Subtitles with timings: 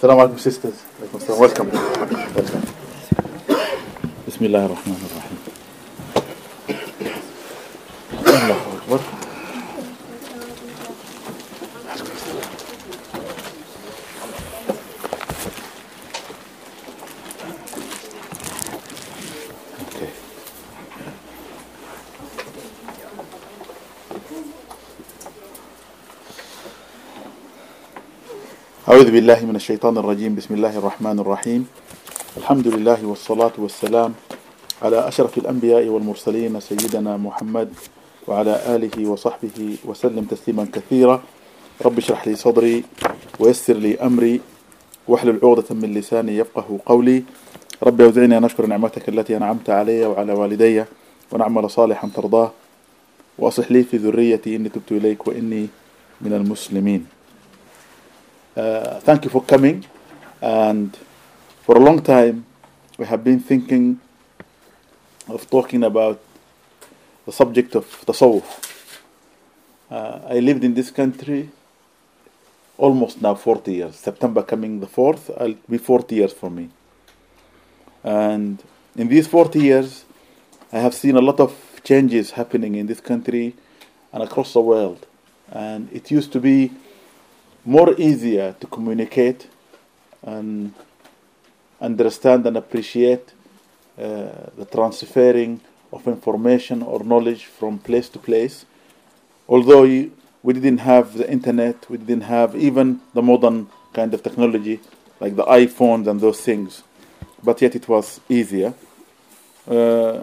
[0.00, 1.76] السلام عليكم sisters عليكم السلام welcome
[2.36, 2.66] welcome
[4.28, 5.24] بسم الله الرحمن الرحيم
[28.96, 30.40] أعوذ بالله من الشيطان الرجيم.
[30.40, 31.68] بسم الله الرحمن الرحيم.
[32.40, 34.14] الحمد لله والصلاة والسلام
[34.82, 37.68] على أشرف الأنبياء والمرسلين سيدنا محمد
[38.24, 41.20] وعلى آله وصحبه وسلم تسليما كثيرا.
[41.84, 42.84] رب اشرح لي صدري
[43.36, 44.40] ويسر لي أمري.
[45.08, 47.22] واحلل عقدة من لساني يفقه قولي.
[47.84, 50.84] رب أوزعني أن أشكر نعمتك التي أنعمت علي وعلى والدي
[51.32, 52.50] ونعمل صالحا ترضاه.
[53.38, 55.68] وأصلح لي في ذريتي إني تبت إليك وإني
[56.20, 57.15] من المسلمين.
[58.56, 59.84] Uh, thank you for coming.
[60.40, 60.96] And
[61.60, 62.46] for a long time,
[62.96, 64.00] we have been thinking
[65.28, 66.18] of talking about
[67.26, 68.46] the subject of tasawwuf.
[69.90, 71.50] Uh, I lived in this country
[72.78, 73.96] almost now 40 years.
[73.96, 76.70] September coming the 4th, it'll be 40 years for me.
[78.02, 78.62] And
[78.96, 80.06] in these 40 years,
[80.72, 83.54] I have seen a lot of changes happening in this country
[84.14, 85.06] and across the world.
[85.52, 86.70] And it used to be
[87.66, 89.48] more easier to communicate
[90.22, 90.72] and
[91.80, 93.32] understand and appreciate
[93.98, 95.60] uh, the transferring
[95.92, 98.64] of information or knowledge from place to place.
[99.48, 104.80] Although we didn't have the internet, we didn't have even the modern kind of technology
[105.18, 106.82] like the iPhones and those things,
[107.42, 108.74] but yet it was easier.
[109.66, 110.22] Uh,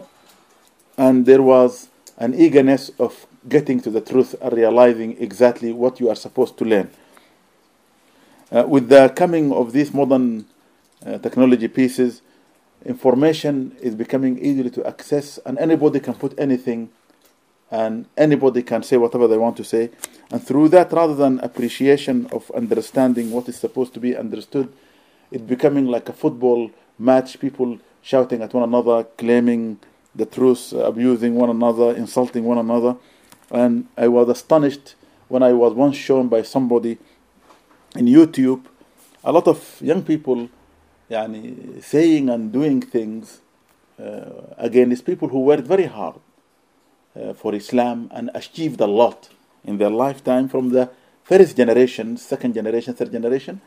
[0.98, 6.10] and there was an eagerness of getting to the truth and realizing exactly what you
[6.10, 6.90] are supposed to learn.
[8.54, 10.46] Uh, with the coming of these modern
[11.04, 12.22] uh, technology pieces,
[12.86, 16.88] information is becoming easily to access, and anybody can put anything,
[17.72, 19.90] and anybody can say whatever they want to say.
[20.30, 24.72] And through that, rather than appreciation of understanding what is supposed to be understood,
[25.32, 29.80] it's becoming like a football match, people shouting at one another, claiming
[30.14, 32.98] the truth, abusing one another, insulting one another.
[33.50, 34.94] And I was astonished
[35.28, 37.00] when I was once shown by somebody
[37.97, 38.63] in YouTube
[39.25, 40.49] a lot of young people
[41.11, 43.41] يعني, saying and doing things
[43.99, 46.17] uh, against people who worked very hard
[47.17, 49.31] uh, for Islam and achieved a lot
[49.65, 50.91] in their lifetime from the
[51.25, 53.61] first generation, second generation, third generation.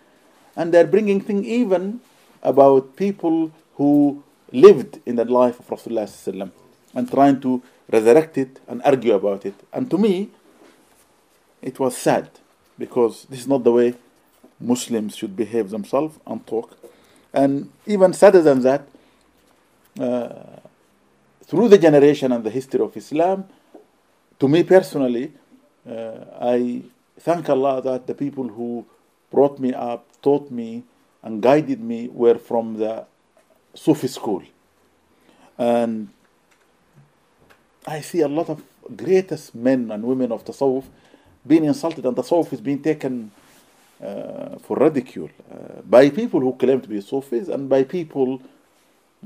[0.55, 2.01] And they're bringing things even
[2.41, 6.51] about people who lived in the life of Rasulullah sallam
[6.93, 7.61] and trying to
[7.91, 9.55] resurrect it and argue about it.
[9.71, 10.29] And to me,
[11.61, 12.29] it was sad
[12.77, 13.95] because this is not the way
[14.60, 16.76] Muslims should behave themselves and talk.
[17.32, 18.88] And even sadder than that,
[20.00, 20.60] uh,
[21.44, 23.44] through the generation and the history of Islam,
[24.38, 25.32] to me personally,
[25.88, 26.82] uh, I
[27.18, 28.84] thank Allah that the people who
[29.30, 30.84] brought me up, taught me,
[31.22, 33.04] and guided me were from the
[33.74, 34.42] Sufi school.
[35.58, 36.08] And
[37.86, 38.62] I see a lot of
[38.96, 40.84] greatest men and women of Tasawwuf
[41.46, 43.30] being insulted, and Tasawwuf is being taken
[43.98, 48.40] for ridicule uh, by people who claim to be Sufis and by people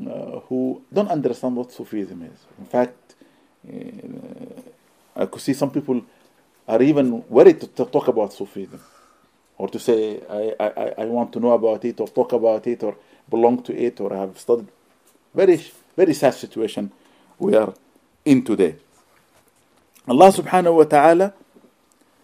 [0.00, 2.38] uh, who don't understand what Sufism is.
[2.58, 3.14] In fact,
[3.68, 6.02] uh, I could see some people
[6.68, 8.80] are even worried to, to talk about Sufism
[9.58, 12.82] or to say, I, I, I want to know about it or talk about it
[12.82, 12.96] or
[13.28, 14.68] belong to it or have studied.
[15.34, 15.60] Very,
[15.96, 16.90] very sad situation
[17.38, 17.74] we are
[18.24, 18.76] in today.
[20.08, 21.34] Allah subhanahu wa ta'ala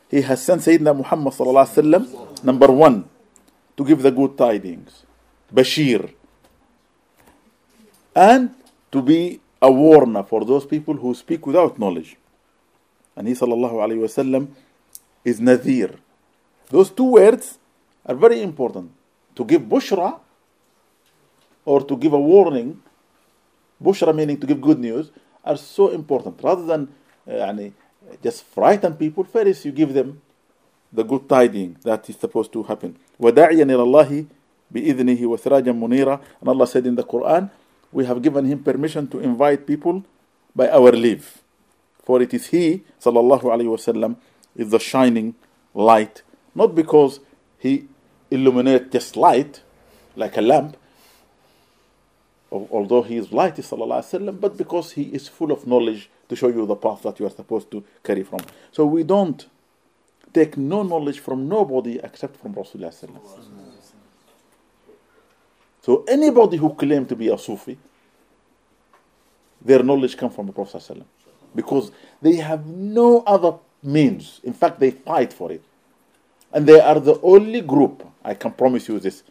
[0.09, 3.05] he has sent Sayyidina Muhammad sallallahu alaihi wasallam number one
[3.77, 5.05] to give the good tidings,
[5.53, 6.13] Bashir,
[8.15, 8.51] and
[8.91, 12.17] to be a warner for those people who speak without knowledge.
[13.15, 14.49] And he sallallahu alaihi wasallam
[15.23, 15.95] is Nadir.
[16.69, 17.59] Those two words
[18.05, 18.91] are very important.
[19.35, 20.19] To give bushra
[21.63, 22.81] or to give a warning,
[23.81, 25.11] bushra meaning to give good news,
[25.43, 26.39] are so important.
[26.43, 26.87] Rather than
[27.27, 27.71] uh, يعني,
[28.23, 30.21] just frighten people, first you give them
[30.91, 32.97] the good tidings that is supposed to happen.
[33.19, 34.25] وَدَاعِيًا إِلَى اللَّهِ
[34.73, 37.49] بِإِذْنِهِ وَسِرَاجًا مُنِيرًا And Allah said in the Quran,
[37.91, 40.03] we have given him permission to invite people
[40.55, 41.41] by our leave.
[42.03, 44.15] For it is he, sallallahu alayhi wasallam,
[44.55, 45.35] is the shining
[45.73, 46.23] light.
[46.55, 47.19] Not because
[47.59, 47.87] he
[48.29, 49.61] illuminates just light,
[50.15, 50.77] like a lamp, al-
[52.50, 56.66] although he is light, wasallam, but because he is full of knowledge to show you
[56.66, 58.40] the path that you are supposed to carry from.
[58.72, 59.46] So we don't
[60.32, 62.92] take no knowledge from nobody except from Rasulullah.
[65.82, 67.78] So anybody who claim to be a Sufi,
[69.62, 71.02] their knowledge comes from the Prophet
[71.54, 71.90] because
[72.20, 74.40] they have no other means.
[74.44, 75.62] In fact, they fight for it.
[76.52, 79.22] And they are the only group, I can promise you this,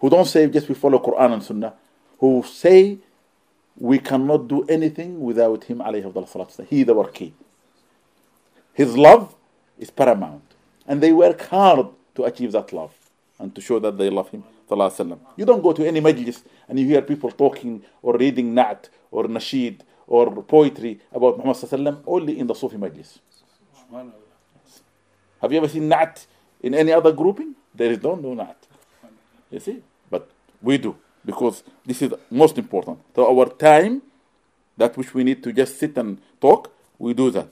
[0.00, 1.74] who don't say just we follow Quran and Sunnah,
[2.18, 2.98] who say
[3.76, 5.80] we cannot do anything without him
[6.68, 7.32] He the key.
[8.74, 9.34] His love
[9.78, 10.42] is paramount.
[10.86, 12.92] And they work hard to achieve that love
[13.38, 14.42] and to show that they love him.
[15.36, 19.24] You don't go to any majlis and you hear people talking or reading na'at or
[19.24, 23.18] nasheed or poetry about Muhammad only in the Sufi majlis.
[25.40, 26.26] Have you ever seen na'at
[26.62, 27.54] in any other grouping?
[27.74, 28.56] There is no, no na'at.
[29.50, 29.82] You see?
[30.10, 30.28] But
[30.60, 32.99] we do because this is most important.
[33.15, 34.01] So our time,
[34.77, 37.49] that which we need to just sit and talk, we do that.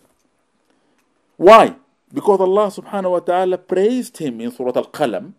[1.38, 1.76] Why?
[2.14, 5.34] Because Allah subhanahu wa ta'ala praised him in Surah Al-Qalam,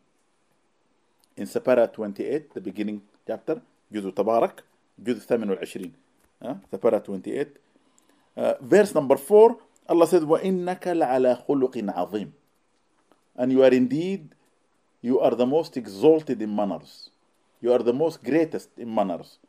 [1.37, 3.61] in Separa 28, the beginning chapter,
[3.93, 4.63] جزء تبارك,
[5.05, 5.93] جزء 28,
[6.43, 7.59] uh, Separa 28.
[8.37, 9.57] Uh, verse number 4,
[9.89, 12.31] Allah says, وَإِنَّكَ لَعَلَى خُلُقٍ عَظِيمٍ
[13.37, 14.35] And you are indeed,
[15.03, 17.11] you are the most exalted in manners.
[17.62, 19.40] You are the most greatest in manners.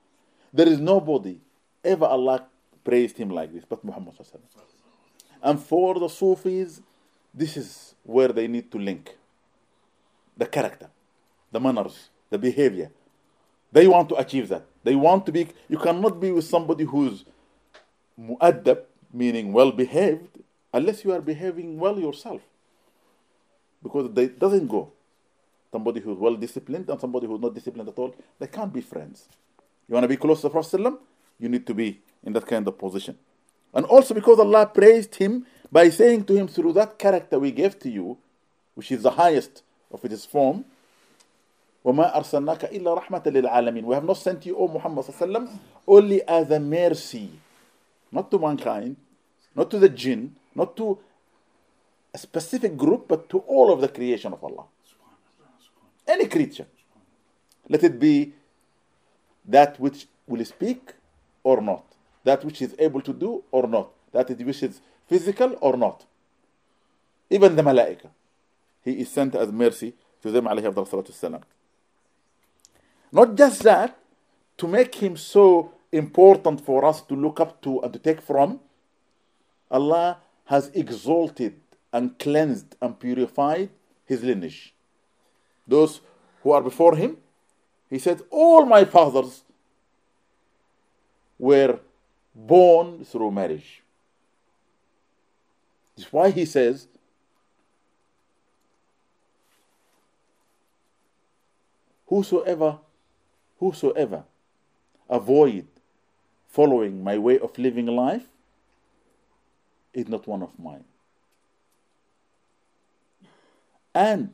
[0.52, 1.38] There is nobody
[1.84, 2.46] ever Allah
[2.84, 4.14] praised him like this but Muhammad.
[5.43, 6.81] And for the Sufis,
[7.34, 9.16] this is where they need to link
[10.37, 10.88] the character,
[11.52, 12.90] the manners, the behavior.
[13.70, 14.64] They want to achieve that.
[14.82, 17.25] They want to be, you cannot be with somebody who's
[18.19, 18.82] mu'addab,
[19.12, 20.38] meaning well behaved,
[20.72, 22.40] unless you are behaving well yourself.
[23.82, 24.93] Because it doesn't go
[25.71, 29.27] somebody who's well disciplined and somebody who's not disciplined at all, they can't be friends.
[29.88, 30.94] You want to be close to the Prophet,
[31.39, 33.17] you need to be in that kind of position.
[33.73, 37.79] And also because Allah praised him by saying to him, through that character we gave
[37.79, 38.17] to you,
[38.75, 40.63] which is the highest of its form,
[41.83, 45.05] وَمَا أَرْسَلْنَاكَ إِلَّا رَحْمَةً لِلْعَالَمِينَ We have not sent you, O Muhammad
[45.85, 47.29] only as a mercy,
[48.11, 48.95] not to mankind,
[49.53, 50.97] not to the jinn, not to
[52.13, 54.63] a specific group, but to all of the creation of Allah
[56.28, 56.66] creature.
[57.69, 58.32] Let it be
[59.46, 60.92] that which will speak
[61.42, 61.84] or not,
[62.25, 66.04] that which is able to do or not, that which is physical or not.
[67.30, 68.08] Even the malaika,
[68.84, 71.42] he is sent as mercy to them alayhi
[73.12, 73.98] Not just that,
[74.56, 78.60] to make him so important for us to look up to and to take from,
[79.70, 81.54] Allah has exalted
[81.92, 83.70] and cleansed and purified
[84.04, 84.75] his lineage.
[85.66, 86.00] Those
[86.43, 87.17] who are before him,
[87.90, 89.43] he said, All my fathers
[91.38, 91.79] were
[92.35, 93.82] born through marriage.
[95.96, 96.87] That's why he says,
[102.06, 102.79] Whosoever,
[103.58, 104.25] whosoever
[105.11, 105.67] avoid
[106.49, 108.26] following my way of living life
[109.93, 110.85] is not one of mine.
[113.94, 114.32] And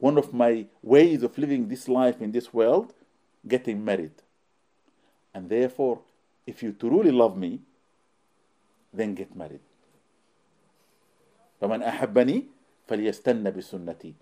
[0.00, 2.92] one of my ways of living this life in this world,
[3.46, 4.12] getting married.
[5.34, 6.00] And therefore,
[6.46, 7.60] if you truly love me,
[8.92, 9.60] then get married.
[11.60, 12.44] فمن أحبني
[12.86, 14.14] فليستنى بسنتي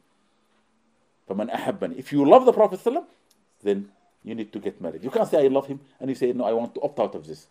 [1.29, 3.05] فمن أحبني If you love the Prophet ﷺ,
[3.63, 3.89] then
[4.23, 5.03] you need to get married.
[5.03, 7.15] You can't say I love him and you say no, I want to opt out
[7.15, 7.49] of this.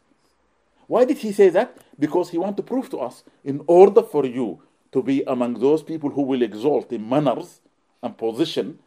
[0.88, 1.78] Why did he say that?
[2.00, 5.82] Because he wants to prove to us, in order for you to be among those
[5.84, 7.60] people who will exalt in manners
[8.03, 8.79] and position,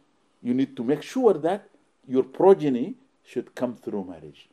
[0.42, 1.68] you need to make sure that
[2.06, 4.48] your progeny should come through marriage.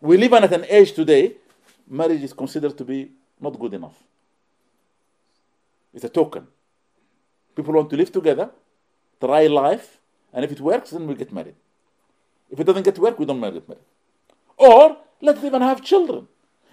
[0.00, 1.36] We live at an age today,
[1.88, 3.10] marriage is considered to be
[3.40, 3.96] not good enough.
[5.92, 6.46] It's a token.
[7.54, 8.50] People want to live together,
[9.20, 10.00] try life,
[10.32, 11.54] and if it works, then we get married.
[12.50, 13.84] If it doesn't get work, we don't get married.
[14.56, 16.28] Or let's even have children.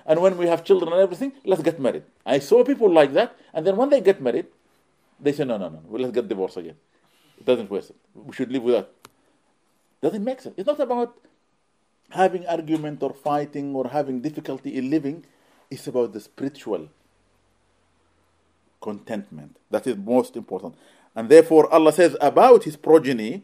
[0.05, 2.03] And when we have children and everything, let's get married.
[2.25, 4.47] I saw people like that, and then when they get married,
[5.20, 6.76] they say, no, no, no, well, let's get divorced again.
[7.38, 7.84] It doesn't work.
[8.14, 8.90] We should live with that.
[10.02, 10.54] Doesn't make sense.
[10.56, 11.16] It's not about
[12.10, 15.24] having argument or fighting or having difficulty in living.
[15.70, 16.88] It's about the spiritual
[18.80, 19.56] contentment.
[19.70, 20.74] That is most important.
[21.14, 23.42] And therefore Allah says about his progeny,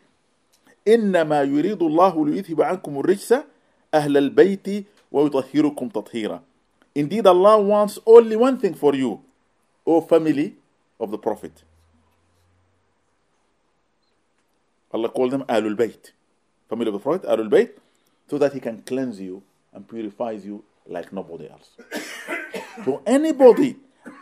[0.87, 3.35] إنما يريد الله ليذهب عنكم الرجس
[3.95, 6.41] أهل البيت ويطهركم تطهيرا.
[6.95, 9.21] Indeed Allah wants only one thing for you,
[9.87, 10.57] O family
[11.00, 11.63] of the Prophet.
[14.94, 16.12] Allah called them Ahlul Bayt,
[16.70, 17.72] family of the Prophet, Ahlul Bayt,
[18.30, 21.70] so that He can cleanse you and purifies you like nobody else.
[22.86, 23.75] so anybody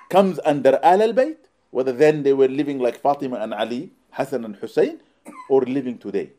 [0.09, 1.37] comes under Ahlul Bayt,
[1.71, 4.99] whether then they were living like Fatima and Ali, Hassan and Hussein,
[5.49, 6.31] or living today.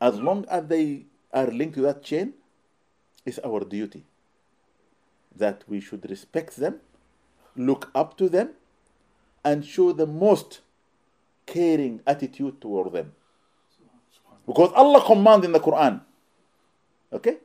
[0.00, 2.32] as long as they are linked to that chain,
[3.26, 4.04] it's our duty
[5.36, 6.80] that we should respect them,
[7.54, 8.50] look up to them,
[9.43, 10.61] and show the most
[11.45, 13.13] caring attitude toward them.
[14.45, 16.01] Because Allah command in the Quran,
[17.13, 17.37] okay?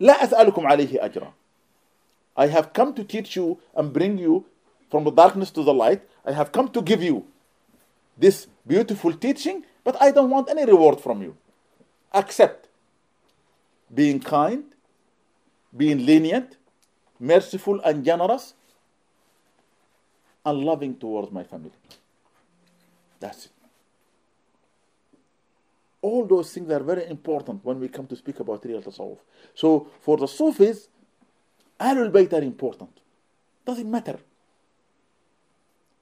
[0.00, 1.32] لا أسألكم عليه أجرا.
[2.36, 4.44] I have come to teach you and bring you
[4.90, 6.02] from the darkness to the light.
[6.24, 7.26] I have come to give you
[8.18, 11.36] this beautiful teaching, but I don't want any reward from you.
[12.12, 12.68] Accept
[13.94, 14.64] being kind,
[15.76, 16.56] being lenient,
[17.18, 18.54] merciful and generous,
[20.45, 21.71] and loving towards my family.
[23.19, 23.51] That's it.
[26.01, 29.19] All those things are very important when we come to speak about real tasawwuf.
[29.53, 30.87] So for the Sufis,
[31.79, 32.89] Ahlul Bayt are important.
[33.65, 34.17] Doesn't matter.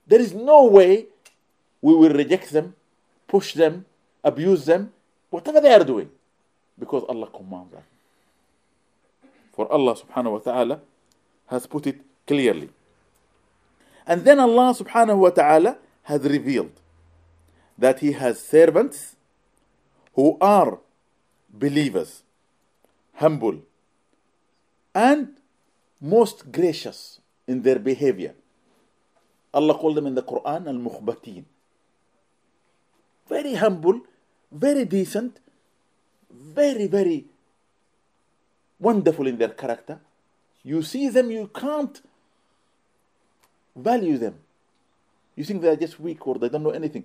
[0.07, 1.07] There is no way
[1.81, 2.75] we will reject them,
[3.27, 3.85] push them,
[4.23, 4.91] abuse them,
[5.29, 6.09] whatever they are doing,
[6.77, 7.83] because Allah commands that.
[9.53, 10.79] For Allah subhanahu wa ta'ala
[11.47, 12.69] has put it clearly.
[14.09, 16.71] And then Allah subhanahu wa ta'ala has revealed
[17.77, 19.15] that He has servants
[20.15, 20.79] who are
[21.53, 22.23] believers,
[23.13, 23.59] humble,
[24.95, 25.37] and
[26.01, 28.33] most gracious in their behavior.
[29.53, 31.43] Allah called them in the Quran al mukhbatin.
[33.29, 34.01] Very humble,
[34.51, 35.39] very decent,
[36.31, 37.25] very, very
[38.79, 39.99] wonderful in their character.
[40.63, 42.01] You see them, you can't
[43.78, 44.36] value them.
[45.36, 47.04] You think they are just weak or they don't know anything.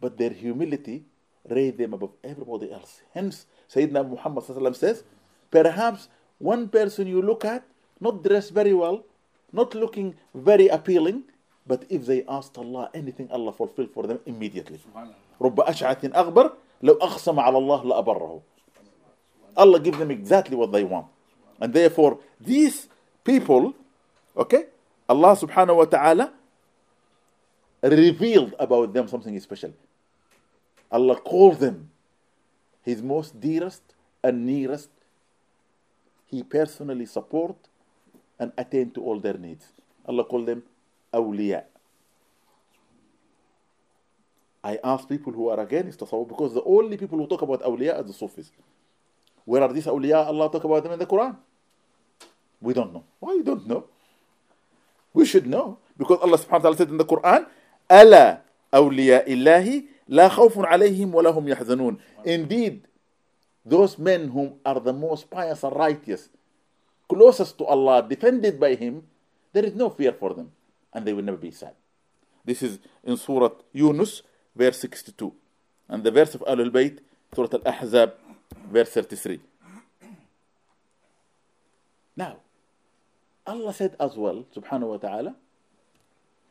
[0.00, 1.04] But their humility
[1.48, 3.00] raised them above everybody else.
[3.12, 4.44] Hence, Sayyidina Muhammad
[4.76, 5.04] says,
[5.50, 6.08] perhaps
[6.38, 7.64] one person you look at,
[8.00, 9.04] not dressed very well,
[9.52, 11.22] not looking very appealing,
[11.66, 14.80] but if they asked Allah anything, Allah fulfilled for them immediately.
[15.40, 18.40] رب أشعث أغبر لو أقسم على الله لأبره
[19.56, 21.06] Allah give them exactly what they want.
[21.60, 22.88] And therefore, these
[23.22, 23.74] people,
[24.36, 24.66] okay,
[25.09, 26.29] Allah subhanahu wa ta'ala
[27.81, 29.73] revealed about them something special.
[30.91, 31.89] Allah called them
[32.85, 33.81] His most dearest
[34.23, 34.89] and nearest.
[36.27, 37.57] He personally support
[38.37, 39.65] and attend to all their needs.
[40.05, 40.61] Allah called them
[41.11, 41.63] awliya.
[44.63, 47.97] I ask people who are against tasawwuf because the only people who talk about awliya
[47.97, 48.51] are the Sufis.
[49.45, 50.27] Where are these awliya?
[50.27, 51.35] Allah talk about them in the Quran.
[52.61, 53.05] We don't know.
[53.19, 53.85] Why you don't know?
[55.13, 57.45] We should know because Allah subhanahu wa ta'ala said in the Quran,
[57.89, 61.97] Allah awliya illahi la khawfun alayhim wa lahum yahzanun.
[62.25, 62.87] Indeed,
[63.65, 66.29] those men whom are the most pious and righteous,
[67.07, 69.03] closest to Allah, defended by Him,
[69.53, 70.51] there is no fear for them
[70.93, 71.73] and they will never be sad.
[72.45, 74.21] This is in Surah Yunus,
[74.55, 75.33] verse 62.
[75.87, 76.99] And the verse of Ahlul Bayt,
[77.35, 78.13] Surah Al Ahzab,
[78.71, 79.39] verse 33.
[82.15, 82.37] Now,
[83.49, 85.35] Allah said as well, subhanahu wa ta'ala,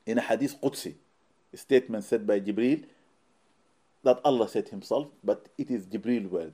[0.04, 0.94] in a hadith Qudsi,
[1.54, 2.84] a statement said by Jibril,
[4.02, 6.52] that Allah said himself, but it is Jibril word.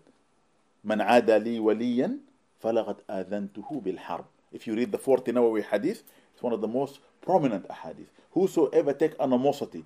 [0.83, 2.19] Man ada li waliyan
[2.63, 4.25] فَلَقَدْ adhantuhu بِالْحَرْبِ.
[4.53, 8.09] If you read the 40 Nawawi hadith, it's one of the most prominent ahadith.
[8.33, 9.85] Whosoever take animosity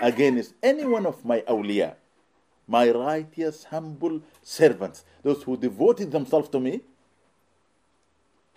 [0.00, 1.94] against any one of my awliya,
[2.68, 6.80] my righteous, humble servants, those who devoted themselves to me,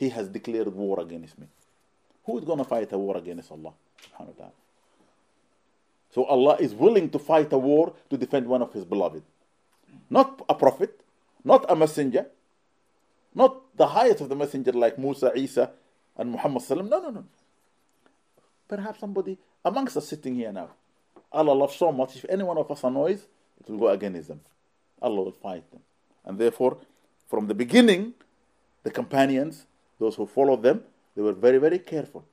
[0.04, 1.48] he has declared war against me.
[2.26, 3.74] Who is going to fight a war against Allah?
[4.02, 4.52] Subhanahu wa ta'ala.
[6.14, 9.24] So Allah is willing to fight a war to defend one of his beloved.
[10.10, 11.02] Not a prophet,
[11.44, 12.28] not a messenger,
[13.34, 15.72] not the highest of the messenger like Musa, Isa,
[16.18, 16.64] and Muhammad.
[16.70, 17.26] No, no, no.
[18.68, 20.70] Perhaps somebody amongst us sitting here now.
[21.32, 22.16] Allah loves so much.
[22.16, 23.26] If any one of us annoys,
[23.60, 24.42] it will go against them.
[25.02, 25.82] Allah will fight them.
[26.26, 26.78] And therefore,
[27.28, 28.14] from the beginning,
[28.84, 29.66] the companions,
[30.00, 30.84] those who followed them,
[31.16, 32.26] they were very, very careful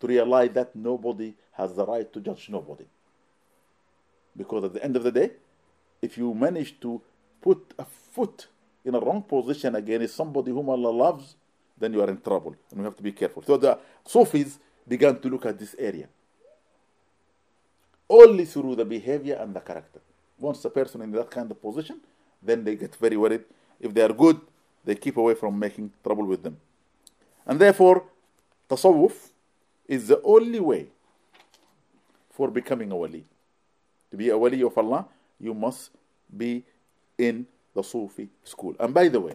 [0.00, 2.84] to realize that nobody has the right to judge nobody.
[4.36, 5.30] Because at the end of the day,
[6.02, 7.00] if you manage to
[7.40, 8.48] put a foot
[8.84, 11.36] in a wrong position against somebody whom Allah loves,
[11.78, 12.54] then you are in trouble.
[12.70, 13.42] And we have to be careful.
[13.42, 16.08] So the Sufis began to look at this area.
[18.08, 20.00] Only through the behavior and the character.
[20.38, 22.00] Once a person in that kind of position,
[22.42, 23.44] then they get very worried.
[23.80, 24.40] If they are good,
[24.84, 26.58] they keep away from making trouble with them.
[27.46, 28.04] And therefore,
[28.68, 29.30] tasawwuf
[29.86, 30.86] is the only way
[32.30, 33.24] for becoming a wali.
[34.10, 35.06] To be a wali of Allah,
[35.38, 35.90] you must
[36.34, 36.64] be
[37.18, 38.74] in the Sufi school.
[38.78, 39.32] And by the way,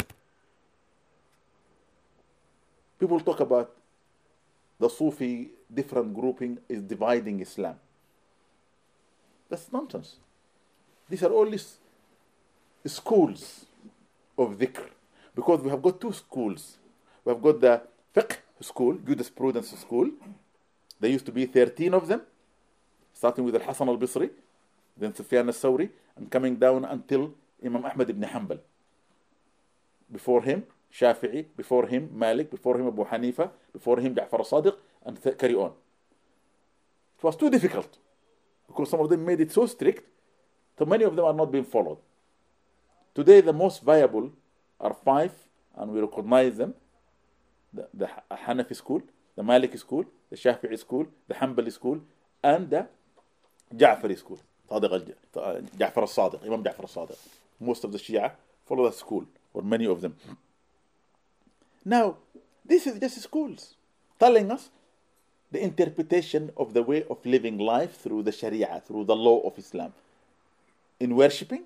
[3.00, 3.72] people talk about
[4.80, 7.76] the Sufi different grouping is dividing Islam.
[9.50, 10.16] That's nonsense.
[11.10, 11.60] These are only
[12.86, 13.66] schools
[14.38, 14.86] of dhikr
[15.36, 16.78] because we have got two schools.
[17.26, 17.82] We have got the
[18.20, 20.10] fiqh school, jurisprudence school.
[21.00, 22.22] There used to be 13 of them,
[23.14, 24.30] starting with Al Hassan al Basri,
[24.98, 27.34] then Sufyan al Sawri, and coming down until
[27.66, 28.60] Imam Ahmad ibn Hanbal.
[30.12, 34.76] Before him, Shafi'i, before him, Malik, before him, Abu Hanifa, before him, Ja'far al Sadiq,
[35.06, 35.72] and th- carry on.
[37.18, 37.98] It was too difficult
[38.68, 40.04] because some of them made it so strict,
[40.78, 41.98] so many of them are not being followed.
[43.14, 44.32] Today, the most viable
[44.80, 45.34] are five,
[45.76, 46.74] and we recognize them
[47.74, 49.02] the, the Hanafi school,
[49.36, 52.02] the Maliki school, the Shafi'i school, the Hanbali school,
[52.44, 52.88] and the
[53.76, 54.40] Ja'fari school.
[54.70, 57.18] Ja'far al-Sadiq, Imam Ja'far al-Sadiq.
[57.60, 58.32] Most of the Shia
[58.66, 60.16] follow that school, or many of them.
[61.84, 62.18] Now,
[62.66, 63.76] this is just schools
[64.20, 64.70] telling us
[65.52, 69.58] the interpretation of the way of living life through the Sharia, through the law of
[69.58, 69.94] Islam.
[71.00, 71.64] In worshipping,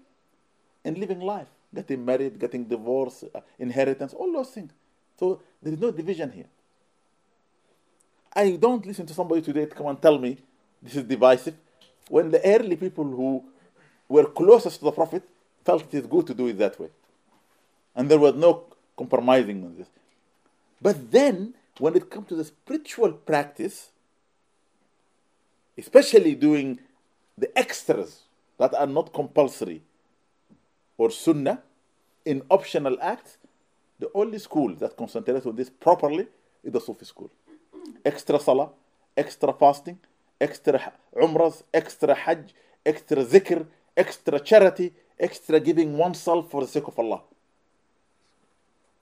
[0.85, 4.71] in living life, getting married, getting divorced, uh, inheritance, all those things.
[5.19, 6.47] So there is no division here.
[8.35, 10.37] I don't listen to somebody today to come and tell me
[10.81, 11.55] this is divisive
[12.09, 13.43] when the early people who
[14.09, 15.23] were closest to the Prophet
[15.63, 16.89] felt it is good to do it that way.
[17.95, 18.63] And there was no
[18.97, 19.87] compromising on this.
[20.81, 23.91] But then, when it comes to the spiritual practice,
[25.77, 26.79] especially doing
[27.37, 28.23] the extras
[28.57, 29.81] that are not compulsory
[30.97, 31.61] or sunnah
[32.25, 33.37] in optional acts,
[33.99, 36.27] the only school that concentrates on this properly
[36.63, 37.29] is the Sufi school.
[38.03, 38.69] Extra salah,
[39.15, 39.99] extra fasting,
[40.39, 42.53] extra umrahs, extra hajj,
[42.85, 47.21] extra zikr, extra charity, extra giving oneself for the sake of Allah.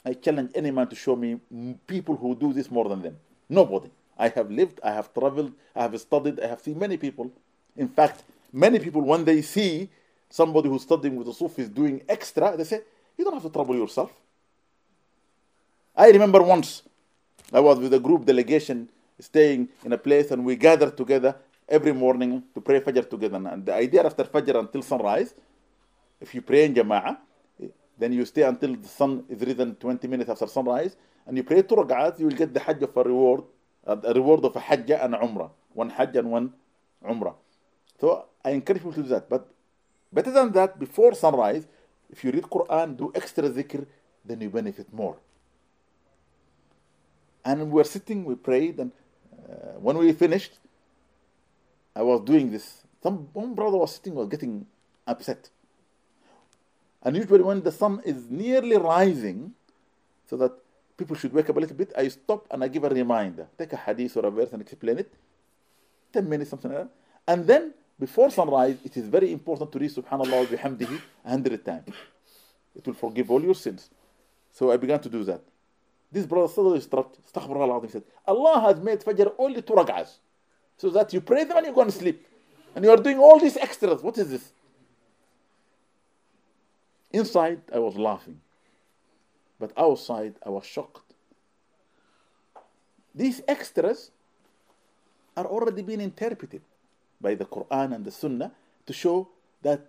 [0.06, 1.40] I challenge any man to show me
[1.88, 3.18] people who do this more than them.
[3.48, 3.90] Nobody.
[4.18, 7.32] I have lived, I have traveled, I have studied, I have seen many people.
[7.76, 9.90] In fact, many people, when they see
[10.30, 12.82] somebody who's studying with the Sufis doing extra, they say,
[13.18, 14.12] You don't have to trouble yourself.
[15.96, 16.84] I remember once
[17.52, 21.36] I was with a group delegation staying in a place and we gathered together
[21.68, 23.38] every morning to pray Fajr together.
[23.38, 25.34] And the idea after Fajr until sunrise,
[26.20, 27.18] if you pray in Jama'ah,
[27.98, 30.96] then you stay until the sun is risen 20 minutes after sunrise,
[31.28, 33.44] and you pray two rak'ahs, you will get the Hajj of a reward,
[33.86, 35.52] uh, a reward of a Hajj and Umrah.
[35.74, 36.54] One Hajj and one
[37.08, 37.36] Umrah.
[38.00, 39.30] So I encourage people to do that.
[39.30, 39.48] But
[40.12, 41.68] better than that, before sunrise,
[42.10, 43.86] if you read Quran, do extra zikr,
[44.26, 45.18] then you benefit more.
[47.44, 48.92] And we were sitting, we prayed, and
[49.50, 50.54] uh, when we finished,
[51.96, 52.84] I was doing this.
[53.02, 54.66] Some one brother was sitting, was getting
[55.08, 55.50] upset.
[57.04, 59.54] And usually, when the sun is nearly rising,
[60.30, 60.52] so that
[60.96, 63.48] people should wake up a little bit, I stop and I give a reminder.
[63.58, 65.12] Take a hadith or a verse and explain it.
[66.14, 66.90] 10 minutes, something like that.
[67.28, 71.90] And then, before sunrise, it is very important to read Subhanallah bihamdihi 100 times.
[72.76, 73.90] It will forgive all your sins.
[74.54, 75.42] So I began to do that.
[76.12, 77.20] This brother suddenly stopped.
[77.32, 80.18] Astaghfirullah said, Allah has made Fajr only two rak'ahs.
[80.78, 82.28] So that you pray them and you go and sleep.
[82.76, 84.02] And you are doing all these extras.
[84.02, 84.52] What is this?
[87.12, 88.42] Inside, I was laughing.
[89.60, 91.14] But outside, I was shocked.
[93.14, 94.12] These extras
[95.36, 96.62] are already being interpreted
[97.20, 98.52] by the Quran and the Sunnah
[98.86, 99.30] to show
[99.62, 99.86] that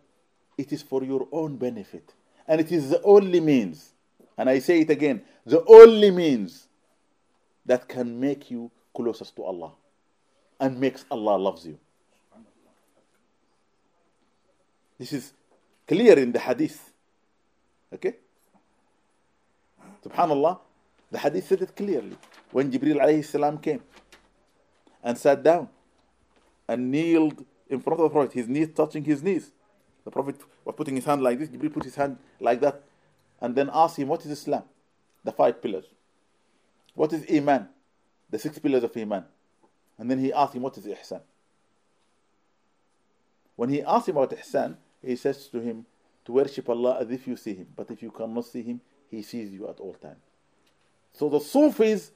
[0.59, 2.13] it is for your own benefit.
[2.47, 3.93] And it is the only means,
[4.37, 6.69] and I say it again, the only means
[7.67, 9.73] that can make you closest to Allah
[10.61, 11.79] and makes Allah loves you.
[14.99, 15.33] This is
[15.87, 16.93] clear in the hadith.
[17.93, 18.15] Okay?
[20.05, 20.59] Subhanallah,
[21.11, 22.17] the hadith said it clearly.
[22.51, 23.83] When Jibril alayhi salam came
[25.03, 25.69] and sat down
[26.69, 29.51] and kneeled in front of the Prophet, his knees touching his knees.
[30.05, 32.83] The Prophet was putting his hand like this, Jibril put his hand like that,
[33.43, 34.63] and then asked him, What is Islam?
[35.25, 35.85] The five pillars.
[36.95, 37.69] What is Iman?
[38.31, 39.25] The six pillars of Iman.
[39.99, 41.21] And then he asked him, What is Ihsan?
[43.57, 45.85] When he asked him about Ihsan, he says to him,
[46.25, 47.67] To worship Allah as if you see Him.
[47.77, 50.23] But if you cannot see Him, He sees you at all times.
[51.13, 52.13] So the Sufis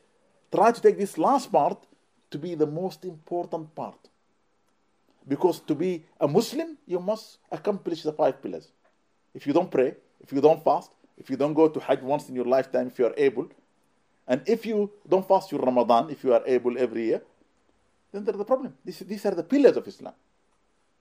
[0.55, 1.85] try to take this last part
[2.31, 3.99] to be the most important part.
[5.27, 8.69] Because to be a Muslim, you must accomplish the five pillars.
[9.35, 12.29] If you don't pray, if you don't fast, if you don't go to Hajj once
[12.29, 13.49] in your lifetime, if you are able,
[14.29, 17.23] and if you don't fast your Ramadan, if you are able every year,
[18.13, 18.75] then there's a problem.
[18.85, 20.15] These, these are the pillars of Islam.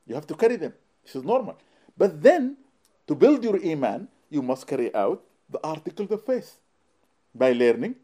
[0.07, 0.73] You have to carry them.
[1.03, 1.57] This is normal.
[1.97, 2.57] But then,
[3.07, 6.57] to build your Iman, you must carry out the articles of faith
[7.33, 7.95] by learning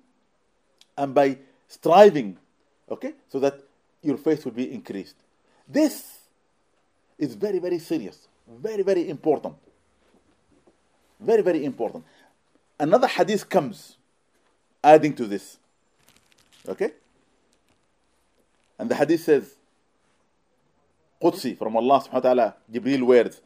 [0.97, 2.37] and by striving,
[2.89, 3.59] okay, so that
[4.01, 5.15] your faith will be increased.
[5.67, 6.19] This
[7.17, 9.55] is very, very serious, very, very important.
[11.20, 12.04] Very, very important.
[12.78, 13.96] Another hadith comes
[14.84, 15.58] adding to this.
[16.68, 16.92] Okay?
[18.78, 19.54] And the hadith says,
[21.22, 23.40] قدسي from Allah subhanahu wa ta'ala, Jibril words,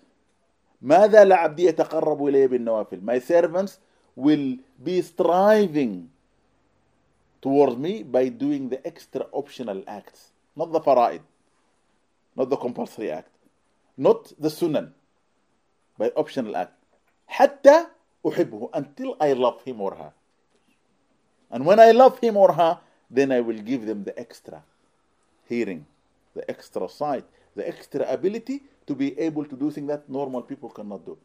[0.82, 3.78] ماذا لعبدي يتقرب إلي بالنوافل My servants
[4.16, 6.10] will be striving
[7.40, 11.20] towards me by doing the extra optional acts, not the fara'id,
[12.36, 13.30] not the compulsory act,
[13.96, 14.90] not the sunan,
[15.98, 16.72] by optional act.
[17.28, 17.86] حتى
[18.26, 20.12] أحبه until I love him or her.
[21.50, 22.78] And when I love him or her,
[23.10, 24.62] then I will give them the extra
[25.48, 25.86] hearing,
[26.34, 27.24] the extra sight,
[27.56, 31.18] the extra ability to be able to do things that normal people cannot do.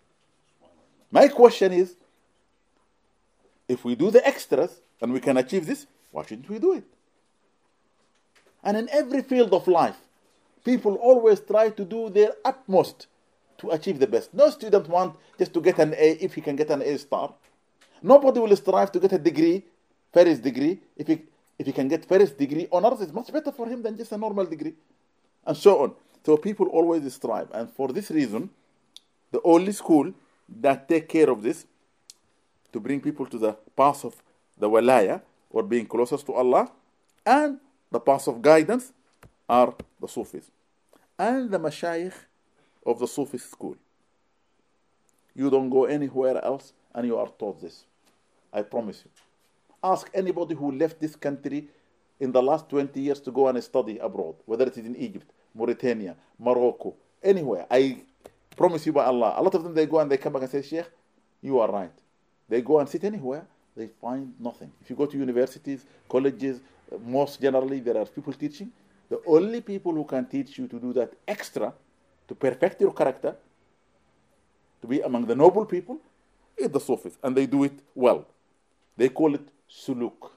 [1.12, 1.96] My question is
[3.68, 6.84] if we do the extras and we can achieve this, why shouldn't we do it?
[8.64, 9.98] And in every field of life,
[10.64, 13.08] people always try to do their utmost
[13.61, 14.33] to achieve the best.
[14.35, 17.35] No student want just to get an A if he can get an A star.
[18.03, 19.63] Nobody will strive to get a degree,
[20.13, 20.81] first degree.
[20.97, 21.23] If he,
[21.59, 24.17] if he can get first degree honors, it's much better for him than just a
[24.19, 24.75] normal degree.
[25.47, 25.95] And so on.
[26.25, 27.49] So people always strive.
[27.53, 28.51] And for this reason,
[29.31, 30.13] the only school
[30.61, 31.67] that take care of this
[32.73, 34.15] to bring people to the path of
[34.59, 35.21] the walaya
[35.51, 36.71] or being closest to Allah
[37.27, 37.59] and
[37.91, 38.93] the path of guidance
[39.49, 40.51] are the Sufis
[41.19, 42.15] and the mashayikh
[42.85, 43.77] of the Sufi school.
[45.35, 47.85] You don't go anywhere else and you are taught this.
[48.53, 49.11] I promise you.
[49.83, 51.69] Ask anybody who left this country
[52.19, 55.31] in the last 20 years to go and study abroad, whether it is in Egypt,
[55.55, 57.67] Mauritania, Morocco, anywhere.
[57.71, 57.99] I
[58.57, 59.35] promise you by Allah.
[59.37, 60.87] A lot of them they go and they come back and say, Sheikh,
[61.41, 61.93] you are right.
[62.49, 64.71] They go and sit anywhere, they find nothing.
[64.83, 66.61] If you go to universities, colleges,
[67.05, 68.71] most generally there are people teaching.
[69.09, 71.73] The only people who can teach you to do that extra,
[72.31, 73.35] to perfect your character,
[74.81, 75.99] to be among the noble people,
[76.57, 77.19] is the Sufis.
[77.25, 78.25] And they do it well.
[78.97, 80.31] They call it suluk.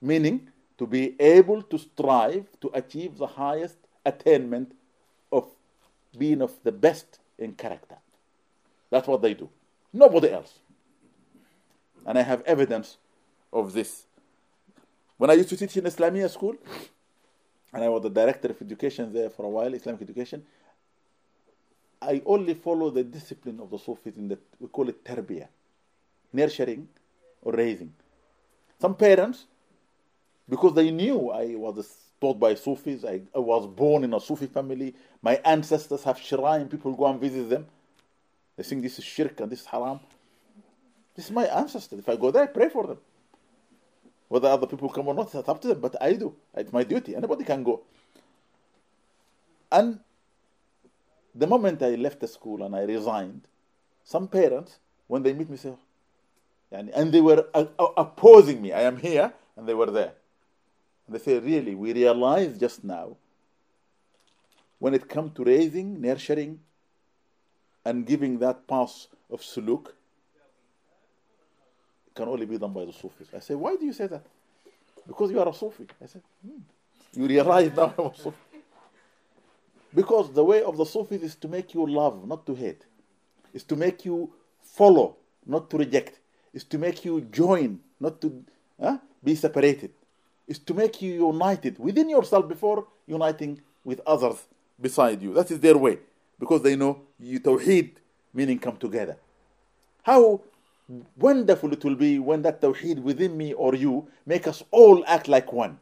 [0.00, 4.72] Meaning, to be able to strive to achieve the highest attainment
[5.30, 5.46] of
[6.18, 7.98] being of the best in character.
[8.90, 9.48] That's what they do.
[9.92, 10.58] Nobody else.
[12.04, 12.96] And I have evidence
[13.52, 14.06] of this.
[15.16, 16.56] When I used to teach in Islamia school,
[17.72, 20.44] and I was the director of education there for a while, Islamic education,
[22.02, 25.48] I only follow the discipline of the Sufis in that we call it tarbiyah,
[26.32, 26.88] nurturing
[27.42, 27.92] or raising.
[28.80, 29.44] Some parents,
[30.48, 34.46] because they knew I was taught by Sufis, I, I was born in a Sufi
[34.46, 37.66] family, my ancestors have shrine, people go and visit them.
[38.56, 40.00] They think this is shirk and this is haram.
[41.14, 41.98] This is my ancestor.
[41.98, 42.98] If I go there, I pray for them.
[44.28, 46.34] Whether other people come or not, it's up to them, but I do.
[46.54, 47.14] It's my duty.
[47.14, 47.82] Anybody can go.
[49.70, 50.00] And
[51.34, 53.42] the moment I left the school and I resigned,
[54.04, 55.74] some parents, when they meet me, say,
[56.70, 57.46] and they were
[57.96, 58.72] opposing me.
[58.72, 60.12] I am here, and they were there.
[61.06, 63.16] And they say, really, we realize just now,
[64.78, 66.60] when it comes to raising, nurturing,
[67.84, 69.88] and giving that path of suluk,
[72.14, 73.28] can only be done by the Sufis.
[73.34, 74.22] I say, why do you say that?
[75.06, 75.86] Because you are a Sufi.
[76.02, 76.60] I said, hmm.
[77.14, 78.36] you realize now I'm a Sufi.
[79.94, 82.84] Because the way of the Sufis is to make you love, not to hate.
[83.52, 86.18] Is to make you follow, not to reject.
[86.54, 88.44] Is to make you join, not to
[88.80, 89.90] huh, be separated.
[90.48, 94.46] Is to make you united within yourself before uniting with others
[94.80, 95.34] beside you.
[95.34, 95.98] That is their way.
[96.38, 97.92] Because they know you tawheed,
[98.32, 99.16] meaning come together.
[100.02, 100.40] How
[101.16, 105.28] wonderful it will be when that tawheed within me or you make us all act
[105.28, 105.78] like one.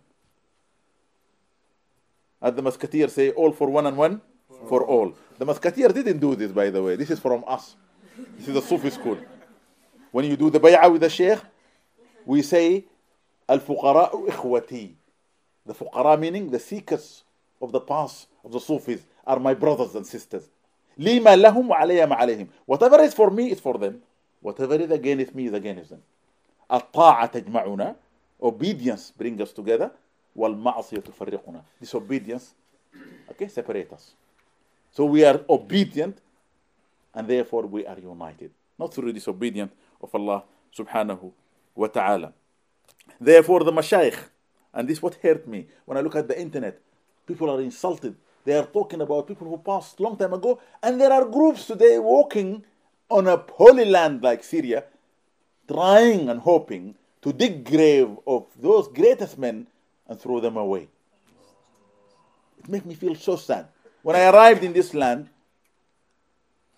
[2.41, 5.13] As the musketeer say, all for one and one for, for all.
[5.37, 6.95] The musketeer didn't do this, by the way.
[6.95, 7.75] This is from us.
[8.37, 9.17] This is the Sufi school.
[10.11, 11.39] When you do the bay'ah with the sheikh,
[12.25, 12.85] we say,
[13.47, 14.93] Al-fuqara'u ikhwati.
[15.65, 17.23] The fuqara meaning the seekers
[17.61, 20.47] of the path of the Sufis are my brothers and sisters.
[20.99, 24.01] لِمَا لَهُمْ وَعَلَيَّ مَا عَلَيْهِمْ Whatever is for me is for them.
[24.41, 26.01] Whatever is against me is against them.
[26.71, 27.95] الطاعة تجمعنا
[28.41, 29.91] obedience bring us together
[30.39, 32.53] والمعصية تفرقنا disobedience
[33.29, 34.15] okay separate us
[34.91, 36.17] so we are obedient
[37.13, 40.43] and therefore we are united not through disobedience of Allah
[40.77, 41.31] subhanahu
[41.75, 42.33] wa ta'ala
[43.19, 44.19] therefore the mashayikh
[44.73, 46.79] and this what hurt me when I look at the internet
[47.25, 48.15] people are insulted
[48.45, 51.97] they are talking about people who passed long time ago and there are groups today
[51.97, 52.63] walking
[53.09, 54.83] on a holy land like Syria,
[55.67, 59.67] trying and hoping to dig grave of those greatest men
[60.10, 60.88] and throw them away.
[62.58, 63.68] It makes me feel so sad.
[64.02, 65.30] When I arrived in this land,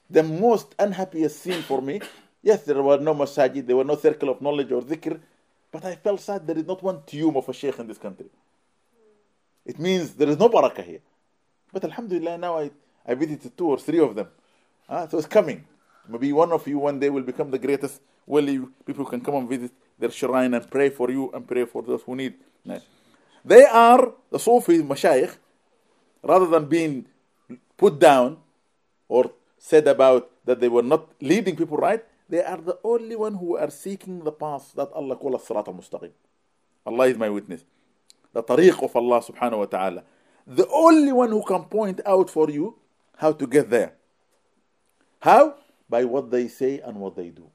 [0.09, 2.01] the most unhappiest scene for me
[2.43, 5.21] Yes, there were no masajid, there were no circle of knowledge or dhikr,
[5.71, 8.27] but I felt sad there is not one tomb of a sheikh in this country.
[9.65, 10.99] It means there is no barakah here.
[11.73, 12.71] But alhamdulillah, now I,
[13.07, 14.27] I visited two or three of them.
[14.89, 15.65] Uh, so it's coming.
[16.09, 18.61] Maybe one of you one day will become the greatest wali.
[18.85, 22.03] People can come and visit their shrine and pray for you and pray for those
[22.03, 22.35] who need.
[23.45, 25.37] They are the Sufi mashayikh,
[26.23, 27.07] rather than being
[27.77, 28.39] put down
[29.09, 33.35] or said about that they were not leading people right, they are the only one
[33.35, 36.11] who are seeking the path that Allah calls Sirat al-Mustaqim.
[36.87, 37.65] Allah is my witness.
[38.33, 40.03] The tariq of Allah subhanahu wa ta'ala.
[40.47, 42.77] The only one who can point out for you
[43.17, 43.93] how to get there.
[45.21, 45.57] How?
[45.89, 47.51] By what they say and what they do.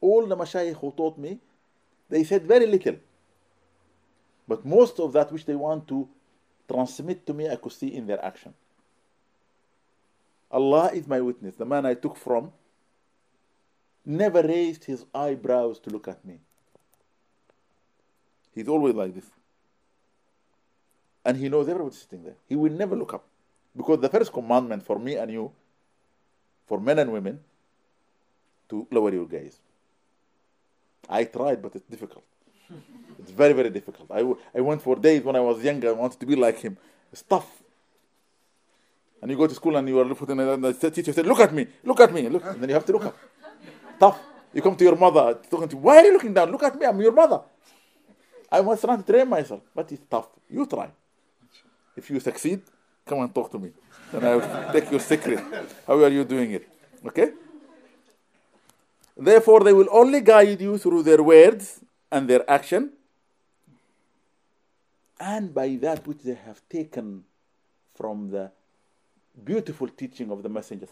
[0.00, 1.38] All the mashayikh who taught me,
[2.10, 2.96] they said very little.
[4.46, 6.08] But most of that which they want to
[6.68, 8.54] transmit to me, I could see in their action.
[10.50, 11.56] Allah is my witness.
[11.56, 12.52] The man I took from
[14.04, 16.38] never raised his eyebrows to look at me.
[18.54, 19.30] He's always like this.
[21.24, 22.36] And he knows everybody sitting there.
[22.46, 23.24] He will never look up.
[23.76, 25.50] Because the first commandment for me and you,
[26.66, 27.40] for men and women,
[28.68, 29.58] to lower your gaze.
[31.08, 32.24] I tried, but it's difficult.
[33.18, 34.10] It's very, very difficult.
[34.10, 34.20] I,
[34.56, 36.76] I went for days when I was younger, I wanted to be like him.
[37.12, 37.48] It's tough.
[39.22, 41.54] And you go to school and you are putting and the teacher said, Look at
[41.54, 42.44] me, look at me, look.
[42.44, 43.16] And then you have to look up.
[43.98, 44.20] Tough.
[44.52, 46.50] You come to your mother, talking to why are you looking down?
[46.50, 47.40] Look at me, I'm your mother.
[48.52, 50.28] I was trying to train myself, but it's tough.
[50.50, 50.90] You try.
[51.96, 52.60] If you succeed,
[53.06, 53.70] come and talk to me.
[54.12, 55.40] And I will take your secret.
[55.86, 56.68] How are you doing it?
[57.06, 57.30] Okay?
[59.16, 61.80] Therefore, they will only guide you through their words
[62.14, 62.92] and their action,
[65.18, 67.24] and by that which they have taken
[67.96, 68.52] from the
[69.44, 70.86] beautiful teaching of the Messenger.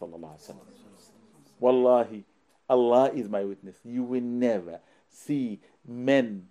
[1.61, 2.25] Wallahi,
[2.69, 3.77] Allah is my witness.
[3.85, 6.49] You will never see men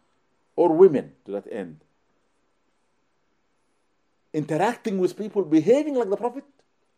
[0.56, 1.82] or women to that end
[4.34, 6.46] interacting with people, behaving like the Prophet,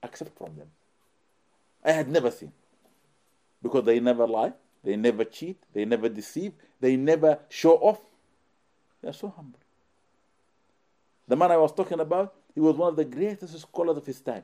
[0.03, 0.67] except from them.
[1.83, 2.51] I had never seen.
[3.63, 7.99] Because they never lie, they never cheat, they never deceive, they never show off.
[9.01, 9.59] They are so humble.
[11.29, 14.19] The man I was talking about, he was one of the greatest scholars of his
[14.19, 14.43] time.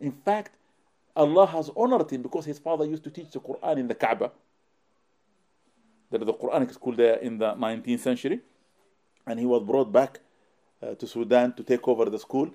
[0.00, 0.52] In fact,
[1.14, 4.30] Allah has honored him because his father used to teach the Quran in the Kaaba.
[6.10, 8.40] There is a Quranic school there in the 19th century.
[9.26, 10.20] And he was brought back
[10.82, 12.48] uh, to Sudan to take over the school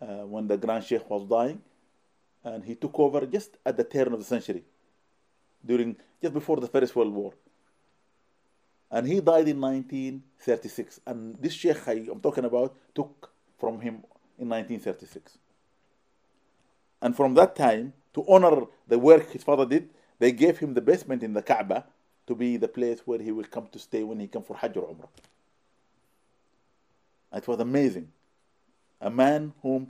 [0.00, 1.60] uh, when the Grand Sheikh was dying.
[2.44, 4.62] And he took over just at the turn of the century,
[5.66, 7.32] during just before the First World War.
[8.92, 11.00] And he died in 1936.
[11.06, 14.04] And this Sheikh I, am talking about took from him
[14.38, 15.38] in 1936.
[17.00, 20.82] And from that time, to honor the work his father did, they gave him the
[20.82, 21.86] basement in the Kaaba
[22.26, 24.76] to be the place where he will come to stay when he come for Hajj
[24.76, 25.08] or Umrah.
[27.34, 28.08] It was amazing.
[29.00, 29.88] A man whom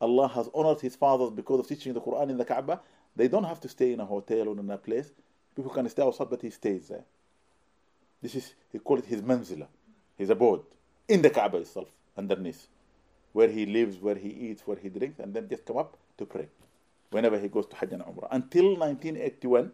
[0.00, 2.80] Allah has honored his fathers because of teaching the Quran in the Kaaba.
[3.16, 5.10] They don't have to stay in a hotel or in a place.
[5.56, 7.04] People can stay outside, but he stays there.
[8.22, 9.66] This is, he called it his manzila,
[10.16, 10.62] his abode,
[11.08, 12.68] in the Kaaba itself, underneath,
[13.32, 16.24] where he lives, where he eats, where he drinks, and then just come up to
[16.24, 16.48] pray
[17.10, 18.28] whenever he goes to Hajj and Umrah.
[18.30, 19.72] Until 1981,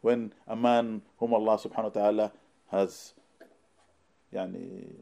[0.00, 2.32] when a man whom Allah subhanahu wa ta'ala
[2.70, 3.14] has
[4.34, 4.92] yani,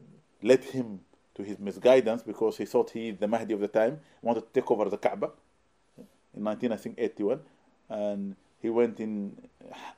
[0.43, 1.01] led him
[1.35, 4.61] to his misguidance because he thought he, is the Mahdi of the time, wanted to
[4.61, 5.31] take over the Kaaba
[6.35, 7.39] in 1981.
[7.89, 9.35] And he went in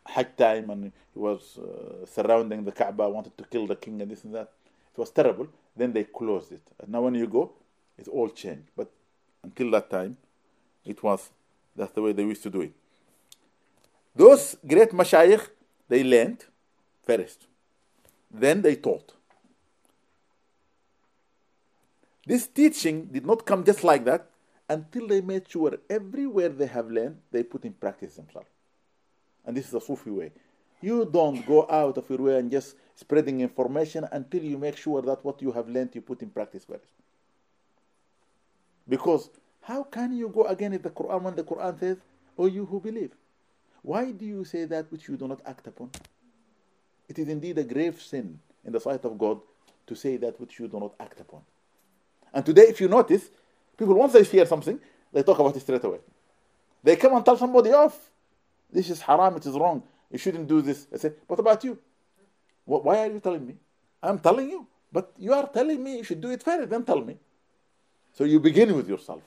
[0.06, 4.10] Hajj time and he was uh, surrounding the Kaaba, wanted to kill the king and
[4.10, 4.52] this and that.
[4.96, 5.48] It was terrible.
[5.76, 6.62] Then they closed it.
[6.80, 7.52] And now when you go,
[7.98, 8.70] it's all changed.
[8.76, 8.90] But
[9.44, 10.18] until that time,
[10.86, 11.30] it was,
[11.76, 12.74] that's the way they used to do it.
[14.16, 15.48] Those great mashayikh,
[15.90, 16.46] they learned
[17.06, 17.48] first.
[18.32, 19.14] Then they taught.
[22.26, 24.30] This teaching did not come just like that
[24.70, 28.48] until they made sure everywhere they have learned, they put in practice themselves.
[29.46, 30.32] And this is the Sufi way.
[30.82, 35.02] You don't go out of your way and just spreading information until you make sure
[35.02, 36.92] that what you have learned you put in practice first.
[38.88, 39.30] Because
[39.62, 41.98] how can you go against the Quran when the Quran says,
[42.38, 43.12] O you who believe?
[43.82, 45.92] Why do you say that which you do not act upon?
[47.08, 49.40] It is indeed a grave sin in the sight of God
[49.88, 51.42] to say that which you do not act upon.
[52.34, 53.30] And today, if you notice,
[53.78, 54.80] people, once they hear something,
[55.12, 56.00] they talk about it straight away.
[56.82, 58.10] They come and tell somebody off.
[58.74, 59.84] This is haram, it is wrong.
[60.12, 60.88] You shouldn't do this.
[60.94, 61.78] I say, what about you?
[62.66, 63.56] Why are you telling me?
[64.02, 64.66] I'm telling you.
[64.92, 67.18] But you are telling me you should do it first, then tell me.
[68.14, 69.22] So you begin with yourself.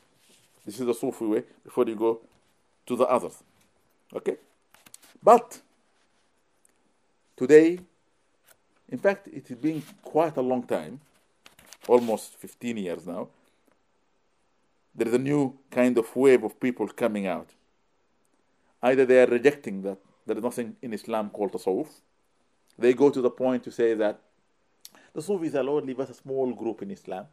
[0.64, 2.20] This is the Sufi way before you go
[2.86, 3.42] to the others.
[4.14, 4.36] Okay?
[5.22, 5.60] But
[7.36, 7.80] today,
[8.88, 11.00] in fact, it has been quite a long time,
[11.88, 13.28] almost 15 years now.
[14.94, 17.48] There is a new kind of wave of people coming out.
[18.82, 21.88] Either they are rejecting that there is nothing in Islam called tasawwuf.
[22.78, 24.20] They go to the point to say that
[25.14, 27.26] the Sufis are only but a small group in Islam.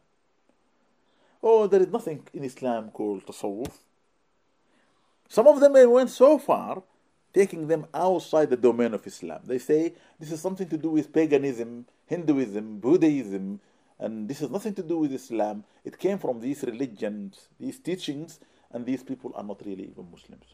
[1.42, 3.72] Oh, there is nothing in Islam called tasawwuf.
[5.28, 6.82] Some of them went so far,
[7.32, 9.40] taking them outside the domain of Islam.
[9.44, 13.60] They say this is something to do with paganism, Hinduism, Buddhism,
[13.98, 15.64] and this has nothing to do with Islam.
[15.84, 20.46] It came from these religions, these teachings, and these people are not really even Muslims.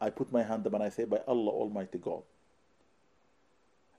[0.00, 2.22] I put my hand up and I say, By Allah Almighty God,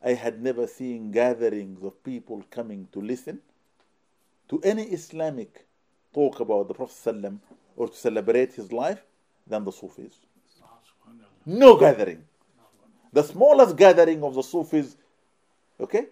[0.04, 3.40] I had never seen gatherings of people coming to listen
[4.50, 5.66] to any Islamic
[6.14, 7.34] talk about the Prophet
[7.78, 9.02] or to celebrate his life
[9.48, 10.20] than the Sufis.
[11.46, 12.24] No gathering.
[13.14, 14.96] The smallest gathering of the Sufis,
[15.80, 16.08] okay?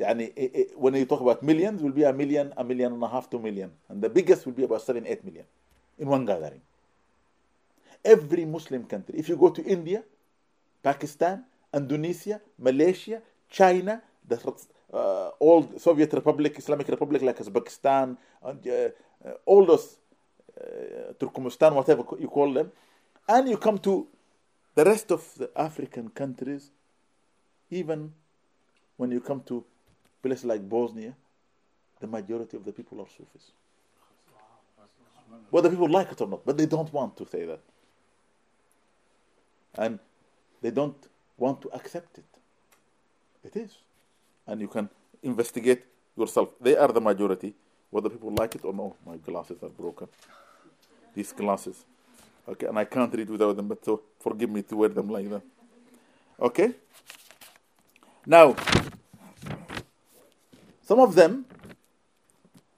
[0.00, 3.02] Yani, it, it, when you talk about millions, will be a million, a million and
[3.02, 3.70] a half, two million.
[3.88, 5.44] And the biggest will be about seven, eight million
[5.98, 6.60] in one gathering.
[8.04, 10.02] Every Muslim country, if you go to India,
[10.82, 14.38] Pakistan, Indonesia, Malaysia, China, the
[14.92, 18.88] uh, old Soviet Republic, Islamic Republic like Uzbekistan, and, uh,
[19.24, 19.96] uh, all those,
[20.60, 22.70] uh, Turkmenistan, whatever you call them,
[23.28, 24.06] and you come to
[24.74, 26.70] the rest of the African countries,
[27.70, 28.12] even
[28.96, 29.64] when you come to
[30.22, 31.14] places like Bosnia,
[32.00, 33.52] the majority of the people are Sufis.
[35.50, 37.60] Whether people like it or not, but they don't want to say that.
[39.78, 39.98] And
[40.60, 40.96] they don't
[41.38, 42.24] want to accept it.
[43.44, 43.70] It is.
[44.46, 44.90] And you can
[45.22, 45.84] investigate
[46.16, 46.50] yourself.
[46.60, 47.54] They are the majority,
[47.90, 48.96] whether people like it or not.
[49.06, 50.08] My glasses are broken.
[51.14, 51.84] These glasses.
[52.48, 55.30] Okay, and I can't read without them, but so forgive me to wear them like
[55.30, 55.42] that.
[56.40, 56.74] Okay?
[58.26, 58.56] Now,
[60.82, 61.44] some of them,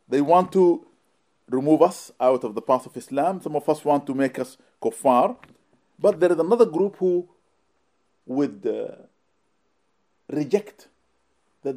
[0.08, 0.84] they want to
[1.48, 3.40] remove us out of the path of Islam.
[3.40, 5.36] Some of us want to make us kuffar.
[6.00, 7.28] But there is another group who
[8.26, 9.02] would uh,
[10.28, 10.88] reject
[11.62, 11.76] that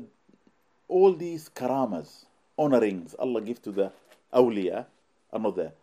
[0.87, 2.25] all these karamas,
[2.57, 3.91] honorings Allah gives to the
[4.33, 4.85] awliya
[5.31, 5.73] are not there.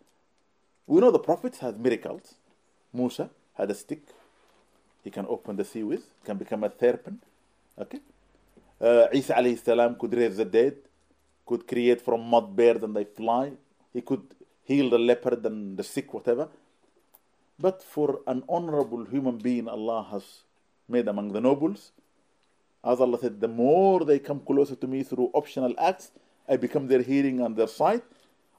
[0.87, 2.35] We know the prophets had miracles.
[2.93, 4.03] Musa had a stick.
[5.05, 7.23] He can open the sea with, can become a serpent.
[7.79, 8.01] Okay?
[8.81, 10.77] Uh, Isa alayhi salam could raise the dead,
[11.47, 13.53] could create from mud birds and they fly.
[13.93, 14.23] He could
[14.65, 16.49] heal the leopard and the sick, whatever.
[17.61, 20.23] But for an honorable human being, Allah has
[20.89, 21.93] made among the nobles,
[22.83, 26.13] as Allah said, the more they come closer to me through optional acts,
[26.49, 28.03] I become their hearing and their sight.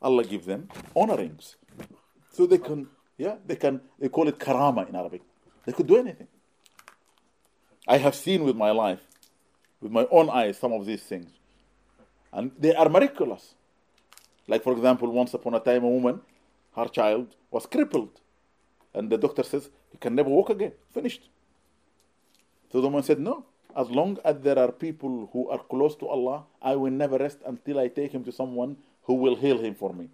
[0.02, 1.56] Allah gives them honorings.
[2.32, 2.88] So they can,
[3.18, 5.22] yeah, they can, they call it karama in Arabic.
[5.66, 6.28] They could do anything.
[7.88, 9.02] I have seen with my life
[9.82, 11.32] with my own eyes some of these things.
[12.32, 13.56] And they are miraculous.
[14.48, 16.22] Like, for example, once upon a time, a woman,
[16.76, 18.21] her child was crippled.
[18.94, 20.74] And the doctor says, he can never walk again.
[20.92, 21.30] Finished.
[22.72, 26.08] So the woman said, No, as long as there are people who are close to
[26.08, 29.76] Allah, I will never rest until I take him to someone who will heal him
[29.76, 30.10] for me.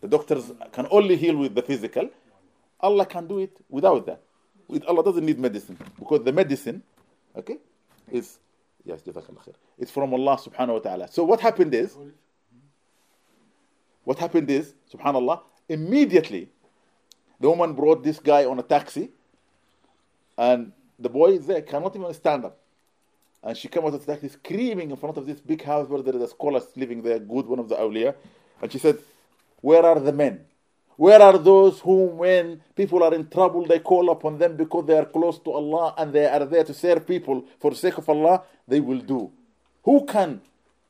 [0.00, 2.10] The doctors can only heal with the physical.
[2.80, 4.20] Allah can do it without that.
[4.86, 6.82] Allah doesn't need medicine because the medicine,
[7.36, 7.58] okay,
[8.10, 8.38] is
[8.84, 9.02] Yes.
[9.78, 11.08] It's from Allah subhanahu wa ta'ala.
[11.08, 11.96] So what happened is,
[14.04, 16.50] what happened is, subhanallah, immediately
[17.40, 19.10] the woman brought this guy on a taxi
[20.36, 22.58] and the boy is there, cannot even stand up.
[23.42, 26.02] And she came out of the taxi screaming in front of this big house where
[26.02, 28.14] there is a scholar living there, good, one of the awliya.
[28.62, 28.98] And she said,
[29.60, 30.40] Where are the men?
[30.96, 34.96] Where are those whom, when people are in trouble, they call upon them because they
[34.96, 38.08] are close to Allah and they are there to serve people for the sake of
[38.08, 38.42] Allah?
[38.66, 39.30] They will do.
[39.82, 40.40] Who can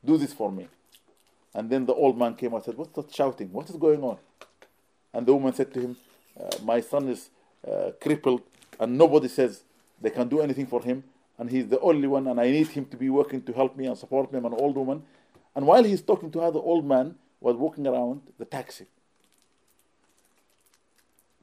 [0.03, 0.67] do this for me?
[1.53, 3.51] And then the old man came and said, What's that shouting?
[3.51, 4.17] What is going on?
[5.13, 5.97] And the woman said to him,
[6.63, 7.29] My son is
[7.65, 8.41] uh, crippled,
[8.79, 9.63] and nobody says
[10.01, 11.03] they can do anything for him,
[11.37, 13.85] and he's the only one, and I need him to be working to help me
[13.87, 14.37] and support me.
[14.37, 15.03] I'm an old woman.
[15.55, 18.85] And while he's talking to her, the old man was walking around the taxi.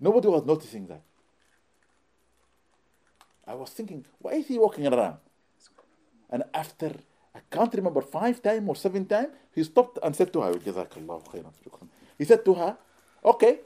[0.00, 1.02] Nobody was noticing that.
[3.46, 5.16] I was thinking, why is he walking around?
[6.30, 6.92] And after,
[7.34, 10.58] I can't remember, five times or seven times, he stopped and said to her.
[12.18, 12.76] He said to her,
[13.24, 13.60] okay,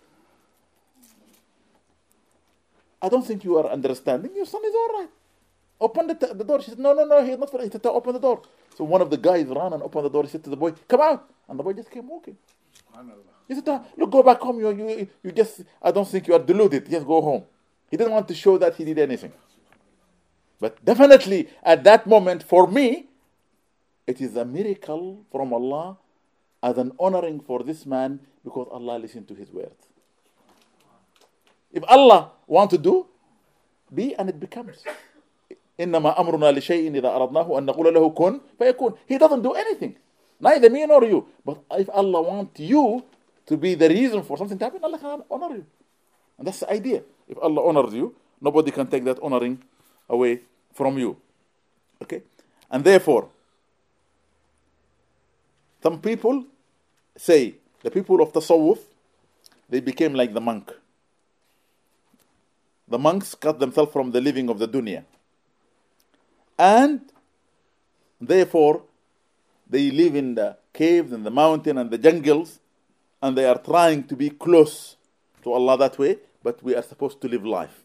[3.01, 4.35] I don't think you are understanding.
[4.35, 5.09] Your son is all right.
[5.81, 6.63] Open the, the door.
[6.63, 7.51] She said, no, no, no, he's not.
[7.61, 8.43] He said, open the door.
[8.77, 10.23] So one of the guys ran and opened the door.
[10.23, 11.31] He said to the boy, come out.
[11.49, 12.37] And the boy just came walking.
[13.47, 14.59] He said, look, go back home.
[14.59, 16.89] You, you, you just, I don't think you are deluded.
[16.91, 17.45] Just go home.
[17.91, 19.33] He didn't want to show that he did anything.
[20.59, 23.07] But definitely at that moment, for me,
[24.07, 25.99] it is a miracle from Allah
[26.63, 29.86] as an honoring for this man because Allah listened to his words.
[31.72, 33.08] If Allah want to do,
[33.94, 34.84] be and it becomes.
[35.80, 38.98] إنما أمرنا لشيء إذا أردناه أن نقول له كن فيكون.
[39.08, 39.96] He doesn't do anything.
[40.40, 41.28] Neither me nor you.
[41.46, 43.04] But if Allah wants you
[43.46, 45.66] to be the reason for something to happen, Allah can honor you.
[46.38, 47.04] And that's the idea.
[47.28, 49.62] If Allah honors you, nobody can take that honoring
[50.10, 50.42] away
[50.74, 51.18] from you.
[52.02, 52.24] Okay?
[52.70, 53.30] And therefore,
[55.84, 56.46] some people
[57.16, 58.80] say, the people of Tasawwuf,
[59.70, 60.72] they became like the monk.
[62.89, 65.05] The monks cut themselves from the living of the dunya.
[66.59, 67.01] And
[68.21, 68.83] therefore,
[69.69, 72.61] they live in the caves and the mountain and the jungles,
[73.21, 74.97] and they are trying to be close
[75.43, 77.83] to Allah that way, but we are supposed to live life.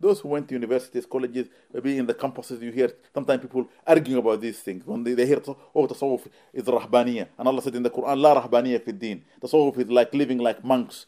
[0.00, 4.18] Those who went to universities, colleges, maybe in the campuses, you hear sometimes people arguing
[4.20, 4.86] about these things.
[4.86, 5.42] When they, they hear,
[5.74, 7.26] oh, tasawwuf is rahbaniya.
[7.36, 9.24] And Allah said in the Quran, la rahbaniya fi din.
[9.40, 11.06] Tasawwuf is like living like monks.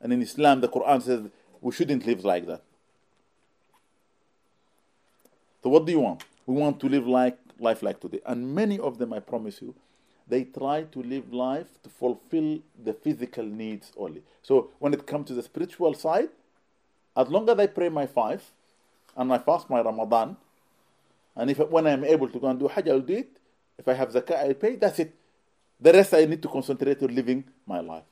[0.00, 1.20] And in Islam, the Quran says
[1.62, 2.62] we shouldn't live like that.
[5.62, 6.24] So what do you want?
[6.44, 8.20] We want to live like life like today.
[8.26, 9.74] And many of them, I promise you,
[10.26, 14.22] they try to live life to fulfill the physical needs only.
[14.42, 16.30] So when it comes to the spiritual side,
[17.16, 18.42] as long as I pray my five
[19.16, 20.36] and I fast my Ramadan,
[21.36, 23.30] and if when I'm able to go and do Hajj, I'll do it.
[23.78, 24.76] If I have zakah, I'll pay.
[24.76, 25.14] That's it.
[25.80, 28.04] The rest I need to concentrate on living my life.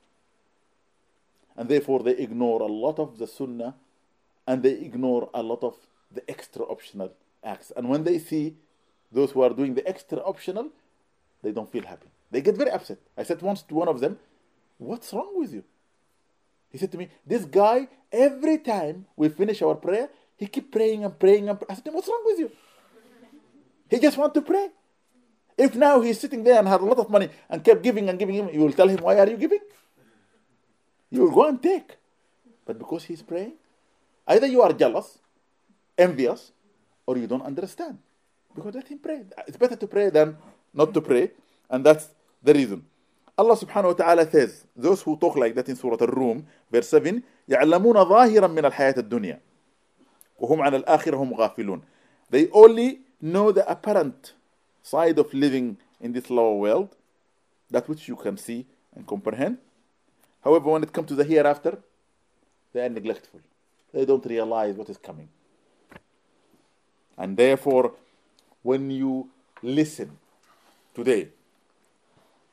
[1.56, 3.74] And therefore, they ignore a lot of the Sunnah
[4.46, 5.76] and they ignore a lot of
[6.12, 7.12] the extra optional
[7.44, 7.72] acts.
[7.76, 8.56] And when they see
[9.12, 10.70] those who are doing the extra optional,
[11.42, 12.08] they don't feel happy.
[12.30, 12.98] They get very upset.
[13.16, 14.18] I said once to one of them,
[14.78, 15.62] What's wrong with you?
[16.70, 21.04] He said to me, This guy, every time we finish our prayer, he keep praying
[21.04, 21.70] and praying and praying.
[21.70, 22.50] I said, to him, What's wrong with you?
[23.90, 24.68] He just want to pray.
[25.58, 28.18] If now he's sitting there and had a lot of money and kept giving and
[28.18, 29.60] giving him, you will tell him, Why are you giving?
[31.09, 31.97] You will go and take.
[32.65, 33.53] But because he's praying,
[34.27, 35.19] either you are jealous,
[35.97, 36.51] envious,
[37.05, 37.99] or you don't understand.
[38.55, 39.23] Because let him pray.
[39.47, 40.37] It's better to pray than
[40.73, 41.31] not to pray.
[41.69, 42.09] And that's
[42.41, 42.85] the reason.
[43.37, 47.21] Allah subhanahu wa ta'ala says, those who talk like that in Surah Al-Rum, verse 7,
[47.49, 49.39] يعلمون ظاهرا من الحياة الدنيا
[50.39, 51.81] وهم عن الآخرة هم غافلون.
[52.29, 54.33] They only know the apparent
[54.81, 56.95] side of living in this lower world,
[57.69, 58.65] that which you can see
[58.95, 59.57] and comprehend.
[60.42, 61.78] However, when it comes to the hereafter,
[62.72, 63.40] they are neglectful.
[63.92, 65.28] They don't realize what is coming.
[67.18, 67.92] And therefore,
[68.62, 69.28] when you
[69.62, 70.16] listen
[70.94, 71.28] today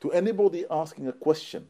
[0.00, 1.66] to anybody asking a question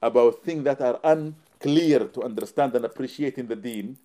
[0.00, 3.96] about things that are unclear to understand and appreciate in the deen,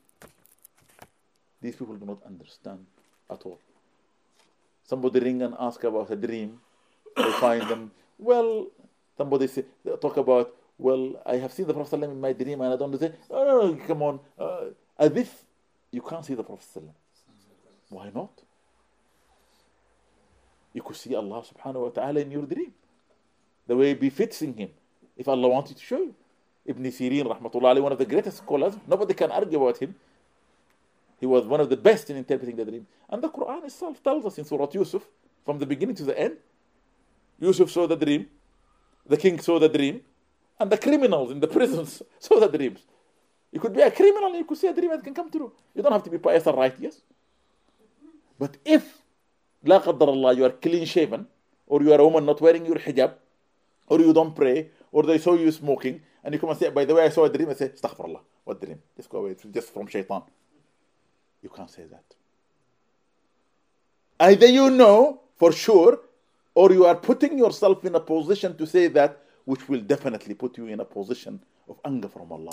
[1.61, 2.85] these people do not understand
[3.29, 3.59] at all.
[4.83, 6.59] Somebody ring and ask about a dream,
[7.15, 8.67] they find them, well,
[9.17, 9.65] somebody say,
[9.99, 13.11] talk about, well, I have seen the Prophet in my dream and I don't say,
[13.29, 14.65] oh, no, come on, uh,
[14.97, 15.43] as if
[15.91, 16.83] you can't see the Prophet.
[17.89, 18.31] Why not?
[20.73, 22.71] You could see Allah subhanahu wa ta'ala in your dream.
[23.65, 24.69] The way befits in him.
[25.15, 26.15] If Allah wanted to show you.
[26.65, 29.95] Ibn Sirin, rahmatullah one of the greatest scholars, nobody can argue about him.
[31.19, 32.85] He was one of the best in interpreting the dream.
[33.09, 35.03] And the Quran itself tells us in Surah Yusuf,
[35.45, 36.37] from the beginning to the end,
[37.39, 38.27] Yusuf saw the dream,
[39.07, 40.01] the king saw the dream,
[40.59, 42.79] and the criminals in the prisons saw the dreams.
[43.51, 45.51] You could be a criminal and you could see a dream that can come true.
[45.73, 47.01] You don't have to be pious and righteous.
[48.37, 49.01] But if,
[49.63, 51.25] la Allah, you are clean shaven,
[51.65, 53.13] or you are a woman not wearing your hijab,
[53.87, 56.85] or you don't pray, or they saw you smoking, and you come and say, by
[56.85, 58.79] the way, I saw a dream, I say, astaghfirullah, what dream?
[58.95, 60.23] Just go away, it's just from shaitan.
[61.41, 62.03] You can't say that.
[64.19, 65.99] Either you know for sure,
[66.53, 70.57] or you are putting yourself in a position to say that, which will definitely put
[70.57, 71.39] you in a position
[71.69, 72.51] of anger from Allah.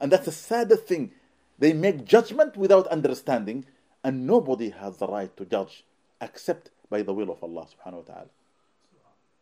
[0.00, 1.12] And that's the saddest thing.
[1.60, 3.64] They make judgment without understanding,
[4.02, 5.84] and nobody has the right to judge
[6.20, 8.30] except by the will of Allah subhanahu wa ta'ala.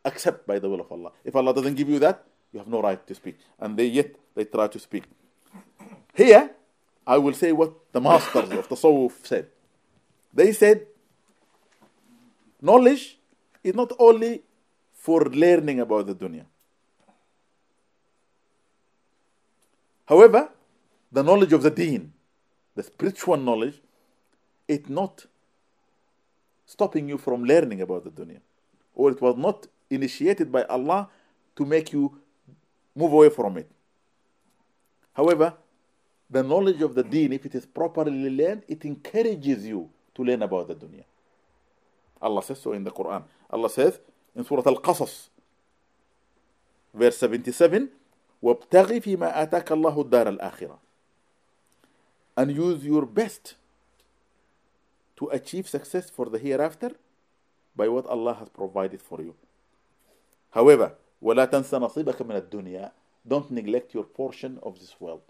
[0.05, 1.13] Except by the will of Allah.
[1.25, 2.23] If Allah doesn't give you that,
[2.53, 3.39] you have no right to speak.
[3.59, 5.05] And they yet they try to speak.
[6.13, 6.51] Here,
[7.07, 9.47] I will say what the masters of the Tasawwuf said.
[10.35, 10.87] They said,
[12.61, 13.17] knowledge
[13.65, 14.43] is not only
[14.93, 16.45] for learning about the dunya.
[20.07, 20.51] However,
[21.11, 22.13] the knowledge of the deen,
[22.75, 23.81] the spiritual knowledge,
[24.69, 25.27] it not
[26.65, 28.41] stopping you from learning about the dunya.
[28.95, 31.09] Or it was not initiated by Allah
[31.57, 32.19] to make you
[32.95, 33.71] move away from it.
[35.15, 35.55] However,
[36.29, 40.43] the knowledge of the deen, if it is properly learned, it encourages you to learn
[40.43, 41.05] about the dunya.
[42.21, 43.23] Allah says so in the Quran.
[43.51, 44.01] Allah says
[44.35, 45.29] in Surah Al-Qasas,
[46.93, 47.91] verse 77,
[48.47, 50.79] وَابْتَغِ فِيمَا آتَاكَ اللَّهُ الدَّارَ الْآخِرَةِ
[52.37, 53.57] And use your best
[55.17, 56.93] to achieve success for the hereafter
[57.75, 59.35] by what Allah has provided for you.
[60.51, 62.91] However, وَلَا تَنْسَ نَصِيبَكَ مِنَ الدُّنْيَا
[63.27, 65.23] Don't neglect your portion of this world.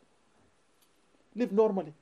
[1.35, 1.95] Live normally.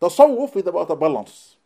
[0.00, 1.56] Tasawwuf is about a balance.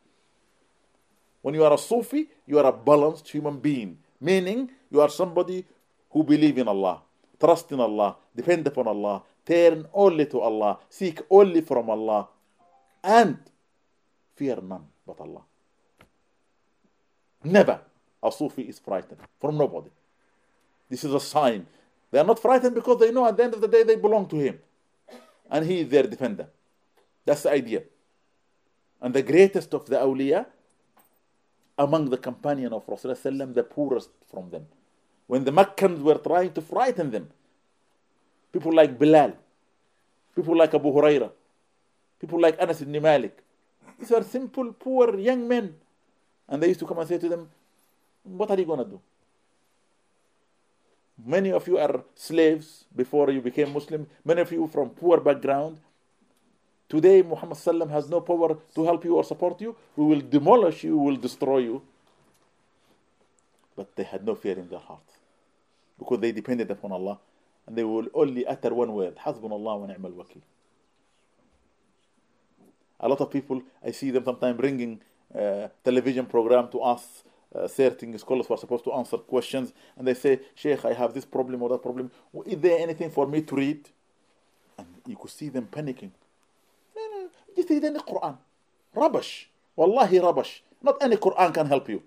[1.42, 5.66] When you are a Sufi, you are a balanced human being, meaning you are somebody
[6.10, 7.02] who believe in Allah,
[7.40, 12.28] trust in Allah, depend upon Allah, turn only to Allah, seek only from Allah,
[13.02, 13.38] and
[14.36, 15.42] fear none but Allah.
[17.42, 17.80] Never
[18.22, 19.90] a Sufi is frightened from nobody.
[20.88, 21.66] This is a sign.
[22.10, 24.28] They are not frightened because they know at the end of the day they belong
[24.28, 24.58] to Him.
[25.50, 26.48] And He is their defender.
[27.24, 27.82] That's the idea.
[29.00, 30.46] And the greatest of the awliya
[31.78, 34.66] among the companion of Rasulullah the poorest from them.
[35.30, 37.28] When the Meccans were trying to frighten them,
[38.52, 39.32] people like Bilal,
[40.34, 41.30] people like Abu Huraira,
[42.20, 43.38] people like Anas ibn Malik,
[43.96, 45.72] these are simple, poor young men.
[46.48, 47.48] And they used to come and say to them,
[48.24, 49.00] What are you going to do?
[51.24, 54.08] Many of you are slaves before you became Muslim.
[54.24, 55.78] Many of you from poor background.
[56.88, 59.76] Today, Muhammad has no power to help you or support you.
[59.94, 61.82] We will demolish you, we will destroy you.
[63.76, 65.19] But they had no fear in their hearts
[66.00, 67.20] because they depended upon Allah
[67.66, 70.40] and they will only utter one word Hasbunallah wa ni'mal wakil.
[72.98, 75.00] A lot of people, I see them sometimes bringing
[75.34, 77.22] uh, television program to us
[77.54, 81.14] uh, certain scholars who are supposed to answer questions and they say, Sheikh, I have
[81.14, 82.10] this problem or that problem.
[82.46, 83.88] Is there anything for me to read?
[84.78, 86.10] And you could see them panicking.
[87.56, 88.36] Just read any Quran.
[88.94, 89.50] Rubbish.
[89.76, 90.62] Wallahi rubbish.
[90.82, 92.02] Not any Quran can help you.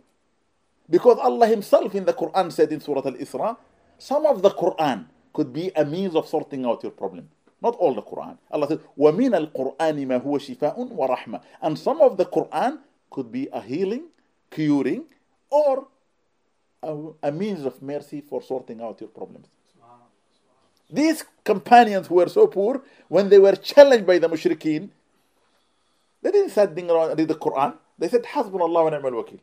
[0.89, 3.57] Because Allah Himself in the Quran said in Surah Al Isra,
[4.03, 7.29] some of the Quran could be a means of sorting out your problem.
[7.61, 8.37] Not all the Quran.
[8.51, 12.79] Allah says, وَمِنَ الْقُرْآنِ مَا هُوَ شِفَاءٌ وَرَحْمَةٌ And some of the Quran
[13.09, 14.07] could be a healing,
[14.51, 15.05] curing,
[15.49, 15.87] or
[16.83, 19.47] a, a means of mercy for sorting out your problems.
[20.89, 24.89] These companions who were so poor, when they were challenged by the mushrikeen,
[26.21, 27.77] they didn't sit down and read the Quran.
[27.97, 29.39] They said, Hasbunallah wa ni'mal wakil.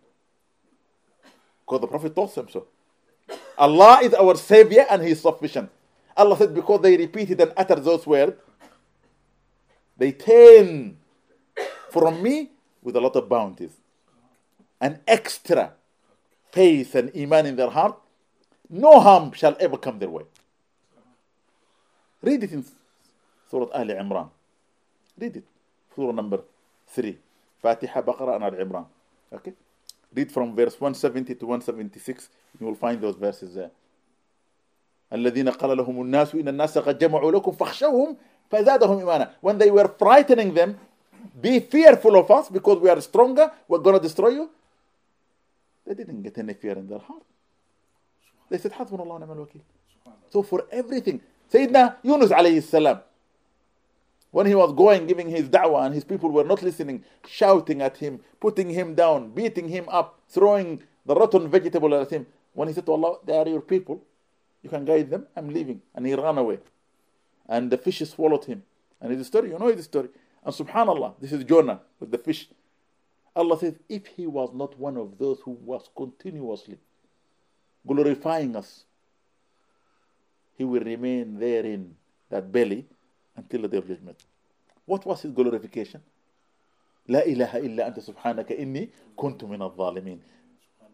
[1.64, 2.66] Because the Prophet taught them so.
[3.60, 5.70] Allah is our Savior and He is sufficient.
[6.16, 8.32] Allah said, because they repeated and uttered those words,
[9.98, 10.96] they turn
[11.90, 12.50] from me
[12.82, 13.76] with a lot of bounties.
[14.80, 15.74] An extra
[16.50, 17.98] faith and iman in their heart,
[18.70, 20.24] no harm shall ever come their way.
[22.22, 22.64] Read it in
[23.50, 24.30] Surah Al Imran.
[25.18, 25.44] Read it.
[25.94, 26.40] Surah number
[26.88, 27.16] 3.
[27.60, 28.86] Fatiha, Baqarah, and Al Imran.
[29.32, 29.52] Okay?
[30.14, 32.28] Read from verse 170 to 176.
[32.58, 33.70] You will find those verses there.
[35.12, 38.16] الذين قال لهم الناس إن الناس قد جمعوا لكم فاخشوهم
[38.50, 40.74] فزادهم إيمانا when they were frightening them
[41.40, 44.48] be fearful of us because we are stronger we're to destroy you
[45.86, 47.22] they didn't get any fear in their heart
[48.50, 49.62] they said حسبنا الله ونعم الوكيل
[50.30, 53.00] so for everything سيدنا يونس عليه السلام
[54.30, 57.96] when he was going giving his da'wah and his people were not listening shouting at
[57.96, 62.74] him putting him down beating him up throwing the rotten vegetable at him when he
[62.74, 64.02] said to Allah they are your people
[64.62, 65.26] you can guide them.
[65.36, 65.82] I'm leaving.
[65.94, 66.58] And he ran away.
[67.48, 68.62] And the fish swallowed him.
[69.00, 69.50] And it's a story.
[69.50, 70.08] You know the story.
[70.44, 72.48] And subhanAllah, this is Jonah with the fish.
[73.34, 76.78] Allah says, if he was not one of those who was continuously
[77.86, 78.84] glorifying us,
[80.56, 81.94] he will remain there in
[82.28, 82.86] that belly
[83.39, 84.17] until the day of judgment.
[84.85, 86.01] What was his glorification?
[87.07, 90.19] لا إله إلا أنت سبحانك إني كنت من الظالمين.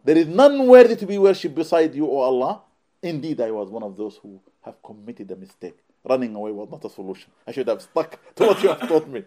[0.04, 2.62] There is none worthy to be worshipped beside you, O Allah.
[3.02, 5.76] Indeed, I was one of those who have committed a mistake.
[6.04, 7.30] Running away was not a solution.
[7.46, 9.24] I should have stuck to what you have taught me.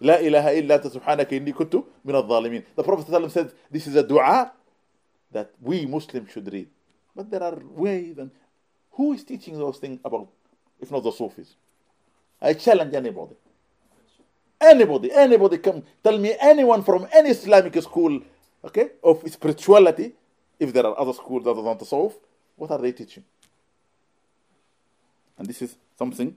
[0.00, 2.64] لا إله إلا أنت سبحانك إني كنت من الظالمين.
[2.76, 4.52] The Prophet said this is a dua
[5.32, 6.68] that we Muslims should read.
[7.14, 8.30] But there are ways and
[8.92, 10.28] who is teaching those things about
[10.80, 11.56] if not the Sufis?
[12.41, 13.35] I challenge anybody.
[14.59, 18.21] Anybody, anybody come tell me anyone from any Islamic school,
[18.63, 20.13] okay, of spirituality,
[20.59, 22.13] if there are other schools other than Tasawwuf,
[22.55, 23.23] what are they teaching?
[25.37, 26.35] And this is something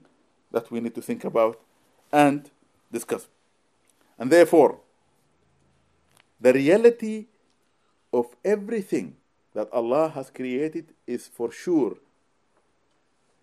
[0.51, 1.59] that we need to think about
[2.11, 2.49] and
[2.91, 3.27] discuss.
[4.17, 4.79] And therefore,
[6.39, 7.25] the reality
[8.11, 9.15] of everything
[9.53, 11.97] that Allah has created is for sure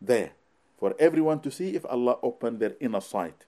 [0.00, 0.32] there.
[0.78, 3.44] For everyone to see if Allah opened their inner sight.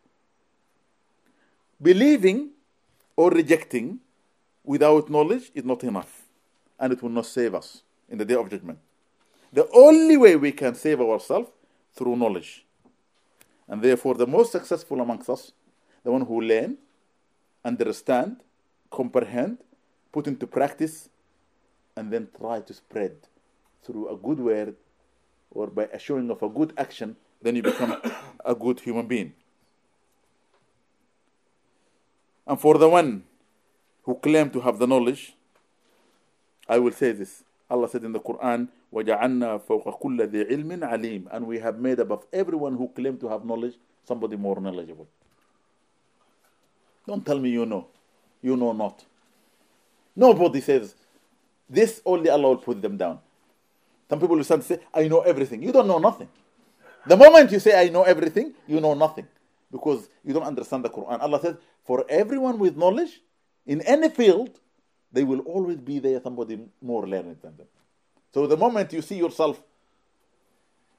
[1.81, 2.51] Believing
[3.17, 4.01] or rejecting
[4.65, 6.23] without knowledge is not enough,
[6.79, 8.79] and it will not save us in the day of judgment.
[9.53, 11.51] The only way we can save ourselves
[11.95, 12.65] through knowledge.
[13.69, 15.53] And therefore, the most successful amongst us,
[16.05, 16.79] the one who learn,
[17.65, 18.37] understand,
[18.91, 19.59] comprehend,
[20.13, 21.09] put into practice,
[21.97, 23.17] and then try to spread
[23.83, 24.77] through a good word
[25.56, 28.02] or by a showing of a good action, then you become
[28.46, 29.34] a good human being.
[32.48, 33.24] And for the one
[34.04, 35.34] who claim to have the knowledge,
[36.68, 37.44] I will say this.
[37.70, 42.00] Allah said in the Quran, وَجَعَلْنَا فَوْقَ كُلَّ ذِي عِلْمٍ عَلِيمٍ And we have made
[42.00, 43.76] above everyone who claim to have knowledge
[44.06, 45.08] somebody more knowledgeable.
[47.08, 47.88] Don't tell me you know.
[48.42, 49.06] You know not.
[50.16, 50.96] Nobody says,
[51.70, 53.20] this only Allah will put them down.
[54.09, 55.63] Some people will stand and say, I know everything.
[55.63, 56.29] You don't know nothing.
[57.07, 59.27] The moment you say, I know everything, you know nothing.
[59.71, 61.21] Because you don't understand the Quran.
[61.21, 63.21] Allah says, for everyone with knowledge,
[63.67, 64.61] in any field,
[65.13, 67.67] they will always be there somebody more learned than them.
[68.33, 69.61] So the moment you see yourself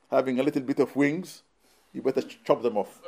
[0.10, 1.43] having a little bit of wings,
[1.93, 3.01] you better chop them off.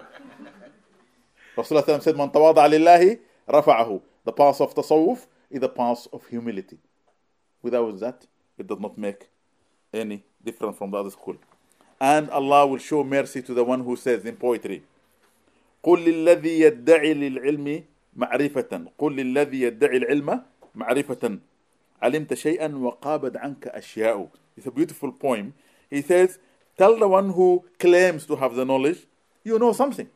[1.58, 3.20] Rasulullah said, Man tawada lillahi
[3.50, 4.02] rafa'ahu.
[4.24, 6.78] The path of tasawwuf is the path of humility.
[7.62, 8.26] Without that,
[8.58, 9.28] it does not make
[9.93, 11.37] any difference from the other school.
[12.01, 14.83] And Allah will show mercy to the one who says in poetry,
[15.85, 17.85] قل للذي يدعي للعلم
[18.17, 20.43] معرفة قل للذي يدعي العلم
[20.75, 21.39] معرفة
[22.03, 25.53] علمت شيئا وقابد عنك أشياء It's a beautiful poem.
[25.91, 26.39] He says,
[26.79, 29.07] tell the one who claims to have the knowledge,
[29.43, 30.09] you know something.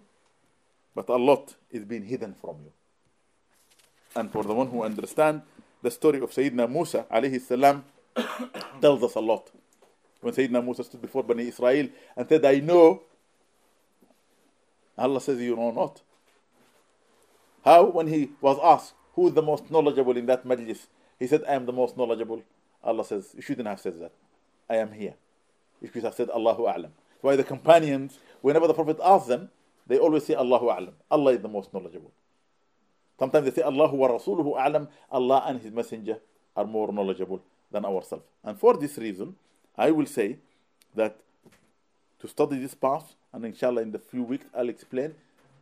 [0.95, 2.72] But a lot is being hidden from you.
[4.14, 5.43] And for the one who understands,
[5.83, 7.85] the story of Sayyidina Musa alayhi salam
[8.81, 9.51] tells us a lot.
[10.24, 13.01] When Sayyidina Musa stood before Bani Israel and said, I know,
[14.97, 16.01] Allah says, You know not.
[17.65, 17.86] How?
[17.86, 20.88] When he was asked, Who is the most knowledgeable in that majlis?
[21.19, 22.41] He said, I am the most knowledgeable.
[22.84, 24.13] Allah says, You shouldn't have said that.
[24.69, 25.15] I am here.
[25.82, 26.91] You should have said, Allahu A'lam.
[27.21, 29.49] Why the companions, whenever the Prophet asked them,
[29.88, 30.93] they always say, Allahu A'lam.
[31.11, 32.11] Allah is the most knowledgeable.
[33.19, 34.88] Sometimes they say, Allahu wa Rasuluhu A'lam.
[35.11, 36.19] Allah and His Messenger
[36.55, 38.24] are more knowledgeable than ourselves.
[38.43, 39.36] And for this reason,
[39.78, 40.38] I will say
[40.95, 41.17] that
[42.19, 45.15] to study this path, and inshallah in the few weeks I'll explain,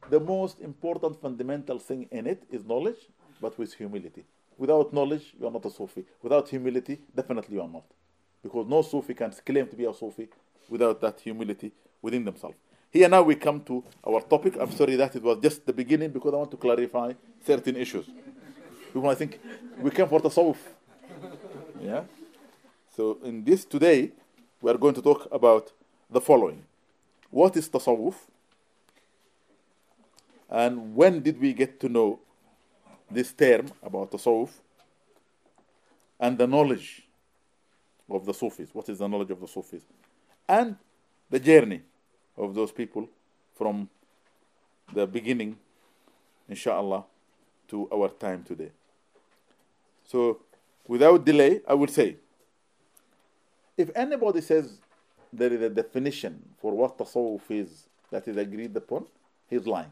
[0.10, 2.98] the most important fundamental thing in it is knowledge,
[3.42, 4.26] but with humility.
[4.58, 6.06] Without knowledge, you are not a Sufi.
[6.22, 7.86] Without humility, definitely you are not.
[8.44, 10.28] Because no Sufi can claim to be a Sufi
[10.70, 12.58] without that humility within themselves.
[12.92, 14.58] Here now we come to our topic.
[14.60, 17.14] I'm sorry that it was just the beginning because I want to clarify
[17.46, 18.06] certain issues.
[18.94, 19.40] People I think
[19.80, 20.58] we came for the tasawwuf.
[21.82, 22.04] Yeah?
[22.96, 24.12] So in this today,
[24.62, 25.72] we are going to talk about
[26.10, 26.64] the following.
[27.30, 28.16] What is tasawwuf?
[30.50, 32.20] And when did we get to know
[33.10, 34.50] this term about tasawwuf?
[36.20, 37.04] And the knowledge
[38.10, 38.70] of the Sufis.
[38.74, 39.84] What is the knowledge of the Sufis?
[40.48, 40.76] And
[41.30, 41.82] the journey
[42.38, 43.08] of those people
[43.56, 43.90] from
[44.94, 45.58] the beginning,
[46.50, 47.06] inshallah,
[47.70, 48.72] to our time today.
[50.06, 50.42] So,
[50.86, 52.18] without delay, I will say
[53.78, 54.80] if anybody says
[55.32, 59.06] there is a definition for what tasawwuf is that is agreed upon,
[59.50, 59.92] he's lying.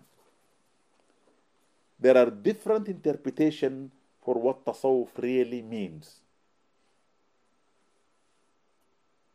[2.00, 3.92] There are different interpretations
[4.24, 6.20] for what tasawwuf really means.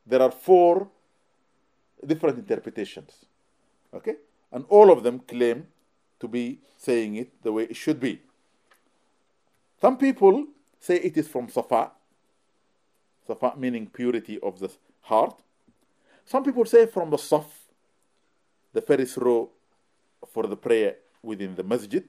[0.06, 0.88] There are four
[2.06, 3.24] different interpretations.
[3.92, 4.16] Okay?
[4.52, 5.66] And all of them claim
[6.20, 8.20] to be saying it the way it should be.
[9.80, 10.46] Some people
[10.80, 11.90] say it is from Safa,
[13.26, 14.70] Safa meaning purity of the
[15.02, 15.38] heart.
[16.24, 17.44] Some people say from the Saf,
[18.72, 19.50] the first row
[20.32, 22.04] for the prayer within the masjid.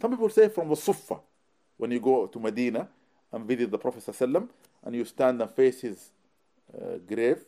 [0.00, 1.20] Some people say from the Sufa,
[1.76, 2.88] when you go to Medina
[3.32, 4.48] and visit the Prophet ﷺ,
[4.84, 6.10] and you stand and face his
[6.74, 7.44] uh, grave.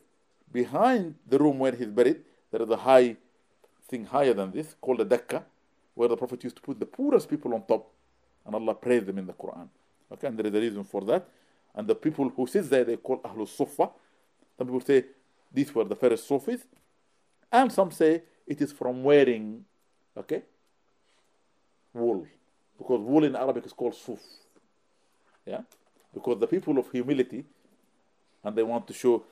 [0.51, 3.15] Behind the room where he's buried, there is a high
[3.87, 5.43] thing higher than this called a Dakka,
[5.93, 7.89] where the Prophet used to put the poorest people on top,
[8.45, 9.67] and Allah praised them in the Quran.
[10.11, 11.27] Okay, and there is a reason for that.
[11.77, 13.91] And the people who sit there, they call Ahlul Sufa.
[14.57, 15.05] Some people say
[15.53, 16.61] these were the first Sufis,
[17.51, 19.63] and some say it is from wearing,
[20.17, 20.41] okay,
[21.93, 22.25] wool,
[22.77, 24.19] because wool in Arabic is called suf.
[25.45, 25.61] Yeah,
[26.13, 27.45] because the people of humility
[28.43, 29.23] and they want to show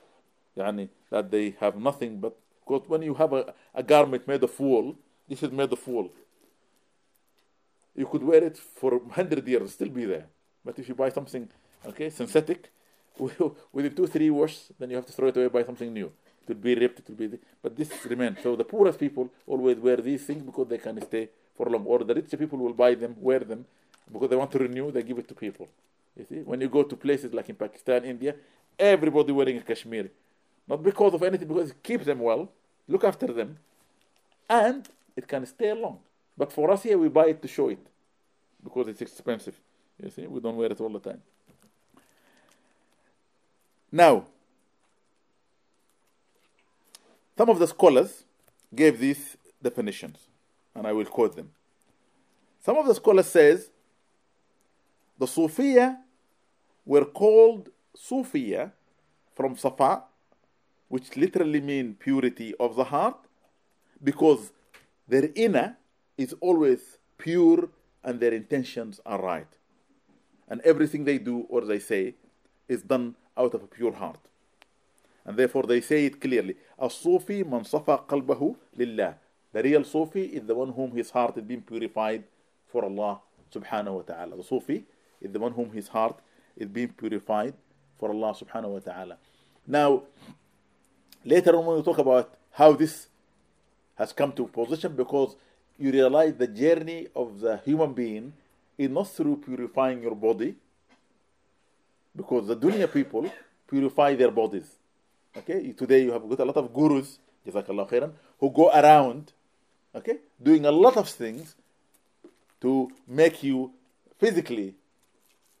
[0.56, 2.36] yani, that they have nothing but
[2.66, 4.96] because when you have a, a garment made of wool,
[5.28, 6.10] this is made of wool.
[7.94, 10.26] You could wear it for 100 years, still be there.
[10.64, 11.48] But if you buy something,
[11.84, 12.70] okay, synthetic,
[13.72, 16.10] within two, three washes, then you have to throw it away, buy something new.
[16.42, 17.38] it will be ripped, it will be.
[17.62, 18.38] But this remains.
[18.42, 21.84] So the poorest people always wear these things because they can stay for long.
[21.86, 23.64] Or the rich people will buy them, wear them,
[24.12, 24.90] because they want to renew.
[24.90, 25.68] They give it to people.
[26.16, 28.34] You see, when you go to places like in Pakistan, India,
[28.78, 30.10] everybody wearing a Kashmiri,
[30.66, 32.50] not because of anything, because it keeps them well,
[32.88, 33.58] look after them,
[34.48, 35.98] and it can stay long.
[36.36, 37.84] But for us here, we buy it to show it
[38.62, 39.58] because it's expensive.
[40.02, 41.22] You see, we don't wear it all the time.
[43.90, 44.26] Now,
[47.36, 48.24] some of the scholars
[48.74, 50.18] gave these definitions,
[50.74, 51.50] and I will quote them.
[52.62, 53.70] Some of the scholars says
[55.18, 55.98] the Sufiya
[56.84, 58.72] were called Sufiya
[59.34, 60.02] from Safa,
[60.88, 63.18] which literally means purity of the heart,
[64.02, 64.52] because
[65.08, 65.76] their inner
[66.18, 67.68] is always pure
[68.02, 69.48] and their intentions are right.
[70.48, 72.14] And everything they do or they say
[72.68, 74.18] is done out of a pure heart.
[75.24, 76.56] And therefore they say it clearly.
[76.80, 79.14] As-Sufi man safa qalbahu lillah.
[79.52, 82.24] The real Sufi is the one whom his heart is being purified
[82.70, 83.20] for Allah
[83.54, 84.36] subhanahu wa ta'ala.
[84.36, 84.84] The Sufi
[85.20, 86.18] is the one whom his heart
[86.56, 87.54] is being purified
[87.98, 89.16] for Allah subhanahu wa ta'ala.
[89.66, 90.02] Now,
[91.24, 93.08] later on when we talk about how this
[93.96, 95.36] has come to position because
[95.78, 98.32] you realize the journey of the human being
[98.78, 100.54] is not through purifying your body
[102.16, 103.30] because the dunya people
[103.68, 104.76] purify their bodies.
[105.36, 109.32] Okay, today you have got a lot of gurus, jazakallah khairan, who go around,
[109.94, 111.54] okay, doing a lot of things
[112.60, 113.70] to make you
[114.18, 114.74] physically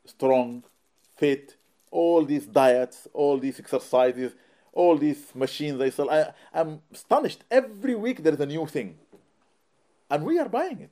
[0.06, 0.62] strong,
[1.16, 1.56] fit,
[1.90, 4.32] all these diets, all these exercises,
[4.72, 6.10] all these machines they sell.
[6.10, 7.44] I, I'm astonished.
[7.50, 8.98] Every week there is a new thing.
[10.10, 10.90] And we are buying it.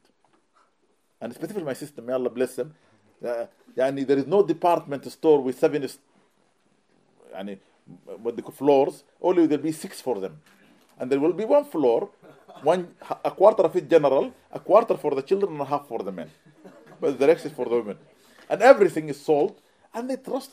[1.21, 2.75] And specifically my sister, may Allah bless them.
[3.24, 5.88] Uh, يعني there is no department store with seven
[7.34, 7.58] يعني,
[8.22, 10.40] what they call floors, only there will be six for them.
[11.00, 12.10] And there will be one floor,
[12.64, 16.00] one a quarter of it general, a quarter for the children, and a half for
[16.00, 16.30] the men.
[17.00, 17.98] But the rest is for the women.
[18.50, 19.62] And everything is sold,
[19.94, 20.52] and they trust.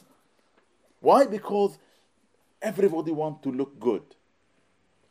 [1.00, 1.26] Why?
[1.26, 1.78] Because
[2.62, 4.02] everybody wants to look good.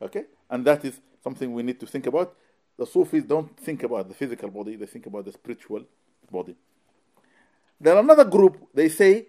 [0.02, 0.26] Okay?
[0.50, 2.34] And that is something we need to think about.
[2.78, 5.84] The Sufis don't think about the physical body, they think about the spiritual
[6.32, 6.56] body.
[7.81, 9.27] Then another group, they say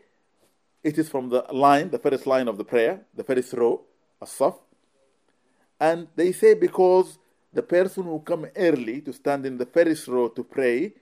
[0.84, 3.82] it is from the line, the first line of the prayer, the first row,
[4.22, 4.58] as-saf.
[5.80, 7.18] And they say because
[7.54, 10.94] the person who come early to stand in the first row to pray,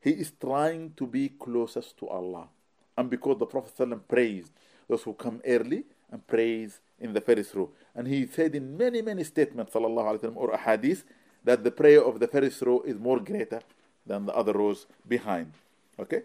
[0.00, 2.48] he is trying to be closest to Allah.
[2.96, 4.52] And because the Prophet ﷺ praised
[4.88, 7.70] those who come early and praise in the first row.
[7.94, 11.04] And he said in many, many statements, sallallahu or ahadith,
[11.44, 13.60] that the prayer of the first row is more greater
[14.06, 15.52] than the other rows behind.
[15.98, 16.22] Okay?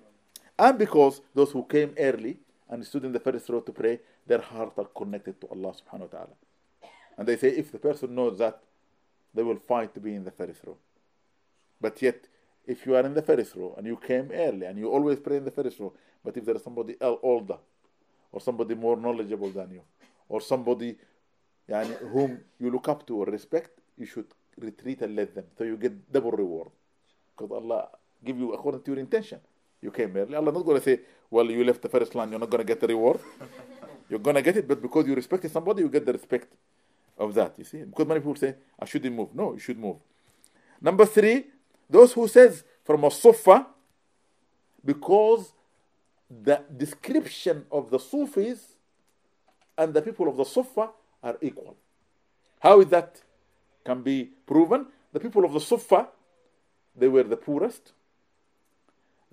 [0.57, 2.37] And because those who came early
[2.69, 6.11] and stood in the first row to pray, their hearts are connected to Allah subhanahu
[6.11, 6.35] wa ta'ala.
[7.17, 8.61] And they say if the person knows that,
[9.33, 10.77] they will fight to be in the first row.
[11.81, 12.27] But yet,
[12.65, 15.37] if you are in the first row and you came early and you always pray
[15.37, 15.91] in the first row,
[16.23, 17.57] but if there is somebody older
[18.31, 19.81] or somebody more knowledgeable than you
[20.29, 20.95] or somebody
[21.69, 24.27] yani, whom you look up to or respect, you should
[24.57, 26.69] retreat and let them so you get double reward
[27.35, 27.89] because Allah
[28.23, 29.39] give you according to your intention
[29.83, 32.39] you came early Allah not going to say well you left the first line you're
[32.39, 33.19] not going to get the reward
[34.09, 36.49] you're going to get it but because you respected somebody you get the respect
[37.17, 39.97] of that you see because many people say I shouldn't move no you should move
[40.81, 41.45] number three
[41.89, 43.67] those who says from a Sufa
[44.83, 45.53] because
[46.29, 48.59] the description of the Sufis
[49.77, 50.89] and the people of the Sufa
[51.21, 51.77] are equal.
[52.59, 53.21] How is that
[53.85, 54.87] can be proven.
[55.11, 56.07] The people of the Sufa,
[56.95, 57.91] they were the poorest.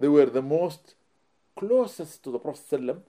[0.01, 0.95] They were the most
[1.57, 3.03] closest to the Prophet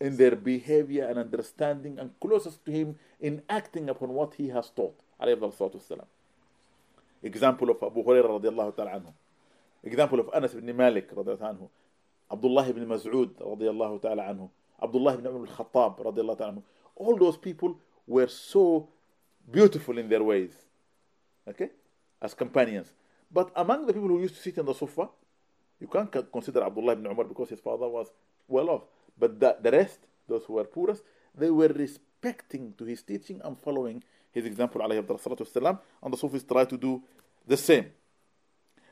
[0.00, 4.70] in their behavior and understanding and closest to him in acting upon what he has
[4.70, 4.94] taught.
[7.22, 9.12] Example of Abu Hurairah.
[9.82, 11.68] Example of Anas ibn Malik radiallahu anhu.
[12.30, 14.50] Abdullah ibn Mas'ud radiallahu anhu.
[14.82, 16.62] Abdullah ibn Umar al-Khattab radiallahu anhu.
[16.96, 18.88] All those people were so
[19.50, 20.52] beautiful in their ways,
[21.48, 21.70] okay,
[22.22, 22.92] as companions.
[23.32, 25.08] But among the people who used to sit in the Sufa,
[25.83, 28.07] you can't consider Abdullah ibn Umar because his father was
[28.47, 28.83] well off.
[29.17, 31.03] But the, the rest, those who were poorest,
[31.35, 36.65] they were respecting to his teaching and following his example, والسلام, and the Sufis try
[36.65, 37.01] to do
[37.47, 37.85] the same.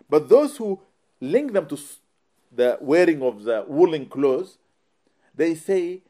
[0.09, 0.79] But those who
[1.19, 1.77] link them to
[2.51, 4.57] the wearing of the woolen clothes,
[5.35, 6.01] they say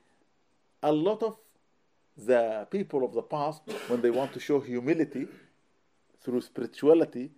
[0.83, 1.37] a lot of
[2.17, 5.27] the people of the past, when they want to show humility
[6.21, 7.29] through spirituality,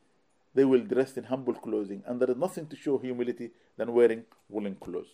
[0.54, 2.02] they will dress in humble clothing.
[2.06, 5.08] And there is nothing to show humility than wearing woolen clothes.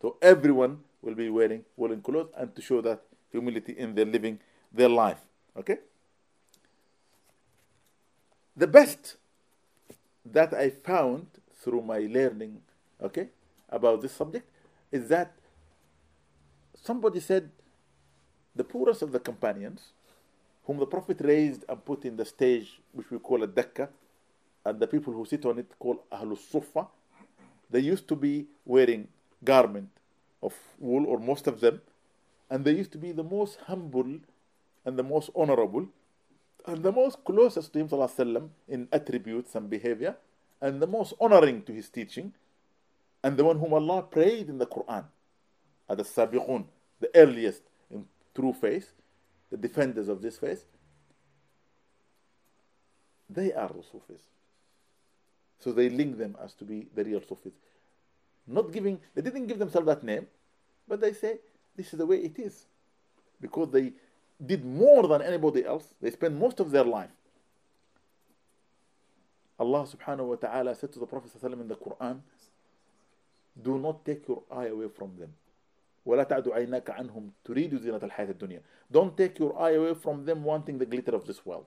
[0.00, 4.38] So everyone will be wearing woolen clothes and to show that humility in their living
[4.72, 5.18] their life.
[5.56, 5.78] Okay?
[8.56, 9.16] The best
[10.24, 11.26] that I found
[11.62, 12.60] through my learning,
[13.02, 13.28] okay,
[13.68, 14.48] about this subject
[14.90, 15.32] is that
[16.82, 17.50] somebody said
[18.54, 19.92] the poorest of the companions,
[20.64, 23.88] whom the Prophet raised and put in the stage which we call a Dakka,
[24.65, 26.87] and the people who sit on it called Ahlus Sufa,
[27.69, 29.07] they used to be wearing
[29.43, 29.89] garment
[30.41, 31.81] of wool, or most of them,
[32.49, 34.19] and they used to be the most humble
[34.85, 35.87] and the most honorable
[36.67, 40.15] and the most closest to him وسلم, in attributes and behavior
[40.61, 42.33] and the most honoring to his teaching
[43.23, 45.05] and the one whom Allah praised in the Quran
[45.89, 46.65] are the Sabiqun,
[46.99, 48.91] the earliest in true faith,
[49.49, 50.65] the defenders of this faith.
[53.29, 54.21] They are the Sufis.
[55.61, 57.53] So they link them as to be the real Sufis.
[58.47, 60.27] Not giving, they didn't give themselves that name,
[60.87, 61.39] but they say
[61.75, 62.65] this is the way it is.
[63.41, 63.93] Because they
[64.43, 65.93] did more than anybody else.
[66.01, 67.09] They spent most of their life.
[69.59, 72.19] Allah subhanahu wa ta'ala said to the Prophet in the Quran,
[73.61, 75.33] Do not take your eye away from them.
[76.05, 78.61] ولا تعد عيناك عنهم تريد زينة الحياة الدنيا.
[78.91, 81.65] Don't take your eye away from them wanting the glitter of this world.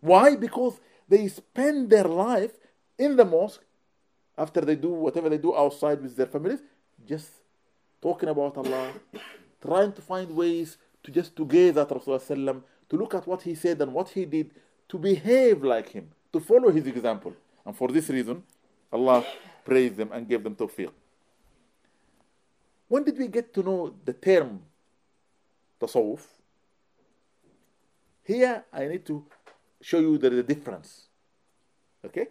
[0.00, 0.36] Why?
[0.36, 2.52] Because they spend their life
[2.97, 3.63] in the mosque
[4.37, 6.59] after they do whatever they do outside with their families,
[7.05, 7.29] just
[8.01, 8.91] talking about Allah,
[9.61, 13.55] trying to find ways to just to gaze at Rasulullah to look at what he
[13.55, 14.51] said and what he did,
[14.89, 17.33] to behave like him, to follow his example.
[17.65, 18.43] And for this reason,
[18.91, 19.25] Allah
[19.65, 20.91] praised them and gave them tawfiq.
[22.87, 24.61] When did we get to know the term
[25.81, 26.21] tasawwuf?
[28.23, 29.25] Here I need to
[29.81, 31.07] show you the difference.
[32.05, 32.27] Okay?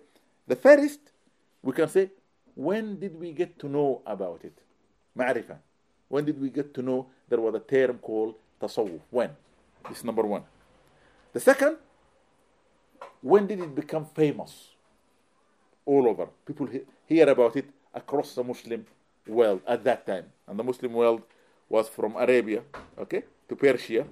[0.47, 1.01] The first,
[1.63, 2.11] we can say,
[2.55, 4.57] when did we get to know about it?
[5.19, 5.59] Ma'rifah.
[6.09, 9.01] When did we get to know there was a term called tasawwuf?
[9.11, 9.31] When?
[9.89, 10.43] This is number one.
[11.33, 11.77] The second,
[13.21, 14.69] when did it become famous?
[15.85, 16.29] All over.
[16.47, 16.69] People
[17.07, 18.87] hear about it across the Muslim
[19.27, 20.27] world at that time.
[20.47, 21.23] And the Muslim world
[21.69, 22.63] was from Arabia,
[22.99, 24.07] okay, to Persia,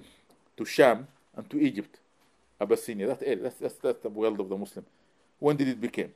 [0.57, 1.99] to Sham, and to Egypt,
[2.59, 3.07] Abyssinia.
[3.07, 3.41] That's it.
[3.41, 4.85] That's, that's, that's the world of the Muslim.
[5.39, 6.09] When did it become?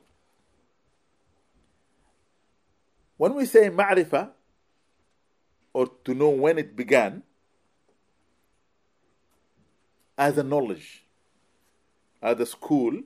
[3.20, 4.30] When we say ma'rifah,
[5.74, 7.22] or to know when it began,
[10.16, 11.04] as a knowledge,
[12.22, 13.02] as a school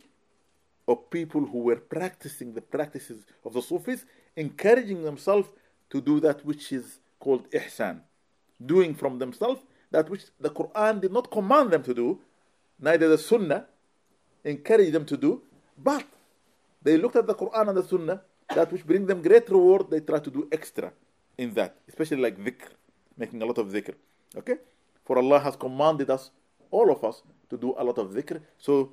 [0.87, 4.05] of people who were practicing the practices of the Sufis,
[4.37, 5.49] encouraging themselves
[5.91, 7.99] to do that which is called ihsan,
[8.65, 12.21] doing from themselves that which the Quran did not command them to do,
[12.79, 13.67] neither the Sunnah
[14.45, 15.43] encouraged them to do,
[15.77, 16.07] but
[16.85, 20.01] they looked at the Quran and the Sunnah, that which bring them great reward, they
[20.01, 20.93] try to do extra
[21.39, 22.69] in that, especially like dhikr,
[23.17, 23.95] making a lot of dhikr.
[24.37, 24.57] Okay?
[25.05, 26.31] For Allah has commanded us
[26.71, 28.41] all of us to do a lot of dhikr.
[28.59, 28.93] So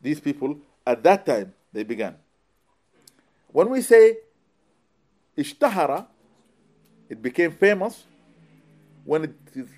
[0.00, 2.16] these people, at that time, they began.
[3.52, 4.18] When we say
[5.36, 6.06] ishtahara,
[7.08, 8.04] it became famous
[9.04, 9.68] when it is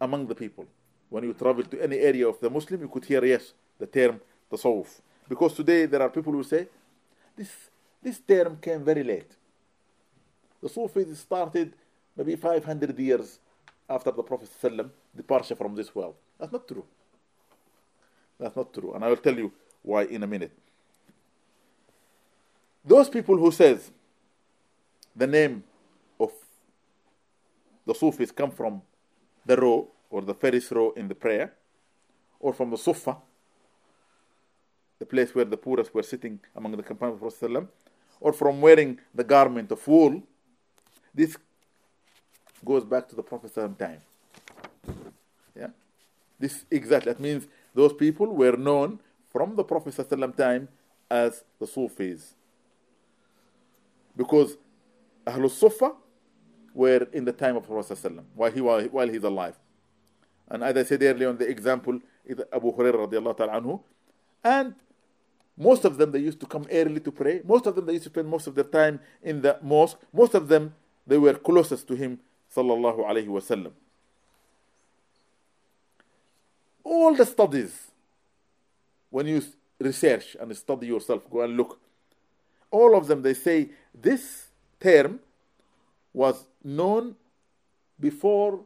[0.00, 0.66] among the people.
[1.10, 4.20] When you travel to any area of the Muslim, you could hear, yes, the term
[4.50, 5.00] tasawwuf.
[5.28, 6.66] Because today there are people who say,
[7.36, 7.50] this,
[8.02, 9.30] this term came very late.
[10.60, 11.74] The Sufis started
[12.16, 13.38] maybe 500 years
[13.88, 14.48] after the Prophet
[15.14, 16.14] departure from this world.
[16.38, 16.84] That's not true.
[18.38, 18.94] That's not true.
[18.94, 20.52] And I will tell you why in a minute.
[22.84, 23.90] Those people who says
[25.14, 25.62] the name
[26.18, 26.32] of
[27.86, 28.82] the Sufis come from
[29.46, 31.52] the row or the first row in the prayer
[32.40, 33.16] or from the Sufa,
[34.98, 37.68] the place where the poorest were sitting among the companions of Prophet
[38.22, 40.22] or from wearing the garment of wool,
[41.12, 41.36] this
[42.64, 44.00] goes back to the Prophet's time.
[45.56, 45.68] Yeah?
[46.38, 49.00] This exactly, that means those people were known
[49.30, 49.94] from the Prophet
[50.36, 50.68] time
[51.10, 52.34] as the Sufis.
[54.16, 54.56] Because
[55.26, 55.92] Ahlul Sufa
[56.72, 59.58] were in the time of Prophet while, he, was while he's alive.
[60.48, 63.80] And as I said earlier on the example, is Abu Hurairah radiallahu ta'ala anhu.
[64.44, 64.74] And
[65.56, 67.42] most of them, they used to come early to pray.
[67.44, 69.98] Most of them, they used to spend most of their time in the mosque.
[70.12, 70.74] Most of them,
[71.06, 72.20] they were closest to him,
[72.54, 73.72] sallallahu alayhi wasallam.
[76.92, 77.90] all the studies,
[79.10, 79.42] when you
[79.78, 81.78] research and study yourself, go and look,
[82.70, 84.46] all of them, they say this
[84.80, 85.20] term
[86.12, 87.14] was known
[87.98, 88.60] before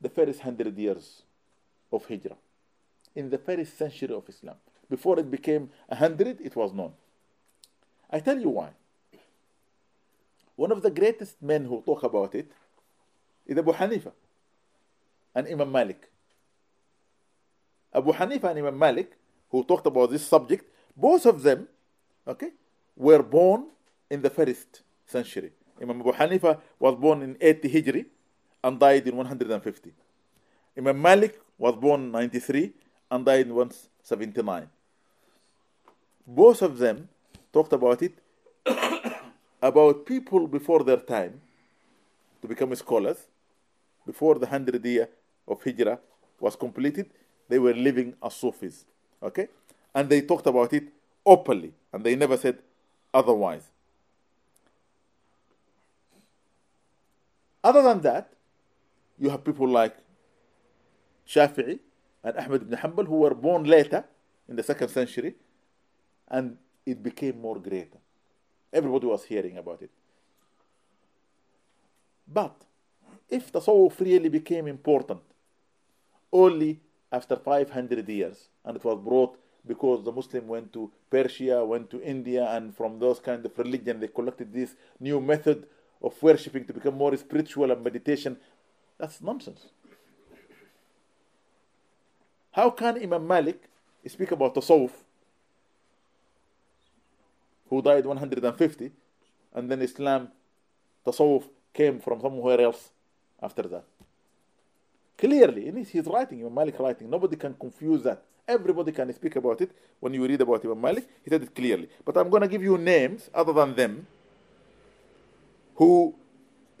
[0.00, 1.22] the first hundred years
[1.92, 2.36] of Hijrah,
[3.14, 4.56] in the first century of Islam.
[4.94, 6.92] Before it became a hundred, it was known.
[8.08, 8.68] I tell you why.
[10.54, 12.48] One of the greatest men who talk about it
[13.44, 14.12] is Abu Hanifa
[15.34, 16.08] and Imam Malik.
[17.92, 19.10] Abu Hanifa and Imam Malik,
[19.50, 20.64] who talked about this subject,
[20.96, 21.66] both of them,
[22.28, 22.50] okay,
[22.94, 23.66] were born
[24.08, 25.50] in the first century.
[25.82, 28.06] Imam Abu Hanifa was born in 80 Hijri
[28.62, 29.92] and died in 150.
[30.78, 32.72] Imam Malik was born in 93
[33.10, 34.68] and died in 179.
[36.26, 37.08] Both of them
[37.52, 38.12] talked about it,
[39.62, 41.40] about people before their time
[42.42, 43.26] to become scholars,
[44.06, 45.08] before the 100 year
[45.46, 45.98] of Hijrah
[46.40, 47.10] was completed,
[47.48, 48.84] they were living as Sufis.
[49.22, 49.48] Okay?
[49.94, 50.84] And they talked about it
[51.24, 52.58] openly, and they never said
[53.12, 53.70] otherwise.
[57.62, 58.30] Other than that,
[59.18, 59.96] you have people like
[61.26, 61.78] Shafi'i
[62.22, 64.04] and Ahmed ibn Hanbal who were born later
[64.48, 65.34] in the second century,
[66.28, 66.56] and
[66.86, 67.98] it became more greater.
[68.72, 69.90] Everybody was hearing about it.
[72.26, 72.56] But
[73.28, 75.20] if the Tasawwuf really became important
[76.32, 76.80] only
[77.12, 82.02] after 500 years, and it was brought because the Muslim went to Persia, went to
[82.02, 85.66] India, and from those kind of religion they collected this new method
[86.02, 88.36] of worshipping to become more spiritual and meditation.
[88.98, 89.66] That's nonsense.
[92.52, 93.62] How can Imam Malik
[94.06, 94.92] speak about Tasawwuf,
[97.74, 98.92] who died 150,
[99.54, 100.28] and then Islam,
[101.04, 102.90] Tasawwuf came from somewhere else
[103.42, 103.84] after that?
[105.18, 108.22] Clearly, in his writing, Imam Malik writing, nobody can confuse that.
[108.46, 109.70] Everybody can speak about it
[110.00, 111.08] when you read about Imam Malik.
[111.24, 111.88] He said it clearly.
[112.04, 114.06] But I'm going to give you names other than them
[115.76, 116.14] who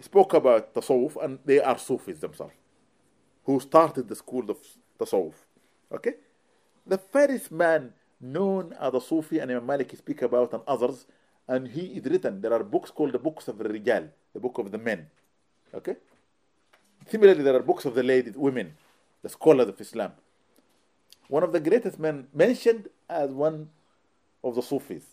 [0.00, 2.54] spoke about Tasawwuf and they are Sufis themselves,
[3.44, 4.58] who started the school of
[4.98, 5.34] Tasawwuf.
[5.92, 6.14] Okay?
[6.86, 7.92] The first man
[8.24, 11.06] known as a Sufi and Imam Malik speak about and others,
[11.46, 12.40] and he is written.
[12.40, 15.06] There are books called the books of the Rijal, the book of the men.
[15.74, 15.96] Okay?
[17.06, 18.74] Similarly, there are books of the ladies, women,
[19.22, 20.12] the scholars of Islam.
[21.28, 23.68] One of the greatest men mentioned as one
[24.42, 25.04] of the Sufis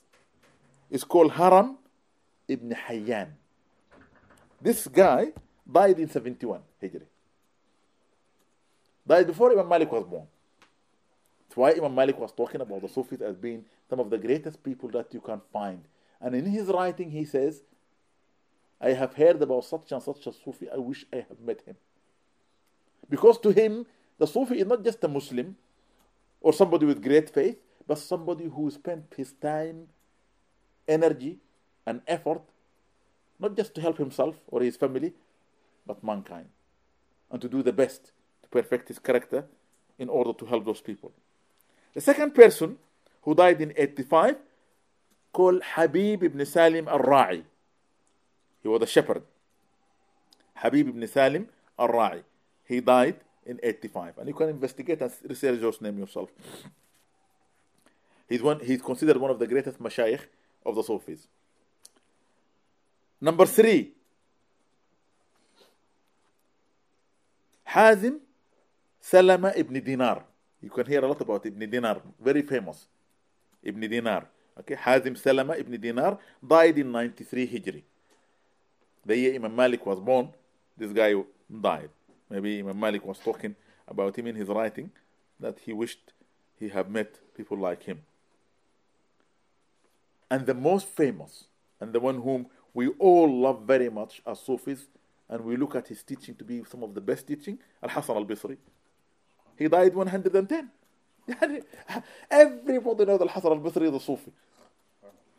[0.89, 1.78] is called Harim
[2.47, 3.30] ibn Hayyan.
[4.62, 5.32] This guy
[5.70, 7.03] died in 71 Hijri.
[9.07, 10.28] Died before Imam Malik was born.
[11.51, 14.63] That's why Imam Malik was talking about the Sufis as being some of the greatest
[14.63, 15.83] people that you can find.
[16.21, 17.61] And in his writing, he says,
[18.79, 20.69] I have heard about such and such a Sufi.
[20.69, 21.75] I wish I have met him.
[23.09, 23.85] Because to him,
[24.17, 25.57] the Sufi is not just a Muslim
[26.39, 29.89] or somebody with great faith, but somebody who spent his time,
[30.87, 31.39] energy,
[31.85, 32.43] and effort
[33.39, 35.11] not just to help himself or his family,
[35.85, 36.47] but mankind,
[37.29, 39.43] and to do the best to perfect his character
[39.99, 41.11] in order to help those people.
[41.93, 42.77] The second person
[43.23, 44.37] who died in 85
[45.33, 47.43] called Habib ibn Salim al-Ra'i.
[48.61, 49.23] He was a shepherd.
[50.55, 52.23] Habib ibn Salim al-Ra'i.
[52.65, 54.19] He died in 85.
[54.19, 56.29] And you can investigate and research those name yourself.
[58.29, 60.21] He's, one, he's considered one of the greatest mashayikh
[60.65, 61.27] of the Sufis.
[63.19, 63.91] Number three,
[67.67, 68.19] Hazim
[68.99, 70.23] Salama ibn Dinar.
[70.62, 72.86] You can hear a lot about Ibn Dinar, very famous.
[73.64, 74.28] Ibn Dinar.
[74.59, 77.84] Okay, Hazim Salama ibn Dinar died in 93 Hijri.
[79.05, 80.30] The year Imam Malik was born,
[80.78, 81.16] this guy
[81.62, 81.89] died.
[82.30, 83.55] Maybe Imam Malik was talking
[83.88, 84.91] about him in his writing
[85.39, 86.14] that he wished
[86.59, 88.01] he had met people like him.
[90.30, 91.45] And the most famous,
[91.80, 94.86] and the one whom we all love very much as Sufis,
[95.28, 98.16] and we look at his teaching to be some of the best teaching, Al Hasan
[98.16, 98.57] al Basri.
[99.62, 100.70] He died 110.
[102.32, 104.32] Everybody knows Al Hasan al Basri is a Sufi.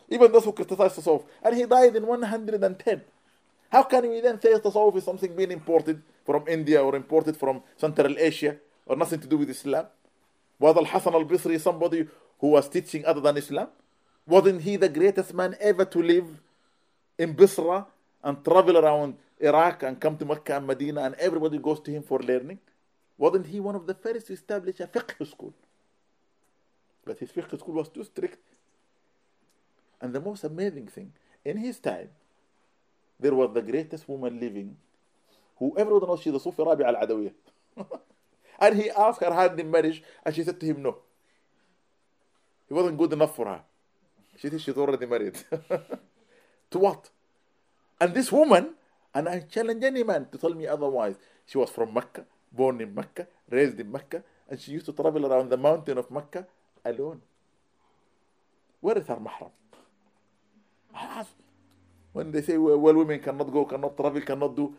[0.09, 1.25] Even those who criticize Tasawwuf.
[1.43, 3.03] And he died in 110.
[3.69, 7.65] How can we then say Tasawwuf is something being imported from India or imported from
[7.77, 8.57] Central Asia
[8.87, 9.87] or nothing to do with Islam?
[10.61, 12.07] Was Al Hasan al Basri somebody
[12.39, 13.67] who was teaching other than Islam?
[14.25, 16.29] Wasn't he the greatest man ever to live
[17.19, 17.87] in Basra
[18.23, 22.05] and travel around Iraq and come to Mecca and Medina and everybody goes to him
[22.05, 22.61] for learning?
[23.23, 25.55] Wasn't he one of the first to establish a fiqh school?
[27.05, 28.43] But his fiqh school was too strict.
[30.01, 31.13] And the most amazing thing,
[31.45, 32.09] in his time,
[33.21, 34.77] there was the greatest woman living
[35.57, 37.33] who everyone knows she's a Sufi Rabi al Adawiyah.
[38.59, 40.99] and he asked her hand in marriage and she said to him no.
[42.67, 43.61] He wasn't good enough for her.
[44.37, 45.39] She said she's already married.
[46.73, 47.09] to what?
[48.01, 48.75] And this woman,
[49.15, 51.15] and I challenge any man to tell me otherwise,
[51.47, 55.27] she was from Mecca, born in Mecca, raised in Mecca, and she used to travel
[55.27, 56.47] around the mountain of Mecca
[56.85, 57.21] alone.
[58.81, 59.51] Where is her mahram?
[62.13, 64.75] When they say, well, women cannot go, cannot travel, cannot do,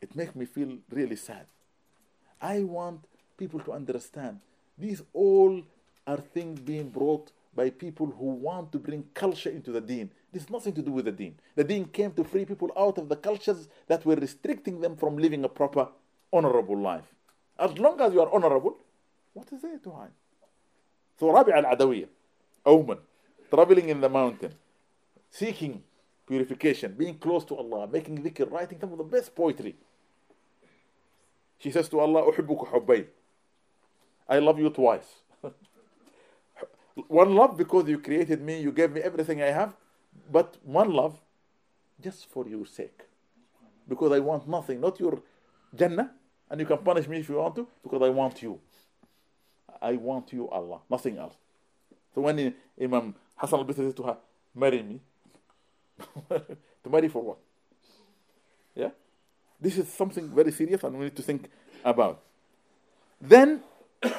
[0.00, 1.46] it makes me feel really sad.
[2.40, 3.04] I want
[3.36, 4.40] people to understand
[4.78, 5.62] these all
[6.06, 10.10] are things being brought by people who want to bring culture into the deen.
[10.32, 11.34] This has nothing to do with the deen.
[11.54, 15.18] The deen came to free people out of the cultures that were restricting them from
[15.18, 15.88] living a proper,
[16.31, 17.05] honorable life.
[17.59, 18.77] As long as you are honorable,
[19.33, 20.11] what is there to hide?
[21.19, 22.07] So Rabi al-Adawiyya,
[22.65, 22.99] a woman,
[23.49, 24.53] traveling in the mountain,
[25.31, 25.83] seeking
[26.27, 29.75] purification, being close to Allah, making dhikr, writing some of the best poetry.
[31.59, 33.05] She says to Allah, أحبك حبين.
[34.29, 35.21] I love you twice.
[37.07, 39.73] one love because you created me, you gave me everything I have,
[40.31, 41.19] but one love
[42.01, 43.01] just for your sake.
[43.87, 45.21] Because I want nothing, not your
[45.73, 46.11] Jannah,
[46.52, 48.60] and you can punish me if you want to, because I want you.
[49.80, 51.34] I want you, Allah, nothing else.
[52.14, 54.18] So when Imam Hassan al-Basri said to her,
[54.54, 55.00] marry me,
[56.28, 57.38] to marry for what?
[58.74, 58.90] Yeah?
[59.58, 61.48] This is something very serious and we need to think
[61.82, 62.20] about.
[63.18, 63.62] Then,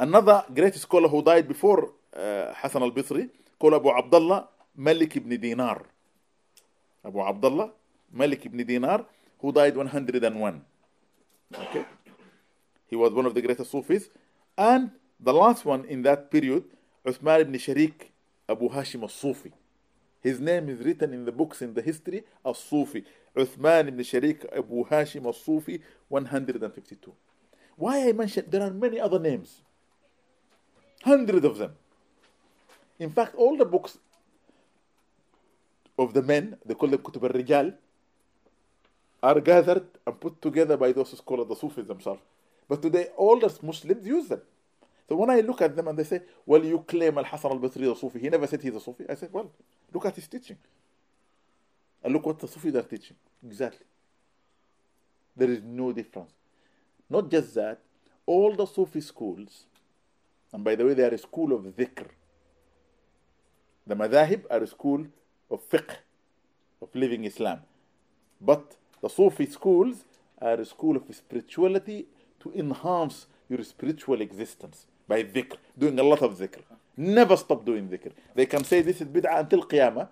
[0.00, 5.82] another great scholar who died before uh, Hassan al-Basri, called Abu Abdullah Malik ibn Dinar.
[7.04, 7.70] Abu Abdullah
[8.14, 9.04] Malik ibn Dinar,
[9.40, 10.64] who died 101.
[11.54, 11.84] Okay?
[12.88, 14.08] He was one of the greatest Sufis.
[14.56, 16.64] And the last one in that period,
[17.06, 18.10] Uthman ibn Sharik
[18.48, 19.52] Abu Hashim al-Sufi.
[20.20, 23.04] His name is written in the books in the history of Sufi.
[23.36, 27.12] Uthman ibn Sharik Abu Hashim al-Sufi, 152.
[27.76, 29.60] Why I mentioned, there are many other names.
[31.04, 31.72] Hundreds of them.
[32.98, 33.98] In fact, all the books
[35.98, 37.74] of the men, they call them Kutub al-Rijal,
[39.26, 42.22] are gathered and put together by those scholars, the Sufis themselves.
[42.68, 44.42] But today, all the Muslims use them.
[45.08, 47.88] So when I look at them and they say, well, you claim Al-Hasan al-Basri is
[47.88, 48.18] a Sufi.
[48.18, 49.04] He never said he's a Sufi.
[49.08, 49.50] I said, well,
[49.92, 50.56] look at his teaching.
[52.02, 53.16] And look what the Sufis are teaching.
[53.44, 53.86] Exactly.
[55.36, 56.32] There is no difference.
[57.08, 57.78] Not just that,
[58.26, 59.66] all the Sufi schools,
[60.52, 62.06] and by the way, they are a school of dhikr.
[63.86, 65.06] The madhahib are a school
[65.50, 65.96] of fiqh,
[66.82, 67.60] of living Islam.
[68.40, 68.76] But
[69.06, 70.04] the Sufi schools
[70.40, 72.06] are a school of spirituality
[72.40, 76.62] to enhance your spiritual existence by dhikr, doing a lot of dhikr.
[76.96, 78.10] Never stop doing dhikr.
[78.34, 80.08] They can say this is bid'ah until qiyamah.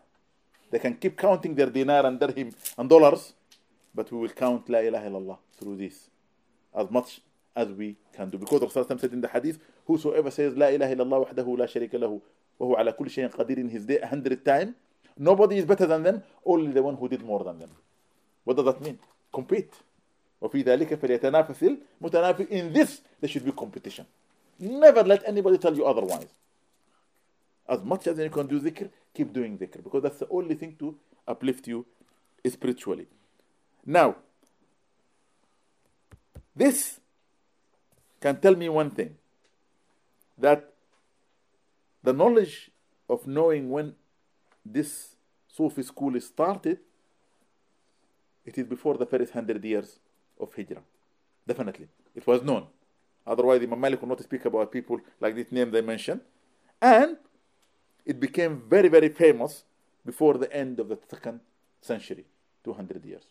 [0.70, 3.34] They can keep counting their dinar and dirham and dollars,
[3.92, 6.10] but we will count la ilaha illallah through this
[6.72, 7.20] as much
[7.56, 8.38] as we can do.
[8.38, 12.20] Because Rasulullah said in the hadith, whosoever says la ilaha illallah wahdahu la sharika lahu
[12.60, 14.74] huwa ala kulli shayin qadir in his day a hundred times,
[15.18, 17.70] nobody is better than them, only the one who did more than them.
[18.43, 18.99] What does that mean?
[19.31, 19.73] Compete.
[20.41, 24.05] وفي ذلك فليتنافس المتنافس in this there should be competition
[24.59, 26.29] never let anybody tell you otherwise
[27.67, 30.75] as much as you can do dhikr keep doing dhikr because that's the only thing
[30.79, 30.95] to
[31.27, 31.85] uplift you
[32.47, 33.07] spiritually
[33.85, 34.15] now
[36.55, 36.99] this
[38.21, 39.15] can tell me one thing
[40.37, 40.73] that
[42.03, 42.71] the knowledge
[43.09, 43.95] of knowing when
[44.65, 45.15] this
[45.47, 46.79] Sufi school is started
[48.44, 49.98] it is before the first hundred years
[50.38, 50.82] of Hijrah.
[51.46, 51.88] Definitely.
[52.14, 52.66] It was known.
[53.26, 56.20] Otherwise, Imam Malik would not speak about people like this name they mentioned.
[56.80, 57.16] And
[58.04, 59.64] it became very, very famous
[60.04, 61.40] before the end of the second
[61.80, 62.24] century,
[62.64, 63.22] 200 years.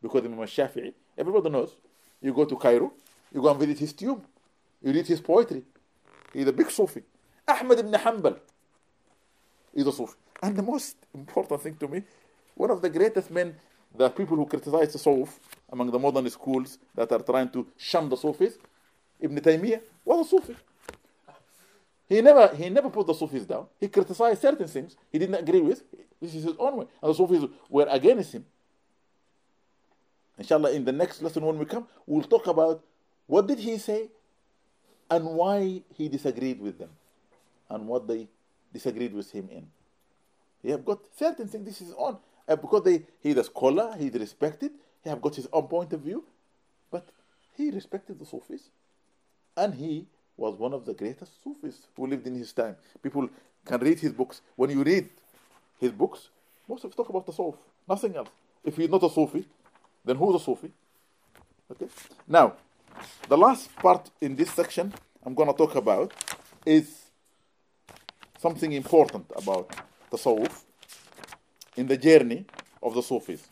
[0.00, 1.74] Because Imam Shafi'i, everybody knows,
[2.20, 2.92] you go to Cairo,
[3.32, 4.22] you go and visit his tomb,
[4.82, 5.62] you read his poetry.
[6.32, 7.02] He's a big Sufi.
[7.46, 8.38] Ahmad ibn Hanbal
[9.74, 10.14] is a Sufi.
[10.42, 12.02] And the most important thing to me,
[12.54, 13.54] one of the greatest men,
[13.94, 15.38] the people who criticize the Suf
[15.70, 18.58] among the modern schools that are trying to shun the Sufis,
[19.20, 20.56] Ibn Taymiyyah was a Sufi.
[22.08, 23.66] He never, he never put the Sufis down.
[23.80, 25.82] He criticized certain things he didn't agree with.
[26.20, 26.86] This is his own way.
[27.02, 28.44] And the Sufis were against him.
[30.38, 32.82] Inshallah, in the next lesson when we come, we'll talk about
[33.26, 34.08] what did he say
[35.10, 36.90] and why he disagreed with them
[37.68, 38.28] and what they
[38.72, 39.66] disagreed with him in.
[40.62, 42.18] He have got certain things, this is on.
[42.48, 46.00] Uh, because they, he's a scholar, he's respected, he have got his own point of
[46.00, 46.24] view,
[46.90, 47.08] but
[47.56, 48.70] he respected the Sufis.
[49.56, 50.06] And he
[50.36, 52.76] was one of the greatest Sufis who lived in his time.
[53.02, 53.28] People
[53.64, 54.40] can read his books.
[54.56, 55.08] When you read
[55.78, 56.28] his books,
[56.68, 57.54] most of talk about the Suf,
[57.88, 58.30] nothing else.
[58.64, 59.44] If he's not a Sufi,
[60.04, 60.70] then who's a Sufi?
[61.70, 61.88] Okay.
[62.26, 62.54] Now,
[63.28, 64.92] the last part in this section
[65.24, 66.12] I'm going to talk about
[66.64, 67.02] is
[68.38, 69.74] something important about
[70.10, 70.64] the Suf
[71.76, 72.44] in the journey
[72.82, 73.48] of the Sufis.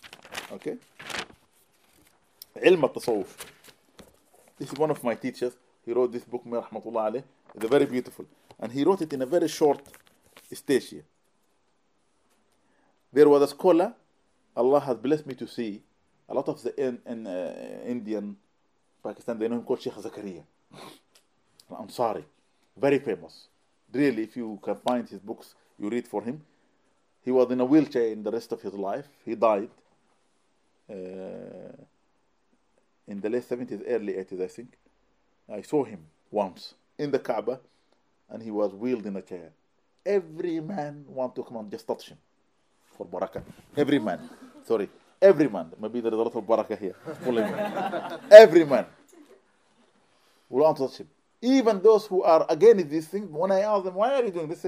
[0.52, 0.76] Okay?
[2.56, 3.28] Ilm al-Tasawwuf.
[4.59, 5.55] This is one of my teachers.
[5.84, 7.24] He wrote this book, Rahmatullah alayh.
[7.55, 8.26] It's very beautiful.
[8.59, 9.80] And he wrote it in a very short
[10.52, 11.05] stage here.
[13.12, 13.94] There was a scholar
[14.56, 15.82] Allah has blessed me to see.
[16.28, 18.36] A lot of the in, in, uh, Indian,
[19.02, 20.42] Pakistan, they know him called Sheikh Zakaria.
[21.78, 22.24] I'm sorry.
[22.76, 23.48] Very famous.
[23.92, 26.42] Really, if you can find his books, you read for him.
[27.24, 29.06] He was in a wheelchair in the rest of his life.
[29.24, 29.70] He died
[30.90, 30.94] uh,
[33.06, 34.72] in the late 70s, early 80s, I think.
[35.52, 37.60] I saw him once in the Kaaba
[38.28, 39.51] and he was wheeled in a chair.
[40.06, 42.18] Every man want to come and just touch him
[42.97, 43.42] for barakah.
[43.76, 44.20] Every man.
[44.64, 44.88] Sorry.
[45.20, 45.72] Every man.
[45.80, 46.94] Maybe there is a lot of barakah here.
[48.30, 48.86] Every man
[50.48, 51.09] will want to touch him.
[51.42, 54.48] Even those who are against these things, when I ask them, why are you doing
[54.48, 54.66] this?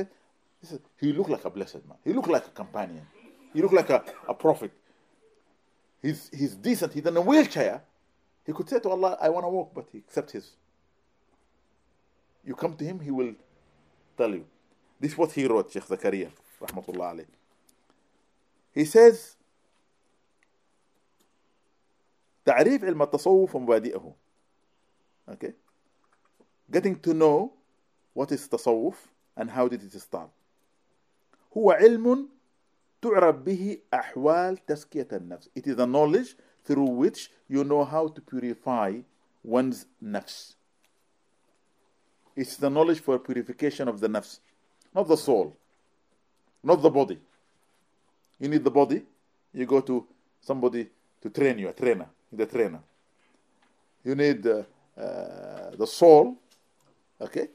[0.99, 1.97] he look like a blessed man.
[2.03, 3.05] He look like a companion.
[3.53, 4.71] He look like a, a prophet.
[6.01, 6.93] He's, he's decent.
[6.93, 7.81] He's in a wheelchair.
[8.45, 10.51] He could say to Allah, I want to walk, but he accepts his.
[12.45, 13.33] You come to him, he will
[14.17, 14.45] tell you.
[14.99, 16.31] This is what he wrote, Sheikh Zakaria,
[16.61, 17.25] rahmatullah alayh.
[18.73, 19.35] He says,
[22.45, 24.13] تعريف علم التصوف ومبادئه.
[25.29, 25.53] Okay?
[26.71, 27.51] Getting to know
[28.13, 28.95] what is تصوف
[29.35, 30.29] and how did it start.
[31.57, 32.29] هو علم
[33.01, 35.49] تعرف به أحوال تزكية النفس.
[35.55, 36.35] It is a knowledge
[36.65, 38.99] through which you know how to purify
[39.43, 40.55] one's nafs.
[42.35, 44.39] It's the knowledge for purification of the nafs,
[44.93, 45.55] not the soul,
[46.63, 47.19] not the body.
[48.39, 49.03] You need the body,
[49.53, 50.05] you go to
[50.41, 50.87] somebody
[51.21, 52.79] to train you, a trainer, the trainer.
[54.03, 54.63] You need uh,
[54.97, 56.37] uh, the soul,
[57.19, 57.47] okay?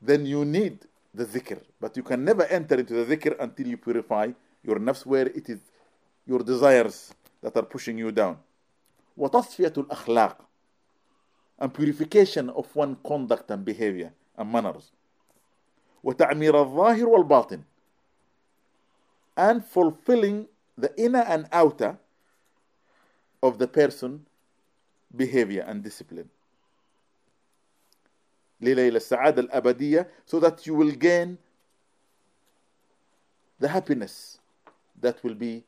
[0.00, 0.78] Then you need
[1.14, 1.60] the dhikr.
[1.80, 5.48] But you can never enter into the dhikr until you purify your nafs where it
[5.48, 5.58] is
[6.26, 8.38] your desires that are pushing you down.
[9.18, 10.36] وتصفية الأخلاق
[11.60, 14.92] and purification of one conduct and behavior and manners.
[16.04, 17.62] وتعمير الظاهر والباطن
[19.36, 20.46] and fulfilling
[20.76, 21.98] the inner and outer
[23.42, 24.26] of the person
[25.16, 26.28] behavior and discipline.
[28.62, 31.38] لليلة السعادة الأبدية so that you will gain
[33.60, 34.38] the happiness
[35.00, 35.64] that will be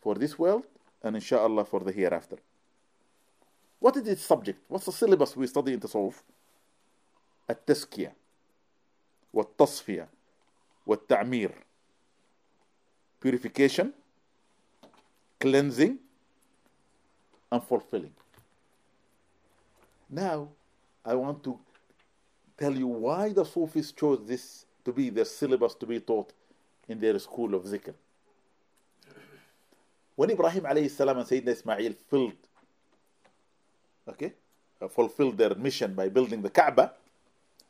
[0.00, 0.64] for this world
[1.02, 2.36] and inshallah for the hereafter.
[3.80, 4.60] What is its subject?
[4.68, 6.22] What's the syllabus we study in Tasawwuf?
[7.50, 8.14] التزكية
[9.34, 10.08] والتصفية
[10.86, 11.50] والتعمير
[13.20, 13.92] purification
[15.40, 15.98] cleansing
[17.50, 18.12] and fulfilling
[20.10, 20.48] now
[21.04, 21.58] I want to
[22.57, 26.33] tell you why the Sufis chose this to be their syllabus to be taught
[26.87, 27.93] in their school of zikr
[30.17, 32.33] when Ibrahim alayhi salam and Sayyidina Ismail filled
[34.09, 34.33] okay,
[34.81, 36.93] uh, fulfilled their mission by building the Kaaba.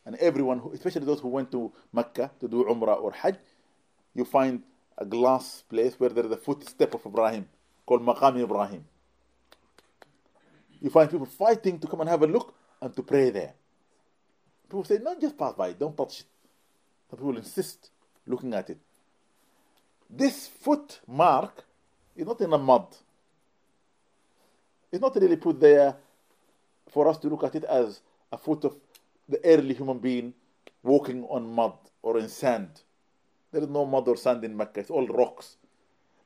[0.05, 3.35] And everyone, who, especially those who went to Mecca to do Umrah or Hajj,
[4.15, 4.64] you find
[4.97, 7.47] a glass place where there is a footstep of Ibrahim
[7.85, 8.85] called Maqam Ibrahim.
[10.81, 13.53] You find people fighting to come and have a look and to pray there.
[14.68, 16.26] People say, no, just pass by, don't touch it.
[17.10, 17.89] But people insist
[18.26, 18.77] looking at it.
[20.10, 21.64] This foot mark
[22.15, 22.88] is not in the mud.
[24.91, 25.95] It's not really put there
[26.89, 28.76] for us to look at it as a foot of
[29.27, 30.34] the early human being
[30.84, 32.81] walking on mud or in sand.
[33.52, 35.57] There is no mud or sand in Mecca, it's all rocks.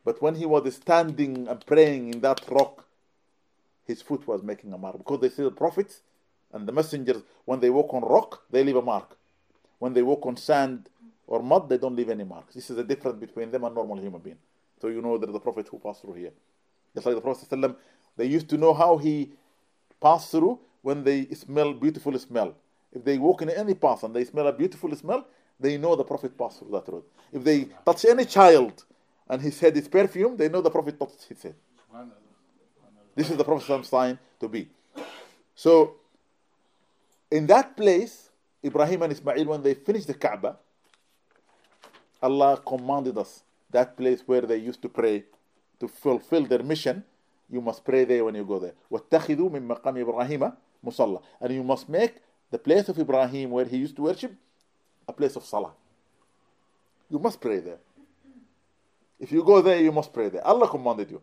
[0.03, 2.85] But when he was standing and praying in that rock,
[3.85, 4.97] his foot was making a mark.
[4.97, 6.01] Because they say the prophets
[6.53, 9.18] and the messengers, when they walk on rock, they leave a mark.
[9.80, 10.90] When they walk on sand
[11.28, 12.53] or mud, they don't leave any marks.
[12.56, 14.38] This is the difference between them and normal human being.
[14.82, 16.32] So you know that the prophet who passed through here.
[16.94, 17.76] Just like the Prophet,
[18.18, 19.32] they used to know how he
[20.02, 22.56] passed through when they smell beautiful smell.
[22.91, 25.26] If they walk in any path and they smell a beautiful smell,
[25.60, 27.03] they know the Prophet passed through that road.
[27.32, 28.84] If they touch any child
[29.30, 31.56] and his head is perfume, they know the Prophet touched his head.
[33.15, 34.68] This is the Prophet's sign to be.
[35.56, 35.95] So,
[37.30, 38.30] in that place,
[38.64, 40.56] Ibrahim and Ismail, when they finished the Kaaba,
[42.22, 45.24] Allah commanded us that place where they used to pray
[45.80, 47.05] to fulfill their mission
[47.48, 48.74] you must pray there when you go there.
[48.90, 50.52] وَاتَّخِذُوا مِن مَقَامِ إِبْرَاهِيمَ
[50.84, 52.16] مُصَلَّى And you must make
[52.51, 54.34] the place of Ibrahim where he used to worship
[55.06, 55.72] a place of salah.
[57.09, 57.78] You must pray there.
[59.20, 60.44] If you go there, you must pray there.
[60.47, 61.22] Allah commanded you.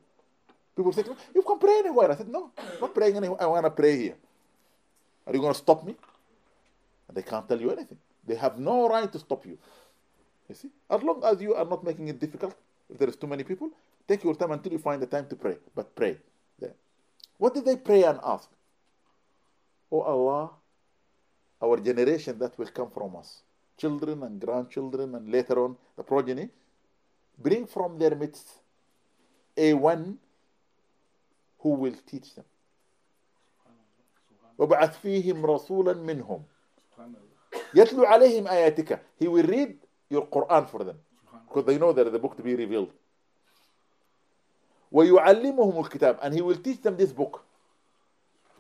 [0.76, 1.04] People say,
[1.36, 2.12] You can pray anywhere.
[2.12, 3.42] I said, No, I'm not praying anywhere.
[3.42, 4.16] I want to pray here.
[5.29, 5.95] Are you going to stop me?
[7.07, 7.99] And they can't tell you anything.
[8.27, 9.59] They have no right to stop you.
[10.49, 10.71] You see?
[10.91, 12.57] As long as you are not making it difficult,
[12.91, 13.71] if there is too many people,
[14.09, 16.17] Take your time until you find the time to pray, but pray.
[16.59, 16.73] There.
[17.37, 18.49] What did they pray and ask?
[19.93, 20.51] Oh Allah,
[21.63, 23.43] our generation that will come from us,
[23.77, 26.49] children and grandchildren, and later on the progeny,
[27.39, 28.49] bring from their midst
[29.57, 30.19] a one
[31.59, 32.45] who will teach them.
[34.59, 36.43] وبعث فيهم رسولا منهم
[37.75, 39.75] يتلو عليهم آياتك he will read
[40.11, 40.99] your Quran for them
[41.49, 42.91] because they know that the book to be revealed
[44.93, 47.45] ويعلمهم الكتاب and he will teach them this book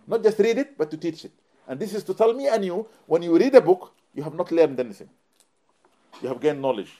[0.06, 1.32] not just read it but to teach it
[1.66, 4.34] and this is to tell me and you when you read a book you have
[4.34, 5.08] not learned anything
[6.22, 6.92] you have gained knowledge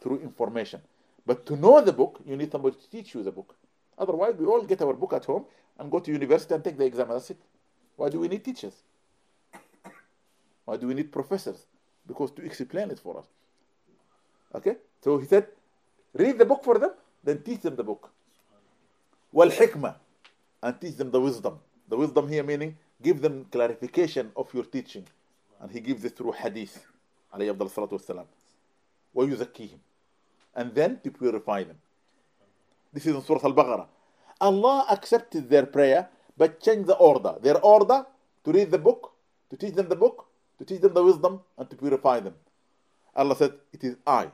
[0.00, 0.80] through information
[1.26, 3.54] but to know the book you need somebody to teach you the book
[3.98, 5.44] otherwise we all get our book at home
[5.78, 7.38] and go to university and take the exam that's it
[7.97, 8.73] why do we need teachers
[10.65, 11.65] why do we need professors
[12.07, 13.27] because to explain it for us
[14.55, 15.47] okay so he said
[16.13, 16.91] read the book for them
[17.23, 18.09] then teach them the book
[19.33, 19.95] والحكمة
[20.63, 21.59] and teach them the wisdom
[21.89, 25.05] the wisdom here meaning give them clarification of your teaching
[25.59, 26.85] and he gives it through hadith
[27.33, 28.25] عليه أفضل الصلاة والسلام
[29.15, 29.79] ويزكيهم
[30.55, 31.77] and then to purify them
[32.93, 33.87] this is in Surah Al-Baqarah
[34.39, 38.05] Allah accepted their prayer but changed the order their order
[38.43, 39.11] to read the book
[39.49, 40.25] to teach them the book
[40.57, 42.35] to teach them the wisdom and to purify them
[43.15, 44.29] Allah said it is I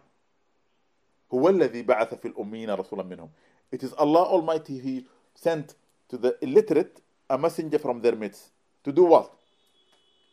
[1.34, 3.30] هو الذي بعث في الأمين رسولا منهم
[3.72, 5.06] it is Allah Almighty He
[5.36, 5.76] sent
[6.10, 8.50] to the illiterate a messenger from their midst
[8.84, 9.32] to do what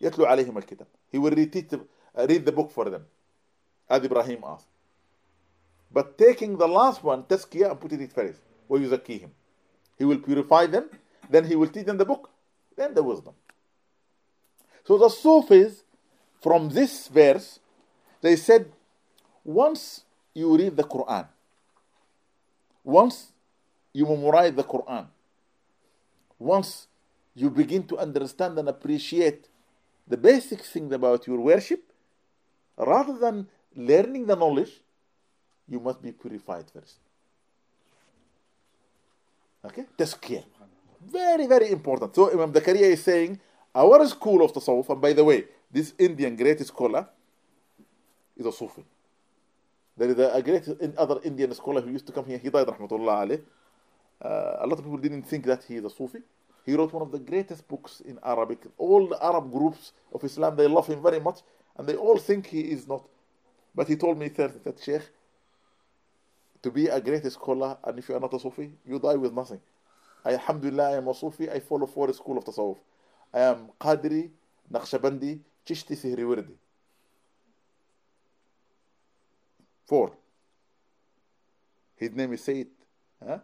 [0.01, 1.81] يتلو عليهم الكتاب he will read, the,
[2.16, 3.05] uh, read the book for them
[3.89, 4.66] as Ibrahim asked
[5.93, 9.31] but taking the last one تزكية and putting it first ويزكيهم
[9.99, 10.89] he will purify them
[11.32, 12.30] then he will teach them the book
[12.76, 13.34] then the wisdom
[14.86, 15.84] so the Sufis
[16.41, 17.60] from this verse
[18.22, 18.72] they said
[19.44, 20.03] once
[20.34, 21.28] you read the Quran
[22.84, 23.32] once
[23.94, 25.08] you memorize the Quran,
[26.40, 26.88] once
[27.36, 29.48] you begin to understand and appreciate
[30.08, 31.82] the basic things about your worship,
[32.78, 34.82] rather than learning the knowledge,
[35.68, 36.98] you must be purified first.
[39.64, 39.86] Okay?
[39.98, 40.44] Tazkiyah.
[41.10, 42.15] Very, very important.
[42.15, 43.40] So Imam Zakaria is saying,
[43.73, 47.07] our school of Tasawwuf, and by the way, this Indian great scholar
[48.38, 48.84] is a Sufi.
[49.98, 50.68] There is a, great
[50.98, 53.41] other Indian scholar who used to come here, he died, rahmatullah alayh.
[54.23, 56.19] Uh, a lot of people didn't think that he is a Sufi.
[56.65, 58.60] He wrote one of the greatest books in Arabic.
[58.78, 61.40] All the Arab groups of Islam, they love him very much,
[61.78, 63.03] and they all think he is not.
[63.73, 65.02] But he told me that, that Sheikh,
[66.61, 69.34] to be a great scholar, and if you are not a Sufi, you die with
[69.34, 69.60] nothing.
[70.23, 72.77] I, alhamdulillah, I am a Sufi, I follow four school of Tasawwuf.
[73.34, 74.30] I am Qadri,
[74.72, 76.53] Naqshbandi, Chishti, Sihri, Wirdi.
[79.85, 80.11] Four.
[81.95, 82.68] His name is Sayyid
[83.26, 83.39] huh?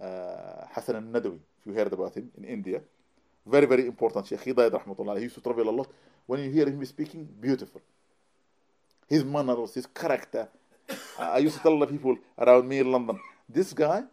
[0.00, 2.80] uh, Hassan al-Nadawi, if you heard about him in India.
[3.46, 4.40] Very, very important Sheikh.
[4.40, 5.16] He died, rahmatullah.
[5.16, 5.88] He used to travel a lot.
[6.26, 7.80] When you hear him speaking, beautiful.
[9.08, 10.48] His manners, his character.
[11.18, 13.18] I used to tell the people around me in London,
[13.48, 14.04] this guy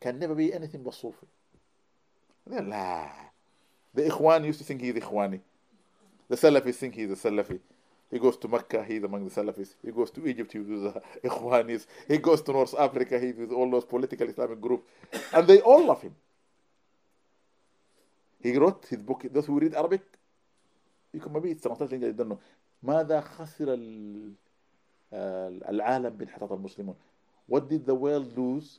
[0.00, 1.26] can never be anything but Sufi.
[2.46, 3.08] They're la.
[3.94, 5.40] The Ikhwan used to think he's Ikhwani.
[6.28, 7.58] The Salafis think he's a Salafi.
[8.10, 9.74] He goes to Mecca, he's among the Salafis.
[9.84, 11.86] He goes to Egypt, he's with the Ikhwanis.
[12.08, 14.84] He goes to North Africa, he's with all those political Islamic groups.
[15.32, 16.14] And they all love him.
[18.40, 20.02] He wrote his book, those who read Arabic,
[21.12, 22.38] you can maybe it's translated, I don't know.
[22.82, 23.78] ماذا خسر
[25.12, 26.94] العالم بانحطاط المسلمون?
[27.46, 28.78] What did the world lose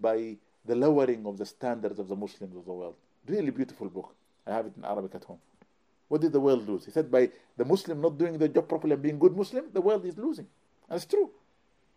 [0.00, 2.95] by the lowering of the standards of the Muslims of the world?
[3.27, 4.13] Really beautiful book.
[4.45, 5.39] I have it in Arabic at home.
[6.07, 6.85] What did the world lose?
[6.85, 9.81] He said by the Muslim not doing the job properly and being good Muslim, the
[9.81, 10.47] world is losing.
[10.89, 11.29] And it's true.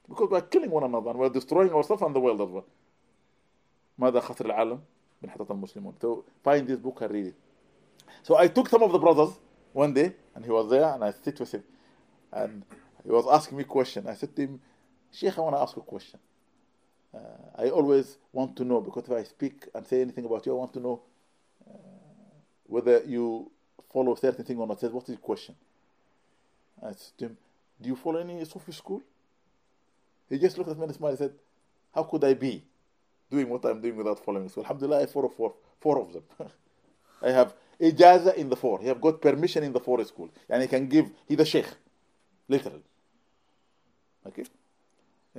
[0.09, 2.65] Because we're killing one another and we're destroying ourselves and the world as well.
[3.99, 4.81] ماذا خسر العالم
[5.23, 5.95] من حطة المسلمون.
[6.01, 7.35] So find this book and read it.
[8.23, 9.31] So I took some of the brothers
[9.73, 11.65] one day and he was there and I sit with him.
[12.33, 12.63] And
[13.05, 14.07] he was asking me a question.
[14.07, 14.61] I said to him,
[15.11, 16.19] Sheikh, I want to ask you a question.
[17.14, 17.20] uh,
[17.64, 20.56] I always want to know because if I speak and say anything about you, I
[20.56, 21.02] want to know
[21.68, 21.78] uh,
[22.68, 23.52] whether you
[23.92, 24.80] follow certain thing or not.
[24.80, 25.56] Says, what is the question?
[26.84, 27.38] I said to him,
[27.82, 29.02] do you follow any Sufi school?
[30.30, 31.34] He just looked at me and smiled and said,
[31.94, 32.64] how could I be
[33.32, 34.64] doing what I'm doing without following school?
[34.64, 36.24] Alhamdulillah, I follow four, four of them.
[37.22, 38.80] I have ijaza in the four.
[38.80, 40.30] He have got permission in the four school.
[40.48, 41.68] And he can give, he's a sheikh,
[42.48, 42.84] literally.
[44.28, 44.44] Okay?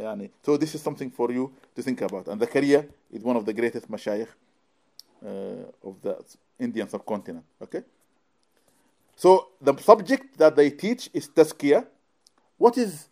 [0.01, 2.29] Yani, so this is something for you to think about.
[2.29, 4.29] And Zakaria is one of the greatest mashayikh
[5.25, 6.19] uh, of the
[6.59, 7.45] Indian subcontinent.
[7.63, 7.83] Okay?
[9.17, 11.87] So the subject that they teach is tazkiyah.
[12.57, 13.09] What is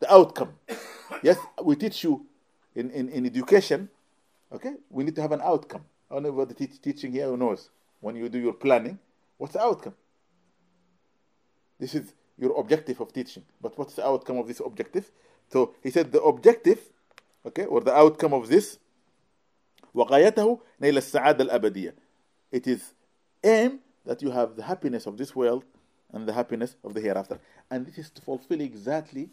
[0.00, 0.54] the outcome?
[1.22, 2.26] yes, we teach you
[2.74, 3.88] in, in, in education,
[4.52, 4.74] okay?
[4.90, 5.84] We need to have an outcome.
[6.10, 7.70] Only what the te teaching here who knows.
[8.00, 8.98] When you do your planning,
[9.38, 9.94] what's the outcome?
[11.78, 13.43] This is your objective of teaching.
[13.61, 15.11] But what's the outcome of this objective?
[15.49, 16.79] So he said the objective,
[17.45, 18.77] okay, or the outcome of this
[19.95, 21.93] وغايته نيل السعادة الأبدية
[22.51, 22.93] it is
[23.43, 25.63] aim that you have the happiness of this world
[26.13, 27.39] and the happiness of the hereafter.
[27.69, 29.29] And this is to fulfill exactly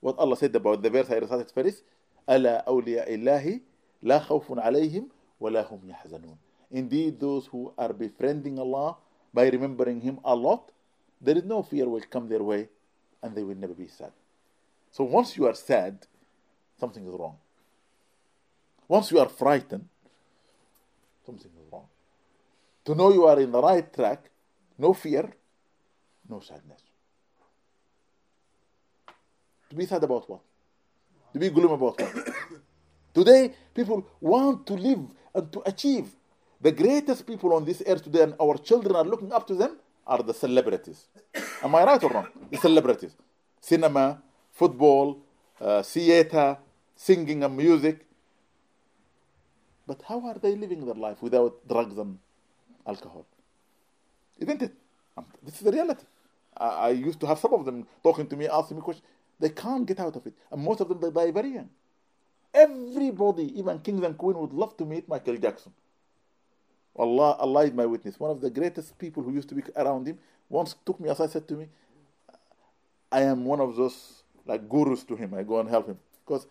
[0.00, 1.82] what Allah said about the verse I recited first.
[2.28, 3.60] ألا أولياء الله
[4.02, 5.08] لا خوف عليهم
[5.40, 6.36] ولا هم يحزنون.
[6.72, 8.96] Indeed, those who are befriending Allah
[9.32, 10.69] by remembering Him a lot,
[11.21, 12.67] there is no fear will come their way
[13.21, 14.11] and they will never be sad.
[14.91, 16.05] So once you are sad,
[16.79, 17.37] something is wrong.
[18.87, 19.87] Once you are frightened,
[21.25, 21.85] something is wrong.
[22.85, 24.29] To know you are in the right track,
[24.77, 25.31] no fear,
[26.27, 26.81] no sadness.
[29.69, 30.41] To be sad about what?
[31.33, 32.35] To be gloom about what?
[33.13, 36.09] today, people want to live and to achieve.
[36.59, 39.77] The greatest people on this earth today, and our children are looking up to them,
[40.05, 41.05] are the celebrities.
[41.63, 42.27] Am I right or wrong?
[42.49, 43.15] The celebrities.
[43.59, 44.21] Cinema,
[44.51, 45.19] football,
[45.59, 46.57] uh, theater,
[46.95, 48.05] singing and music.
[49.87, 52.17] But how are they living their life without drugs and
[52.85, 53.25] alcohol?
[54.39, 54.73] Isn't it?
[55.17, 56.05] Um, this is the reality.
[56.57, 59.07] I, I used to have some of them talking to me, asking me questions.
[59.39, 60.33] They can't get out of it.
[60.51, 61.69] And most of them, they die very young.
[62.53, 65.73] Everybody, even kings and queens, would love to meet Michael Jackson.
[66.97, 68.19] Allah, Allah is my witness.
[68.19, 70.17] One of the greatest people who used to be around him
[70.49, 71.67] once took me aside said to me,
[73.11, 75.33] I am one of those like gurus to him.
[75.33, 75.97] I go and help him.
[76.25, 76.47] Because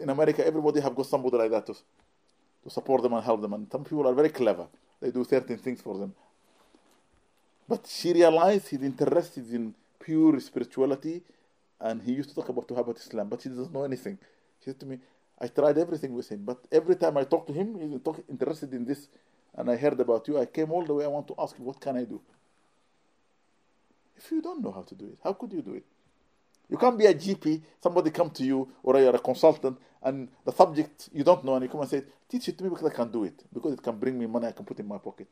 [0.00, 3.52] in America, everybody have got somebody like that to, to support them and help them.
[3.52, 4.66] And some people are very clever.
[5.00, 6.14] They do certain things for them.
[7.68, 11.22] But she realized he's interested in pure spirituality
[11.80, 14.18] and he used to talk about to her about Islam, but she doesn't know anything.
[14.60, 14.98] She said to me,
[15.38, 18.72] I tried everything with him, but every time I talk to him, he's talk, interested
[18.72, 19.08] in this,
[19.56, 20.38] and I heard about you.
[20.38, 21.04] I came all the way.
[21.04, 22.20] I want to ask you, what can I do?
[24.16, 25.84] If you don't know how to do it, how could you do it?
[26.68, 30.52] You can't be a GP, somebody come to you, or you're a consultant, and the
[30.52, 32.94] subject you don't know, and you come and say, teach it to me because I
[32.94, 35.28] can do it, because it can bring me money I can put in my pocket.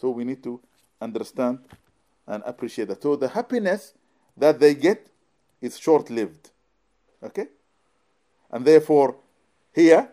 [0.00, 0.60] So we need to
[1.00, 1.58] understand
[2.26, 3.02] and appreciate that.
[3.02, 3.94] So the happiness
[4.36, 5.06] that they get
[5.60, 6.50] is short lived.
[7.22, 7.48] Okay?
[8.50, 9.16] And therefore,
[9.74, 10.08] here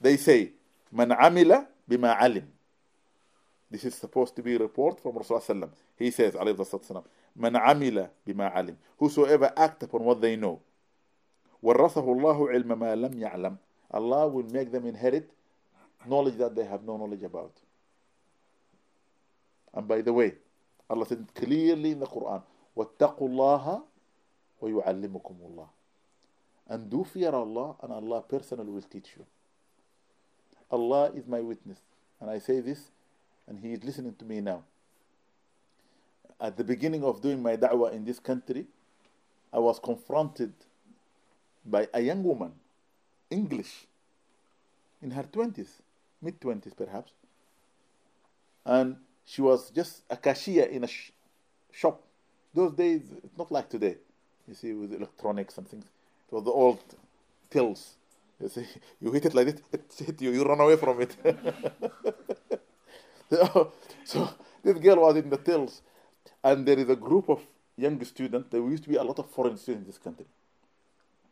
[0.00, 0.52] they say,
[0.92, 2.47] Man amila bima alim.
[3.71, 5.69] This is supposed to be a report from Rasulullah.
[5.95, 7.03] He says, alayhi salatu
[7.35, 8.77] Man amila bima alim.
[8.97, 10.59] Whosoever act upon what they know.
[11.63, 13.57] وَرَّثَهُ اللَّهُ عِلْمَ مَا لَمْ يَعْلَمْ
[13.91, 15.29] Allah will make them inherit
[16.07, 17.51] knowledge that they have no knowledge about.
[19.73, 20.35] And by the way,
[20.89, 22.41] Allah said clearly in the Quran,
[22.77, 23.83] وَاتَّقُوا اللَّهَ
[24.61, 25.67] وَيُعَلِّمُكُمُ اللَّهِ
[26.69, 29.25] And do fear Allah and Allah personally will teach you.
[30.74, 31.78] Allah is my witness.
[32.20, 32.90] And I say this
[33.46, 34.64] and He is listening to me now.
[36.40, 38.66] At the beginning of doing my da'wah in this country,
[39.52, 40.52] I was confronted
[41.64, 42.52] by a young woman,
[43.30, 43.86] English,
[45.00, 45.68] in her 20s,
[46.20, 47.12] mid 20s perhaps.
[48.66, 51.12] And she was just a cashier in a sh
[51.72, 52.02] shop.
[52.52, 53.96] Those days, it's not like today,
[54.48, 55.84] you see, with electronics and things.
[56.30, 56.80] It was the old
[57.50, 57.94] tills.
[58.40, 58.66] You see,
[59.00, 61.16] you hit it like this, it hit you, you run away from it.
[64.04, 64.30] so
[64.62, 65.82] this girl was in the tills,
[66.42, 67.40] and there is a group of
[67.76, 68.48] young students.
[68.50, 70.26] There used to be a lot of foreign students in this country.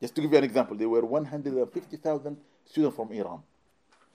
[0.00, 3.40] Just to give you an example, there were 150,000 students from Iran,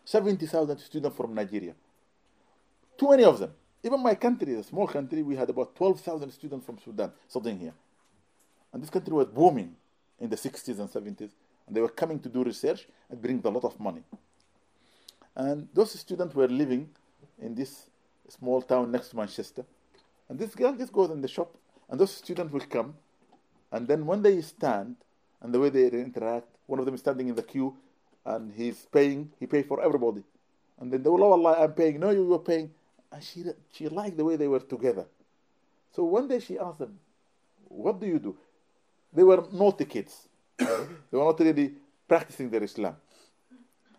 [0.05, 1.73] 70,000 students from Nigeria.
[2.97, 3.51] Too many of them.
[3.83, 7.73] Even my country, a small country, we had about 12,000 students from Sudan studying here.
[8.73, 9.75] And this country was booming
[10.19, 11.29] in the 60s and 70s.
[11.67, 14.03] And they were coming to do research and bring a lot of money.
[15.35, 16.89] And those students were living
[17.39, 17.89] in this
[18.29, 19.65] small town next to Manchester.
[20.29, 21.55] And this girl just goes in the shop,
[21.89, 22.95] and those students will come.
[23.71, 24.95] And then when they stand,
[25.41, 27.75] and the way they interact, one of them is standing in the queue,
[28.25, 30.23] and he's paying, he pays for everybody.
[30.79, 31.99] And then they will, oh Allah, I'm paying.
[31.99, 32.71] No, you were paying.
[33.11, 35.05] And she, she liked the way they were together.
[35.95, 36.99] So one day she asked them,
[37.69, 38.35] What do you do?
[39.13, 40.26] They were naughty kids.
[40.57, 41.73] They were not really
[42.07, 42.95] practicing their Islam.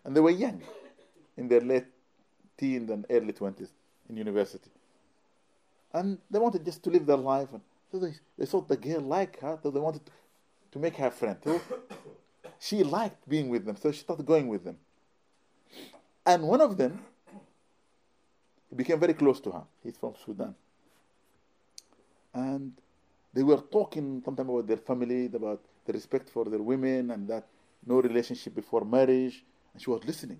[0.03, 0.61] And they were young,
[1.37, 1.85] in their late
[2.57, 3.69] teens and early 20s
[4.09, 4.69] in university.
[5.93, 7.49] And they wanted just to live their life.
[7.51, 7.61] And
[7.91, 10.11] so they, they thought the girl liked her, so they wanted to,
[10.73, 11.37] to make her friend.
[11.43, 11.61] So
[12.59, 14.77] she liked being with them, so she started going with them.
[16.25, 16.99] And one of them
[18.69, 19.63] he became very close to her.
[19.83, 20.55] He's from Sudan.
[22.33, 22.73] And
[23.33, 27.47] they were talking sometimes about their family, about the respect for their women, and that
[27.85, 29.43] no relationship before marriage.
[29.73, 30.39] And she was listening.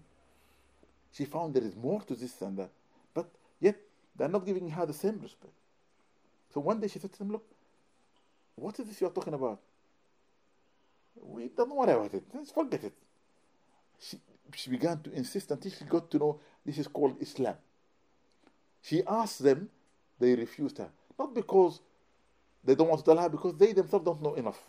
[1.11, 2.69] She found there is more to this and that.
[3.13, 3.27] But
[3.59, 3.77] yet,
[4.15, 5.53] they're not giving her the same respect.
[6.53, 7.45] So one day she said to them, Look,
[8.55, 9.59] what is this you're talking about?
[11.21, 12.23] We don't know about it.
[12.33, 12.93] Let's forget it.
[13.99, 14.17] She,
[14.55, 17.55] she began to insist until she got to know this is called Islam.
[18.81, 19.69] She asked them,
[20.19, 20.89] they refused her.
[21.17, 21.81] Not because
[22.63, 24.61] they don't want to tell her, because they themselves don't know enough.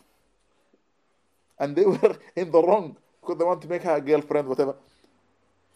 [1.61, 4.75] And they were in the wrong because they want to make her a girlfriend, whatever.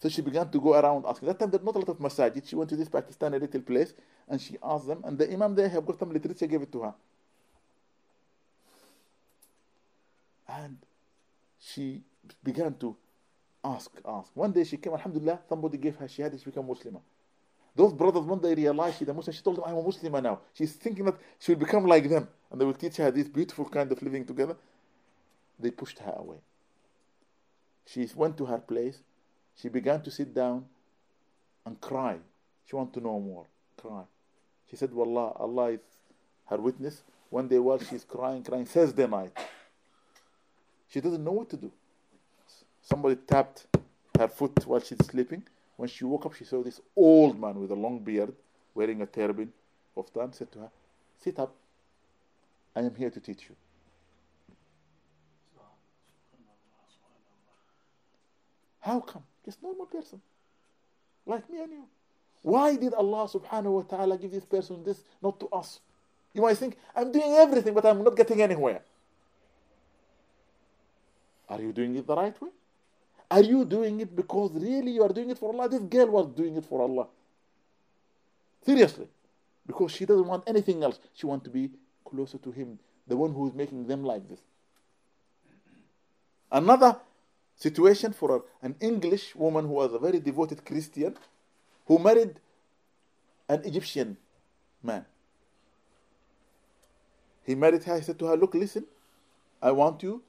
[0.01, 1.27] So she began to go around asking.
[1.27, 2.45] That time there's not a lot of masajid.
[2.45, 3.93] She went to this Pakistani little place
[4.27, 6.81] and she asked them, and the Imam there have got some literature, gave it to
[6.81, 6.93] her.
[10.49, 10.77] And
[11.59, 12.01] she
[12.43, 12.95] began to
[13.63, 14.29] ask, ask.
[14.33, 16.97] One day she came, Alhamdulillah, somebody gave her shahada, she became Muslim.
[17.75, 20.39] Those brothers, when they realized she's a Muslim, she told them, I'm a Muslim now.
[20.53, 22.27] She's thinking that she will become like them.
[22.49, 24.55] And they will teach her this beautiful kind of living together.
[25.59, 26.37] They pushed her away.
[27.85, 28.99] She went to her place.
[29.55, 30.65] She began to sit down
[31.65, 32.17] and cry.
[32.65, 33.45] She wanted to know more.
[33.77, 34.03] Cry.
[34.69, 35.79] She said, Wallah, Allah is
[36.47, 37.03] her witness.
[37.29, 39.31] One day while she's crying, crying, says Thursday night,
[40.89, 41.71] she doesn't know what to do.
[42.81, 43.65] Somebody tapped
[44.17, 45.43] her foot while she's sleeping.
[45.75, 48.33] When she woke up, she saw this old man with a long beard,
[48.73, 49.51] wearing a turban
[49.97, 50.69] of tan, said to her,
[51.21, 51.53] Sit up.
[52.75, 53.55] I am here to teach you.
[58.85, 59.23] How come?
[59.43, 60.21] Just normal person.
[61.25, 61.85] Like me and you.
[62.43, 65.79] Why did Allah subhanahu wa ta'ala give this person this, not to us?
[66.35, 68.81] You might think, I'm doing everything, but I'm not getting anywhere.
[71.49, 72.49] Are you doing it the right way?
[73.31, 75.67] Are you doing it because really you are doing it for Allah?
[75.67, 77.07] This girl was doing it for Allah.
[78.63, 79.07] Seriously.
[79.65, 80.99] Because she doesn't want anything else.
[81.15, 81.71] She wants to be
[82.07, 84.41] closer to Him, the one who is making them like this.
[86.51, 86.97] Another
[87.55, 91.15] situation for an English woman who was a very devoted Christian
[91.85, 92.39] who married
[93.47, 94.17] an Egyptian
[94.83, 95.05] man.
[97.45, 98.85] He married her, he said to her, Look, listen,
[99.61, 100.21] I want you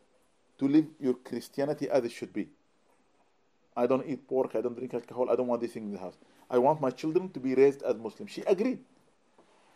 [0.58, 2.48] to live your Christianity as it should be.
[3.76, 5.98] I don't eat pork, I don't drink alcohol, I don't want this thing in the
[5.98, 6.16] house.
[6.50, 8.30] I want my children to be raised as Muslims.
[8.30, 8.78] She agreed.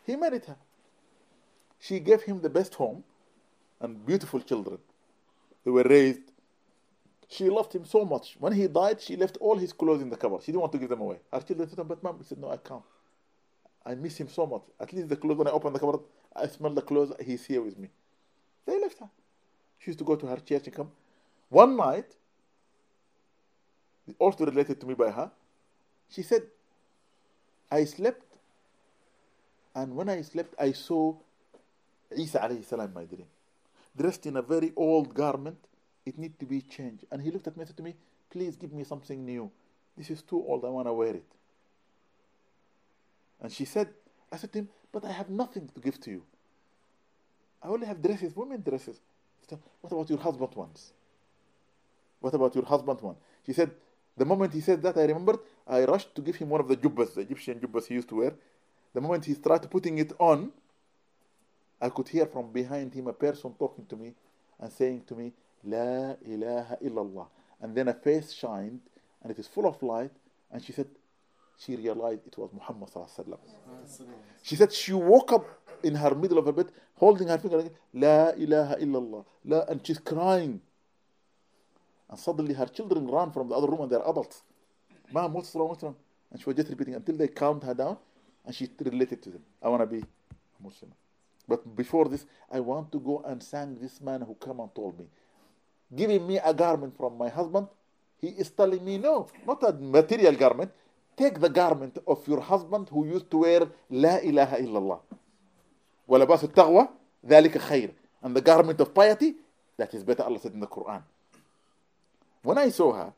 [0.05, 0.57] He married her.
[1.79, 3.03] She gave him the best home
[3.81, 4.79] and beautiful children.
[5.65, 6.30] They were raised.
[7.31, 8.37] She loved him so much.
[8.41, 10.43] When he died, she left all his clothes in the cupboard.
[10.43, 11.21] She didn't want to give them away.
[11.33, 12.83] Her children said, But mom, he said, No, I can't.
[13.87, 14.63] I miss him so much.
[14.81, 16.01] At least the clothes, when I open the cupboard,
[16.35, 17.89] I smell the clothes, he's here with me.
[18.67, 19.09] They left her.
[19.79, 20.91] She used to go to her church and come.
[21.49, 22.17] One night,
[24.19, 25.31] also related to me by her,
[26.11, 26.43] she said,
[27.71, 28.25] I slept,
[29.75, 31.15] and when I slept, I saw
[32.17, 33.27] Isa alayhi salam in my dream,
[33.97, 35.59] dressed in a very old garment.
[36.07, 37.05] It need to be changed.
[37.11, 37.95] And he looked at me and said to me,
[38.31, 39.51] Please give me something new.
[39.97, 40.65] This is too old.
[40.65, 41.27] I want to wear it.
[43.41, 43.89] And she said,
[44.33, 46.23] I said to him, But I have nothing to give to you.
[47.63, 49.01] I only have dresses, women dresses.
[49.49, 50.93] Said, what about your husband ones?
[52.21, 53.17] What about your husband one?
[53.45, 53.71] She said,
[54.17, 56.77] the moment he said that, I remembered, I rushed to give him one of the
[56.77, 58.35] jubbas, the Egyptian jubbas he used to wear.
[58.95, 60.53] The moment he started putting it on,
[61.81, 64.15] I could hear from behind him a person talking to me
[64.59, 65.33] and saying to me,
[65.65, 67.27] La ilaha illallah.
[67.61, 68.81] And then a face shined
[69.23, 70.13] and it is full of light.
[70.51, 70.89] And she said,
[71.59, 72.89] she realized it was Muhammad.
[74.43, 75.45] She said she woke up
[75.83, 79.25] in her middle of her bed, holding her finger, La ilaha illallah.
[79.45, 80.61] La, and she's crying.
[82.09, 84.43] And suddenly her children ran from the other room and they're adults.
[85.13, 85.69] Mom, what's wrong?
[85.69, 85.97] What's wrong?
[86.31, 87.99] And she was just repeating until they calmed her down
[88.45, 89.43] and she related to them.
[89.63, 90.93] I want to be a Muslim.
[91.47, 94.99] But before this, I want to go and thank this man who came and told
[94.99, 95.07] me
[95.96, 97.68] Giving me a garment from my husband,
[98.20, 100.72] he is telling me, no, not a material garment.
[101.16, 105.00] Take the garment of your husband who used to wear La ilaha illallah.
[106.08, 106.88] ولباس التقوى
[107.26, 107.92] ذلك خير.
[108.24, 109.36] And the garment of piety,
[109.78, 111.02] that is better, Allah said in the Quran.
[112.42, 113.14] When I saw her,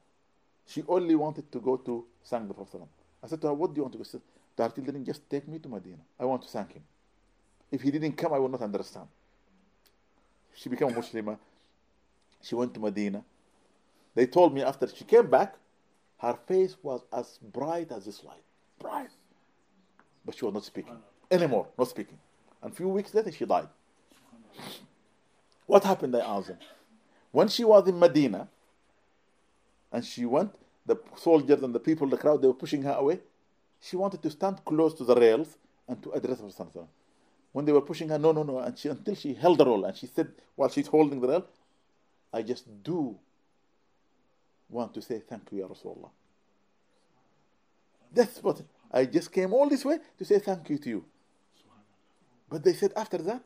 [0.65, 2.81] she only wanted to go to thank the Prophet.
[3.23, 4.03] I said to her, What do you want to go?
[4.03, 4.21] She said,
[4.55, 5.97] The didn't just take me to Medina.
[6.19, 6.83] I want to thank him.
[7.71, 9.07] If he didn't come, I would not understand.
[10.55, 11.37] She became a Muslim.
[12.42, 13.24] She went to Medina.
[14.14, 15.54] They told me after she came back,
[16.18, 18.42] her face was as bright as this light.
[18.78, 19.10] Bright.
[20.24, 20.98] But she was not speaking
[21.30, 22.18] anymore, not speaking.
[22.62, 23.68] And a few weeks later, she died.
[25.66, 26.14] What happened?
[26.14, 26.58] I asked them.
[27.32, 28.48] When she was in Medina,
[29.90, 30.54] and she went,
[30.84, 33.20] the soldiers and the people, the crowd, they were pushing her away.
[33.80, 35.56] She wanted to stand close to the rails
[35.88, 36.86] and to address Prophet.
[37.52, 39.84] When they were pushing her, no, no, no, and she, until she held the roll
[39.84, 41.46] and she said, while she's holding the rail,
[42.32, 43.16] I just do
[44.68, 46.10] want to say thank you, Ya Rasulullah.
[48.14, 51.04] That's what I just came all this way to say thank you to you.
[52.48, 53.42] But they said after that,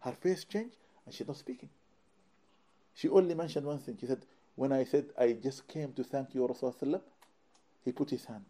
[0.00, 1.68] her face changed and she's not speaking.
[2.94, 3.96] She only mentioned one thing.
[4.00, 4.24] She said,
[4.54, 7.00] When I said I just came to thank you, Rasulullah,
[7.84, 8.44] he put his hand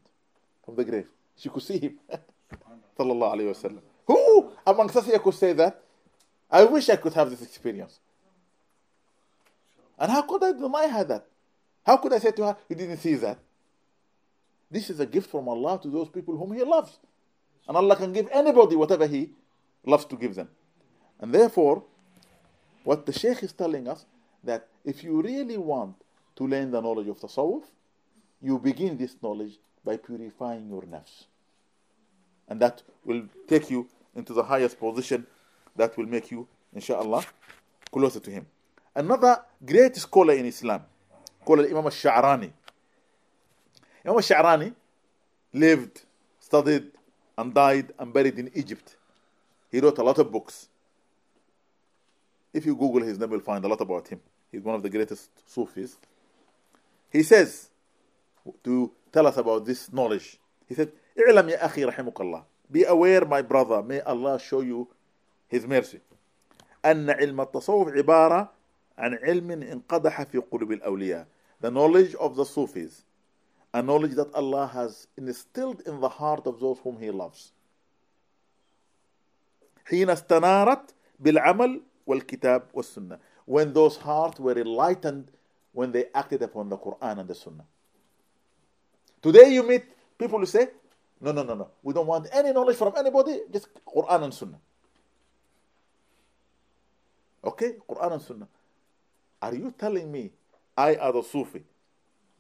[0.65, 1.09] from the grave.
[1.37, 1.99] She could see him.
[2.99, 3.81] Wasallam.
[4.07, 5.83] Who amongst us here could say that?
[6.51, 7.99] I wish I could have this experience.
[9.99, 11.27] And how could I deny her that?
[11.85, 13.39] How could I say to her, you didn't see that?
[14.71, 16.99] This is a gift from Allah to those people whom He loves.
[17.69, 19.31] And Allah can give anybody whatever He
[19.85, 20.49] loves to give them.
[21.21, 21.85] And therefore,
[22.85, 24.05] what the Shaykh is telling us,
[24.45, 25.97] that if you really want
[26.37, 27.65] to learn the knowledge of Tasawwuf,
[28.41, 31.25] you begin this knowledge by purifying your nafs.
[32.49, 35.27] And that will take you into the highest position
[35.75, 37.25] that will make you, inshallah,
[37.91, 38.47] closer to Him.
[38.97, 40.83] Another great scholar in Islam,
[41.45, 42.51] called Imam al-Sha'rani.
[44.03, 44.75] Imam al-Sha'rani
[45.53, 46.01] lived,
[46.41, 46.87] studied,
[47.37, 48.97] and died and buried in Egypt.
[49.71, 50.69] He wrote a lot of books.
[52.55, 54.21] If you Google his name, you'll find a lot about him.
[54.51, 55.99] He's one of the greatest Sufis.
[57.11, 57.69] He says,
[58.65, 63.27] to tell us about this knowledge, he said, اعلم يا أخي رحمك الله Be aware,
[63.27, 64.89] my brother, may Allah show you
[65.49, 66.01] His mercy.
[66.85, 68.56] أن علم التصوف عبارة
[68.98, 71.28] عن علم انقدح في قلوب الأولياء.
[71.62, 73.04] The knowledge of the Sufis,
[73.74, 77.54] a knowledge that Allah has instilled in the heart of those whom He loves.
[79.86, 83.20] حين استنارت بالعمل والكتاب والسنة.
[83.46, 85.32] When those hearts were enlightened
[85.74, 87.66] when they acted upon the Quran and the Sunnah.
[89.22, 89.84] Today you meet
[90.18, 90.70] people who say,
[91.20, 91.70] no, no, no, no.
[91.84, 94.60] We don't want any knowledge from anybody, just Quran and Sunnah.
[97.44, 97.74] Okay?
[97.88, 98.48] Quran and Sunnah.
[99.41, 100.31] Are you telling me
[100.77, 101.63] I, as a Sufi,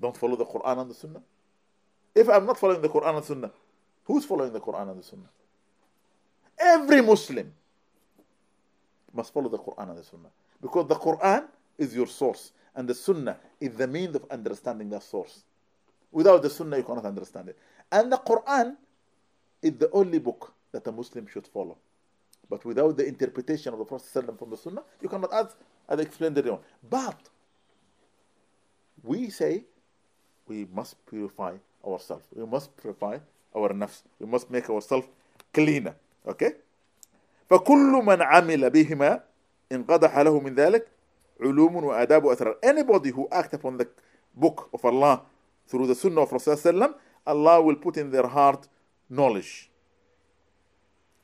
[0.01, 1.23] don't follow the Quran and the Sunnah?
[2.14, 3.51] If I'm not following the Quran and Sunnah,
[4.05, 5.31] who's following the Quran and the Sunnah?
[6.59, 7.52] Every Muslim
[9.12, 10.31] must follow the Quran and the Sunnah.
[10.60, 11.44] Because the Quran
[11.78, 15.43] is your source, and the Sunnah is the means of understanding that source.
[16.12, 17.59] Without the Sunnah, you cannot understand it.
[17.93, 18.77] And the Quran
[19.62, 21.77] is the only book that a Muslim should follow.
[22.49, 25.47] But without the interpretation of the Prophet from the Sunnah, you cannot add,
[25.88, 26.57] as I explained earlier.
[26.89, 27.30] But
[29.03, 29.63] we say
[30.47, 31.55] we must purify
[31.85, 32.26] ourselves.
[32.35, 33.19] We must purify
[33.55, 34.03] our nafs.
[34.19, 35.07] We must make ourselves
[35.53, 35.95] cleaner.
[36.27, 36.55] Okay?
[37.49, 39.23] فكل من عمل بهما
[39.72, 40.88] انقدح له من ذلك
[41.41, 42.55] علوم وآداب وأسرار.
[42.63, 43.88] Anybody who act upon the
[44.35, 45.23] book of Allah
[45.68, 46.95] through the Sunnah of Rasulullah
[47.26, 48.68] Allah will put in their heart
[49.09, 49.69] knowledge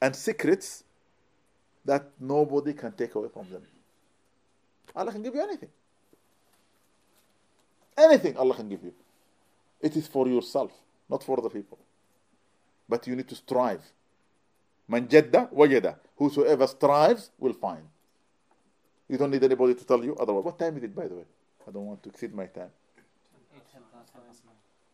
[0.02, 0.84] and secrets
[1.85, 3.63] that nobody can take away from them.
[4.95, 5.71] Allah can give you anything.
[7.97, 8.93] Anything Allah can give you.
[9.81, 10.73] It is for yourself,
[11.09, 11.79] not for the people.
[12.89, 13.83] But you need to strive.
[14.89, 15.97] Man jadda wajada.
[16.17, 17.83] Whosoever strives will find.
[19.09, 20.45] You don't need anybody to tell you otherwise.
[20.45, 21.25] What time is it, by the way?
[21.67, 22.71] I don't want to exceed my time.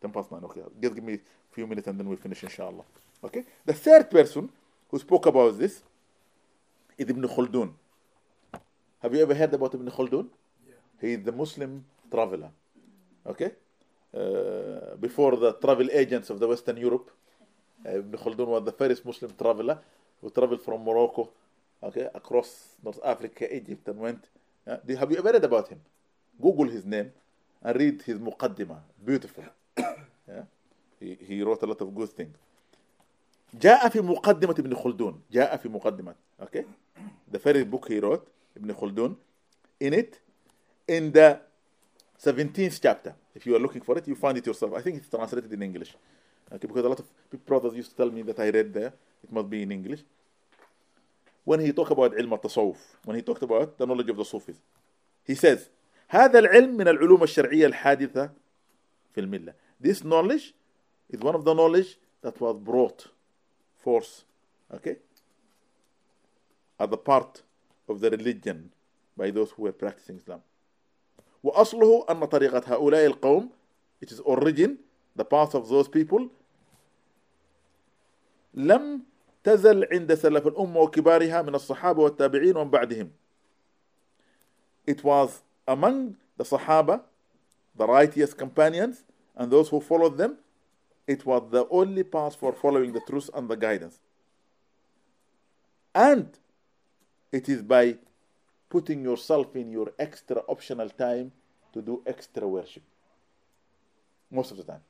[0.00, 0.62] 10 past 9, okay.
[0.80, 2.84] Just give me a few minutes and then we'll finish, inshallah.
[3.22, 3.44] Okay?
[3.64, 4.48] The third person
[4.90, 5.82] who spoke about this
[6.97, 7.71] is Ibn Khaldun.
[9.01, 10.27] Have you ever heard about Ibn Khaldun?
[10.67, 10.73] Yeah.
[11.01, 12.51] He is the Muslim traveler.
[13.25, 13.51] Okay?
[14.13, 17.09] Uh, before the travel agents of the Western Europe,
[17.85, 19.79] uh, Ibn Khaldun was the first Muslim traveler
[20.21, 21.29] who traveled from Morocco,
[21.81, 24.29] okay, across North Africa, Egypt, and went.
[24.65, 25.79] Uh, have you ever read about him?
[26.41, 27.11] Google his name
[27.61, 28.79] and read his Muqaddimah.
[29.03, 29.43] Beautiful.
[29.77, 30.43] yeah?
[30.99, 32.37] he, he wrote a lot of good things.
[33.53, 36.63] جاء في مقدمة ابن خلدون جاء في مقدمة okay
[37.31, 38.27] the very book he wrote
[38.57, 39.15] ابن خلدون
[39.79, 40.19] in it
[40.87, 41.39] in the
[42.23, 45.09] 17th chapter if you are looking for it you find it yourself I think it's
[45.09, 45.95] translated in English
[46.51, 48.93] okay because a lot of brothers used to tell me that I read there
[49.23, 50.01] it must be in English
[51.45, 54.57] when he talked about علم التصوف when he talked about the knowledge of the Sufis
[55.23, 55.69] he says
[56.09, 58.29] هذا العلم من العلوم الشرعية الحادثة
[59.15, 60.53] في الملة this knowledge
[61.09, 63.07] is one of the knowledge that was brought
[63.83, 64.23] force
[64.73, 64.97] okay
[66.79, 67.41] as a part
[67.87, 68.71] of the religion
[69.17, 70.41] by those who were practicing Islam
[71.43, 73.49] وأصله أن طريقة هؤلاء القوم
[74.01, 74.77] it is origin
[75.15, 76.29] the path of those people
[78.53, 79.01] لم
[79.43, 83.09] تزل عند سلف الأمة وكبارها من الصحابة والتابعين ومن بعدهم
[84.87, 87.01] it was among the Sahaba
[87.75, 89.03] the righteous companions
[89.35, 90.37] and those who followed them
[91.07, 93.99] it was the only path for following the truth and the guidance.
[95.93, 96.29] And
[97.32, 97.96] it is by
[98.68, 101.32] putting yourself in your extra optional time
[101.72, 102.82] to do extra worship.
[104.30, 104.82] Most of the time.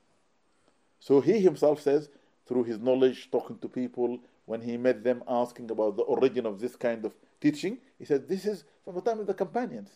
[1.01, 2.09] So he himself says,
[2.47, 6.59] through his knowledge, talking to people, when he met them asking about the origin of
[6.59, 9.91] this kind of teaching, he said, This is from the time of the companions.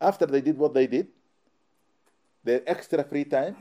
[0.00, 1.08] After they did what they did,
[2.44, 3.56] their extra free time,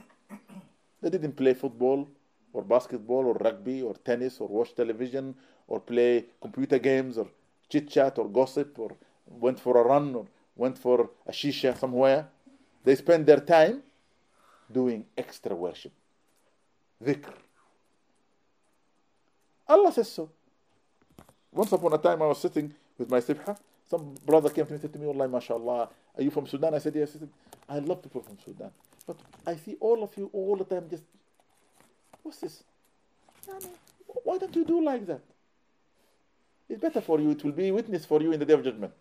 [1.01, 2.07] they didn't play football
[2.53, 5.35] or basketball or rugby or tennis or watch television
[5.67, 7.27] or play computer games or
[7.69, 8.91] chit chat or gossip or
[9.27, 10.25] went for a run or
[10.55, 12.27] went for a shisha somewhere.
[12.83, 13.83] They spend their time
[14.71, 15.91] doing extra worship.
[17.03, 17.33] Dhikr.
[19.67, 20.29] Allah says so.
[21.51, 23.57] Once upon a time I was sitting with my sibha.
[23.89, 26.73] Some brother came to me and said to me, Allah, mashallah, are you from Sudan?
[26.73, 27.13] I said, yes.
[27.13, 27.29] He said,
[27.69, 28.71] I love people from Sudan.
[29.05, 31.03] But I see all of you all the time just,
[32.27, 32.63] what's this?
[34.23, 35.21] Why don't you do like that?
[36.69, 37.31] It's better for you.
[37.31, 38.93] It will be witness for you in the day of judgment.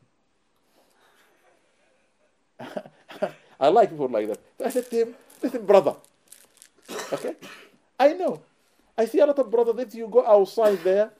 [3.61, 4.39] I like people like that.
[4.59, 5.97] So I said to him, listen, brother.
[7.12, 7.35] Okay?
[7.98, 8.43] I know.
[8.97, 11.11] I see a lot of brothers, if you go outside there,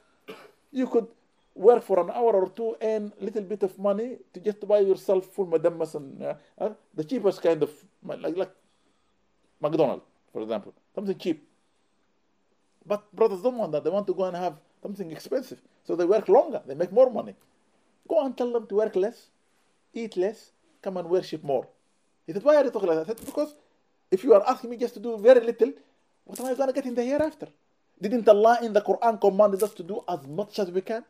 [0.71, 1.07] you could
[1.53, 4.79] work for an hour or two, and a little bit of money to just buy
[4.79, 7.71] yourself full madammas and uh, uh, the cheapest kind of,
[8.03, 8.51] like, like
[9.59, 11.46] McDonald's, for example, something cheap.
[12.86, 13.84] But brothers don't want that.
[13.84, 15.60] They want to go and have something expensive.
[15.84, 17.34] So they work longer, they make more money.
[18.08, 19.28] Go and tell them to work less,
[19.94, 20.50] eat less,
[20.82, 21.66] come and worship more.
[22.26, 23.10] He said, Why are you talking like that?
[23.10, 23.54] I said, Because
[24.10, 25.72] if you are asking me just to do very little,
[26.24, 27.48] what am I going to get in the hereafter?
[28.00, 31.04] Didn't Allah in the Quran command us to do as much as we can?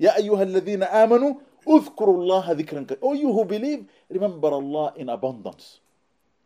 [0.00, 1.34] يا أيها الذين آمنوا
[1.68, 2.98] اذكروا الله ذكرا كثيرا.
[3.02, 5.80] Oh, you who believe, remember Allah in abundance.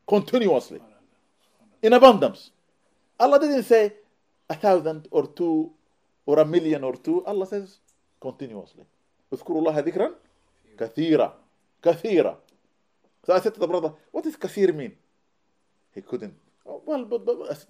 [0.06, 0.80] Continuously.
[1.82, 2.50] In abundance.
[3.18, 3.92] Allah didn't say
[4.48, 5.70] a thousand or two
[6.26, 7.24] or a million or two.
[7.24, 7.78] Allah says
[8.20, 8.84] continuously.
[9.32, 10.14] اذكروا الله ذكرا
[10.78, 11.34] كثيرا.
[11.82, 12.36] كثيرا.
[13.26, 14.92] So I said to the brother, what does kathir mean?
[15.94, 16.34] He couldn't.
[16.66, 17.66] Oh, well, but, but, but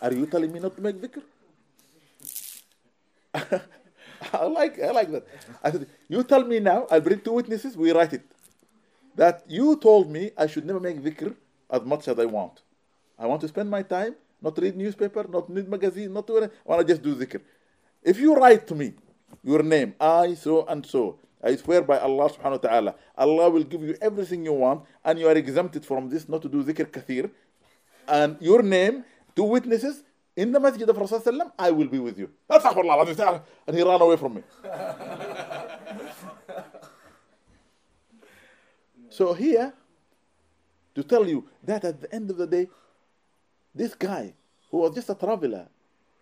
[0.00, 1.22] are you telling me not to make dhikr?
[4.32, 5.26] I like I like that.
[5.62, 8.22] I said, you tell me now, I'll bring two witnesses, we write it.
[9.14, 11.34] That you told me I should never make dhikr
[11.70, 12.62] as much as I want.
[13.18, 16.49] I want to spend my time, not read newspaper, not read magazine, not to I
[16.65, 17.41] want to just do zikr.
[18.03, 18.93] If you write to me
[19.43, 23.63] your name, I so and so, I swear by Allah subhanahu wa ta'ala, Allah will
[23.63, 26.85] give you everything you want and you are exempted from this, not to do zikr
[26.85, 27.29] kathir.
[28.07, 29.03] And your name,
[29.35, 30.03] two witnesses,
[30.37, 32.29] in the masjid of Rasulullah, I will be with you.
[32.47, 34.43] And he ran away from me.
[39.09, 39.73] so here,
[40.93, 42.67] to tell you that at the end of the day,
[43.77, 44.33] this guy
[44.71, 45.67] who was just a traveler,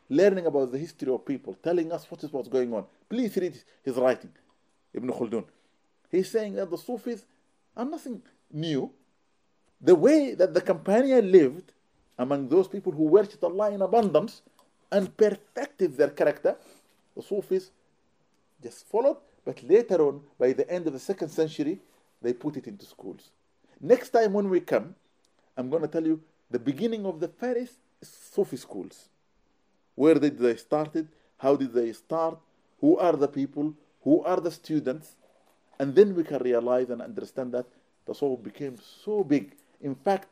[0.09, 2.85] learning about the history of people, telling us what is what's going on.
[3.09, 4.31] Please read his writing,
[4.93, 5.45] Ibn Khaldun.
[6.11, 7.25] He's saying that the Sufis
[7.75, 8.21] are nothing
[8.51, 8.91] new.
[9.81, 11.73] The way that the companion lived
[12.17, 14.41] among those people who worshipped Allah in abundance
[14.91, 16.55] and perfected their character,
[17.15, 17.71] the Sufis
[18.61, 21.79] just followed, but later on, by the end of the second century,
[22.21, 23.31] they put it into schools.
[23.81, 24.95] Next time when we come,
[25.57, 26.21] I'm going to tell you
[26.55, 29.09] the beginning of the first Sufi schools.
[29.93, 31.09] Where did they started?
[31.37, 32.37] How did they start?
[32.79, 33.73] Who are the people?
[34.05, 35.17] Who are the students?
[35.77, 37.65] And then we can realize and understand that
[38.05, 39.53] the soul became so big.
[39.81, 40.29] In fact,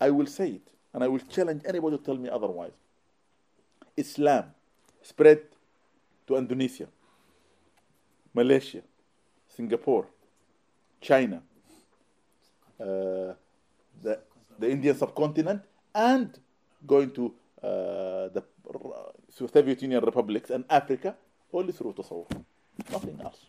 [0.00, 2.76] I will say it, and I will challenge anybody to tell me otherwise.
[3.96, 4.44] Islam
[5.02, 5.40] spread
[6.28, 6.86] to Indonesia,
[8.32, 8.82] Malaysia,
[9.48, 10.06] Singapore,
[11.00, 11.42] China,
[12.78, 13.34] uh,
[14.00, 14.20] the,
[14.58, 15.62] the Indian subcontinent,
[15.94, 16.38] and
[16.86, 18.42] going to uh, the
[19.30, 21.16] Soviet Union republics and Africa
[21.52, 22.44] only through Tasawwuf.
[22.90, 23.46] Nothing else.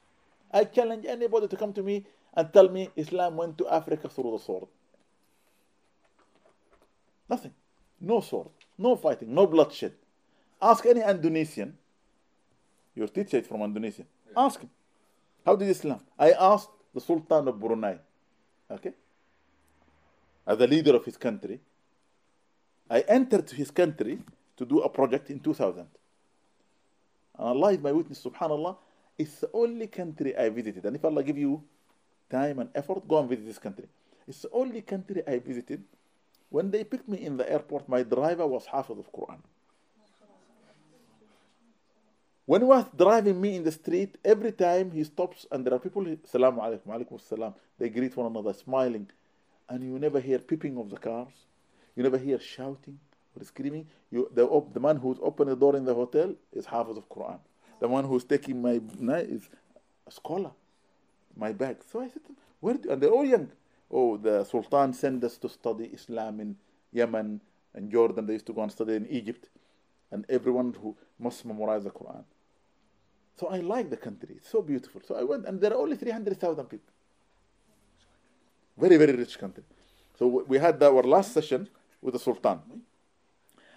[0.52, 4.32] I challenge anybody to come to me and tell me Islam went to Africa through
[4.32, 4.68] the sword.
[7.30, 7.54] Nothing.
[8.00, 8.50] No sword.
[8.78, 9.34] No fighting.
[9.34, 9.94] No bloodshed.
[10.62, 11.78] Ask any Indonesian.
[12.96, 14.04] Your teacher is from Indonesia.
[14.38, 14.70] Ask him.
[15.46, 16.00] How did Islam?
[16.18, 17.98] I asked the Sultan of Brunei.
[18.72, 18.94] Okay?
[20.46, 21.60] As the leader of his country.
[22.90, 24.20] I entered his country
[24.58, 25.80] to do a project in 2000.
[25.80, 25.88] And
[27.38, 28.78] Allah is my witness, subhanAllah.
[29.18, 30.86] It's the only country I visited.
[30.86, 31.64] And if Allah give you
[32.30, 33.86] time and effort, go and visit this country.
[34.28, 35.84] It's the only country I visited.
[36.50, 39.40] When they picked me in the airport, my driver was Hafiz of Quran.
[42.46, 45.80] When he was driving me in the street, every time he stops and there are
[45.80, 49.10] people, Salaam alaikum, alaikum salam, they greet one another smiling.
[49.70, 51.34] And you never hear peeping of the cars.
[51.96, 53.00] You never hear shouting
[53.36, 53.88] or screaming.
[54.12, 57.16] You, the, the man who's opening the door in the hotel is Hafiz of the
[57.16, 57.40] Quran.
[57.80, 59.50] The one who's taking my knife is
[60.08, 60.52] a scholar.
[61.36, 61.78] My bag.
[61.92, 62.22] So I said,
[62.60, 63.50] where do, and they're all young.
[63.92, 66.56] Oh, the Sultan sent us to study Islam in
[66.92, 67.42] Yemen
[67.74, 68.26] and Jordan.
[68.26, 69.50] They used to go and study in Egypt.
[70.12, 72.24] And everyone who must memorize the Quran.
[73.38, 74.36] So I like the country.
[74.38, 75.02] It's so beautiful.
[75.06, 76.94] So I went, and there are only 300,000 people.
[78.78, 79.64] Very, very rich country.
[80.18, 81.68] So we had our last session
[82.02, 82.60] with the Sultan.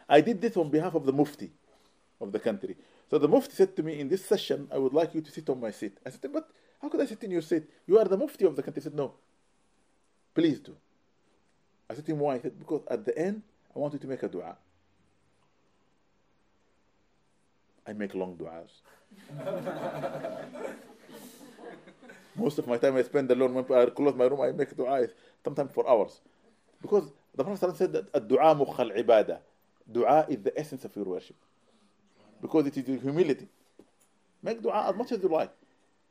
[0.08, 1.50] I did this on behalf of the Mufti
[2.20, 2.76] of the country.
[3.10, 5.48] So the Mufti said to me, in this session, I would like you to sit
[5.48, 5.98] on my seat.
[6.04, 6.48] I said, but
[6.80, 7.64] how could I sit in your seat?
[7.86, 8.80] You are the Mufti of the country.
[8.80, 9.14] He said, no,
[10.34, 10.76] please do.
[11.88, 12.36] I said to him, why?
[12.36, 13.42] He said, because at the end,
[13.74, 14.56] I want you to make a dua.
[17.86, 18.68] I make long du'as.
[22.38, 23.54] Most of my time I spend alone.
[23.54, 25.10] When I close my room, I make du'as,
[25.42, 26.20] sometimes for hours.
[26.80, 29.38] Because the Prophet said that dua mukhal ibadah.
[29.90, 31.36] Dua is the essence of your worship.
[32.40, 33.48] Because it is your humility.
[34.42, 35.50] Make dua as much as you like.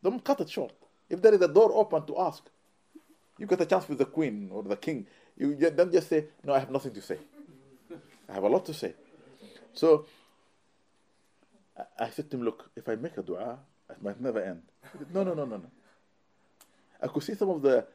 [0.03, 0.73] Don't cut it short.
[1.09, 2.43] If there is a door open to ask,
[3.37, 5.07] you get a chance with the queen or the king.
[5.37, 7.19] You don't just say, No, I have nothing to say.
[8.27, 8.93] I have a lot to say.
[9.73, 10.05] So
[11.99, 13.59] I said to him, Look, if I make a dua,
[13.89, 14.63] it might never end.
[14.97, 15.71] Said, no, no, no, no, no.
[17.01, 17.85] I could see some of the,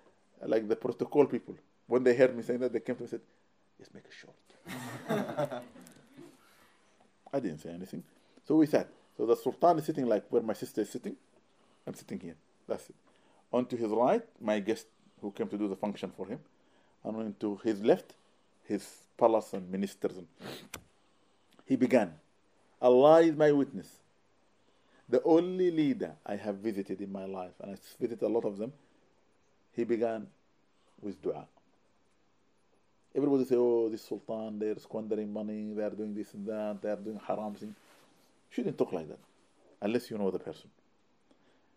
[0.46, 1.56] like the protocol people,
[1.86, 3.20] when they heard me saying that, they came to me and said,
[3.78, 4.34] Just make it short.
[7.32, 8.02] I didn't say anything.
[8.46, 8.88] So we sat.
[9.16, 11.16] So the Sultan is sitting like where my sister is sitting.
[11.86, 12.36] I'm sitting here.
[12.68, 12.96] That's it.
[13.52, 14.86] On to his right, my guest
[15.20, 16.38] who came to do the function for him.
[17.04, 18.14] And on to his left,
[18.64, 18.86] his
[19.18, 20.16] palace and ministers.
[20.16, 20.26] And
[21.66, 22.14] he began.
[22.80, 23.88] Allah is my witness.
[25.08, 28.56] The only leader I have visited in my life, and I visited a lot of
[28.58, 28.72] them,
[29.74, 30.27] he began
[31.01, 31.47] with dua.
[33.15, 37.20] Everybody say, oh, this sultan, they're squandering money, they're doing this and that, they're doing
[37.27, 37.74] haram thing.
[38.51, 39.19] Shouldn't talk like that,
[39.81, 40.70] unless you know the person.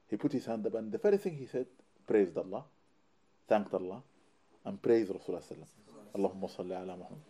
[0.10, 1.66] He put his hand up, and the first thing he said,
[2.08, 2.64] praised Allah,
[3.48, 4.02] thanked Allah,
[4.64, 5.42] and praised Rasulullah
[6.16, 7.26] Allahumma salli ala Muhammad.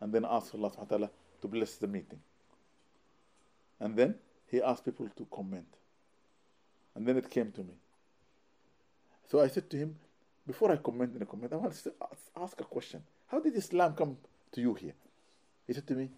[0.00, 2.20] And then asked Allah subhanahu wa ta'ala to bless the meeting.
[3.80, 4.16] And then
[4.50, 5.66] he asked people to comment.
[6.94, 7.74] And then it came to me.
[9.30, 9.96] So I said to him,
[10.46, 11.92] before I comment in a comment, I want to
[12.36, 13.02] ask a question.
[13.28, 14.16] How did Islam come
[14.52, 14.94] to you here?
[15.66, 16.10] He said to me,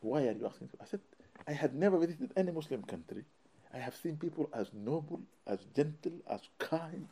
[0.00, 0.68] Why are you asking?
[0.80, 1.00] I said,
[1.46, 3.24] I had never visited any Muslim country.
[3.74, 7.08] I have seen people as noble, as gentle, as kind,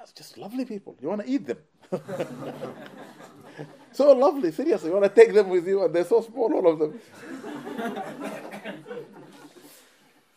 [0.00, 0.96] as just lovely people.
[1.00, 1.58] You want to eat them.
[3.92, 4.90] so lovely, seriously.
[4.90, 7.00] You want to take them with you, and they're so small, all of them.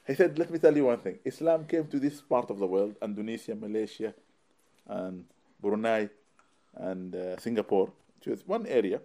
[0.08, 1.20] He said, Let me tell you one thing.
[1.24, 4.14] Islam came to this part of the world, Indonesia, Malaysia,
[4.88, 5.26] and
[5.62, 6.10] Brunei,
[6.76, 7.90] and uh, Singapore,
[8.26, 9.00] is one area,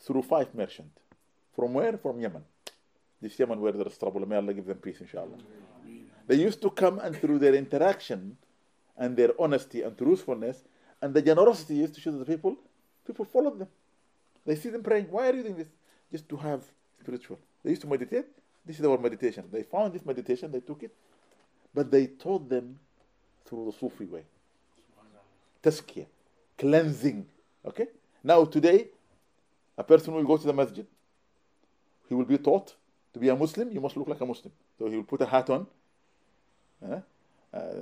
[0.00, 0.98] through five merchants.
[1.54, 1.96] From where?
[1.96, 2.42] From Yemen.
[3.20, 4.26] This Yemen where there is trouble.
[4.26, 5.38] May Allah give them peace, inshallah.
[6.26, 8.36] They used to come and through their interaction
[8.96, 10.64] and their honesty and truthfulness
[11.04, 12.56] and the generosity used to show the people,
[13.06, 13.68] people followed them.
[14.46, 15.08] They see them praying.
[15.10, 15.68] Why are you doing this?
[16.10, 16.62] Just to have
[16.98, 17.38] spiritual.
[17.62, 18.24] They used to meditate.
[18.66, 19.44] This is our meditation.
[19.52, 20.94] They found this meditation, they took it,
[21.74, 22.78] but they taught them
[23.44, 24.24] through the Sufi way.
[25.62, 26.06] Tazkiyah,
[26.58, 27.26] cleansing.
[27.66, 27.88] Okay?
[28.22, 28.88] Now, today,
[29.76, 30.86] a person will go to the masjid.
[32.08, 32.74] He will be taught
[33.14, 34.52] to be a Muslim, you must look like a Muslim.
[34.78, 35.66] So he will put a hat on.
[36.82, 37.00] Uh,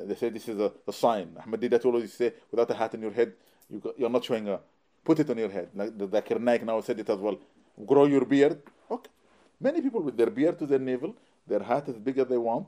[0.05, 1.35] they say this is a, a sign.
[1.41, 3.33] Ahmad Deedat always say, without a hat on your head,
[3.71, 4.61] you you're not showing a.
[5.03, 5.71] Put it on your head.
[5.75, 7.37] Like the Naik now said it as well.
[7.87, 8.63] Grow your beard.
[8.91, 9.11] Okay.
[9.63, 11.15] Many people with their beard to their navel,
[11.47, 12.67] their hat as big as they want,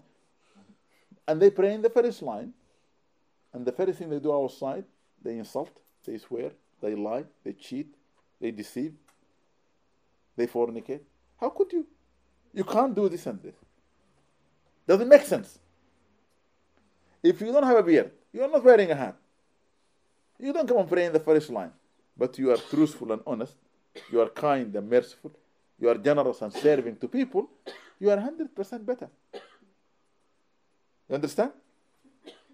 [1.27, 2.53] and they pray in the first line.
[3.53, 4.85] And the first thing they do outside,
[5.21, 5.71] they insult,
[6.05, 7.95] they swear, they lie, they cheat,
[8.41, 8.95] they deceive,
[10.37, 11.01] they fornicate.
[11.41, 11.87] How could you?
[12.53, 13.57] You can't do this and this.
[14.87, 15.59] Doesn't make sense.
[17.23, 19.16] If you don't have a beard, you're not wearing a hat.
[20.39, 21.73] You don't come and pray in the first line,
[22.16, 23.57] but you are truthful and honest,
[24.12, 25.33] you are kind and merciful,
[25.81, 27.49] you are generous and serving to people,
[27.99, 29.09] you are 100% better.
[31.09, 31.53] You understand?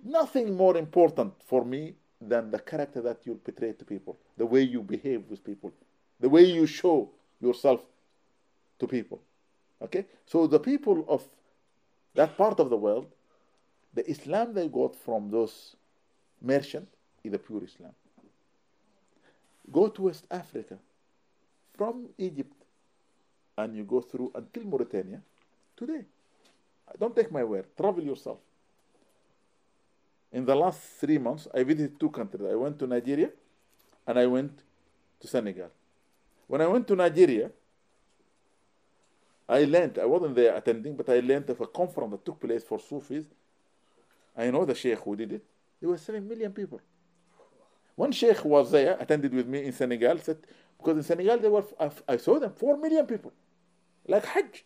[0.05, 4.63] Nothing more important for me than the character that you portray to people, the way
[4.63, 5.73] you behave with people,
[6.19, 7.11] the way you show
[7.41, 7.81] yourself
[8.79, 9.21] to people.
[9.83, 10.05] Okay?
[10.27, 11.23] So the people of
[12.15, 13.07] that part of the world,
[13.95, 15.77] the Islam they got from those
[16.43, 16.91] merchants
[17.25, 17.93] is the pure Islam.
[19.71, 20.79] Go to West Africa,
[21.77, 22.53] from Egypt,
[23.65, 25.21] and you go through until Mauritania
[25.77, 26.05] today.
[26.89, 28.39] Uh, don't take my word, travel yourself.
[30.33, 32.43] In the last three months, I visited two countries.
[32.51, 33.31] I went to Nigeria
[34.07, 34.53] and I went
[35.21, 35.71] to Senegal.
[36.47, 37.51] When I went to Nigeria,
[39.49, 42.63] I learned, I wasn't there attending, but I learned of a conference that took place
[42.63, 43.25] for Sufis.
[44.37, 45.45] I know the Sheikh who did it.
[45.81, 46.81] There were 7 million people.
[47.97, 50.39] One Sheikh was there, attended with me in Senegal, said,
[50.79, 51.65] because in Senegal, there were,
[52.09, 53.33] I saw them, 4 million people,
[54.11, 54.65] like Hajj.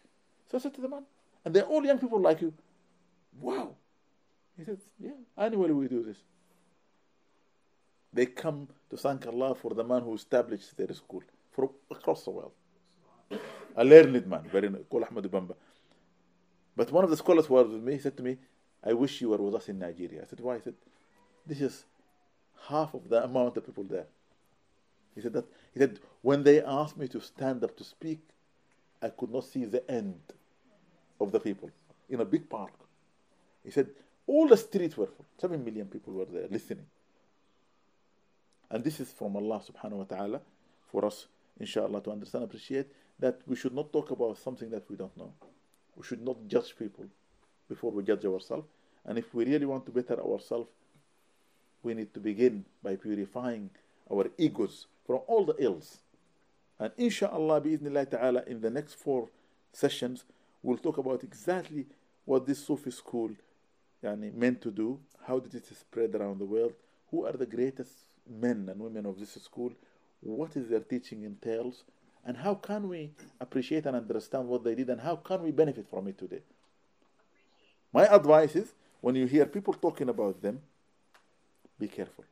[0.50, 1.04] So I said to the man,
[1.44, 2.52] and they're all young people like you.
[3.40, 3.74] Wow.
[4.56, 6.16] He said, yeah, annually we do this.
[8.12, 12.30] They come to thank Allah for the man who established their school from across the
[12.30, 12.52] world.
[13.76, 15.54] a learned man, very called Ahmad Bamba.
[16.76, 18.38] But one of the scholars who was with me, he said to me,
[18.82, 20.22] I wish you were with us in Nigeria.
[20.22, 20.56] I said, Why?
[20.56, 20.74] He said,
[21.46, 21.84] This is
[22.68, 24.06] half of the amount of people there.
[25.14, 28.20] He said that he said, when they asked me to stand up to speak,
[29.04, 30.18] I could not see the end
[31.20, 31.70] of the people
[32.08, 32.72] in a big park.
[33.62, 33.88] He said,
[34.26, 35.26] all the streets were full.
[35.38, 36.86] Seven million people were there listening.
[38.70, 40.40] And this is from Allah subhanahu wa ta'ala
[40.90, 41.26] for us,
[41.60, 42.86] inshallah, to understand, and appreciate
[43.18, 45.34] that we should not talk about something that we don't know.
[45.96, 47.04] We should not judge people
[47.68, 48.66] before we judge ourselves.
[49.04, 50.70] And if we really want to better ourselves,
[51.82, 53.68] we need to begin by purifying
[54.10, 55.98] our egos from all the ills.
[56.78, 59.28] And inshallah, bi'idhnillah ta'ala, in the next four
[59.72, 60.24] sessions,
[60.62, 61.86] we'll talk about exactly
[62.24, 63.30] what this Sufi school
[64.02, 66.72] yani, meant to do, how did it spread around the world,
[67.10, 67.92] who are the greatest
[68.28, 69.72] men and women of this school,
[70.20, 71.84] what is their teaching entails,
[72.26, 73.10] and how can we
[73.40, 76.40] appreciate and understand what they did, and how can we benefit from it today.
[77.92, 80.60] My advice is when you hear people talking about them,
[81.78, 82.24] be careful.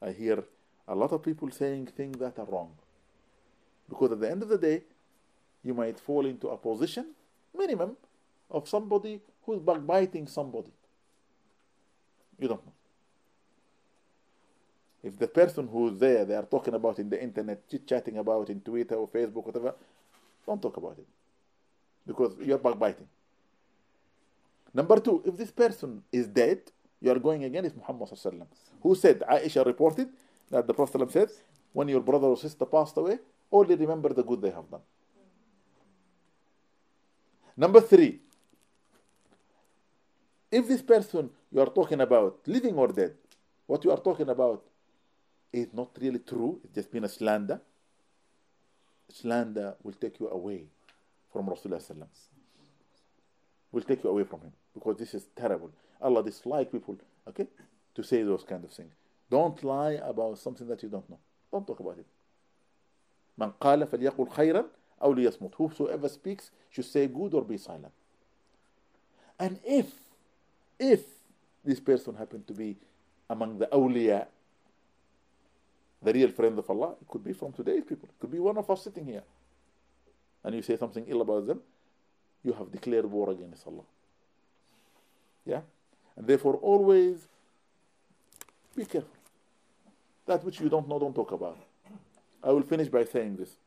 [0.00, 0.42] I hear
[0.90, 2.72] a lot of people saying things that are wrong.
[3.88, 4.82] Because at the end of the day,
[5.62, 7.06] you might fall into a position,
[7.56, 7.96] minimum,
[8.50, 10.72] of somebody who's backbiting somebody.
[12.38, 12.72] You don't know.
[15.02, 18.50] If the person who's there, they are talking about in the internet, chit chatting about
[18.50, 19.74] in Twitter or Facebook, whatever,
[20.44, 21.06] don't talk about it.
[22.06, 23.06] Because you're backbiting.
[24.74, 26.60] Number two, if this person is dead,
[27.00, 28.08] you are going against Muhammad
[28.82, 30.08] who said, Aisha reported
[30.50, 31.28] that the Prophet ﷺ said,
[31.72, 33.18] when your brother or sister passed away,
[33.52, 34.80] only remember the good they have done.
[37.56, 38.20] Number three,
[40.50, 43.14] if this person you are talking about, living or dead,
[43.66, 44.62] what you are talking about
[45.52, 47.60] is not really true, it's just been a slander,
[49.12, 50.64] slander will take you away
[51.32, 52.06] from Rasulullah
[53.72, 55.70] will take you away from him because this is terrible.
[56.00, 56.96] Allah dislike people,
[57.28, 57.46] okay,
[57.94, 58.92] to say those kind of things.
[59.29, 61.19] Don't lie about something that you don't know.
[61.51, 62.05] Don't talk about it.
[63.37, 64.65] من قال فليقل خيرا
[65.01, 65.55] أو ليصمت.
[65.55, 67.93] Whosoever speaks should say good or be silent.
[69.39, 69.87] And if,
[70.79, 71.01] if
[71.63, 72.77] this person happened to be
[73.29, 74.27] among the awliya,
[76.01, 78.07] the real friend of Allah, it could be from today's people.
[78.07, 79.23] It could be one of us sitting here.
[80.43, 81.61] And you say something ill about them,
[82.43, 83.83] you have declared war against Allah.
[85.45, 85.61] Yeah?
[86.15, 87.27] And therefore, always
[88.75, 89.09] be careful.
[90.25, 91.57] That which you don't know, don't talk about.
[92.43, 93.57] I will finish by saying this.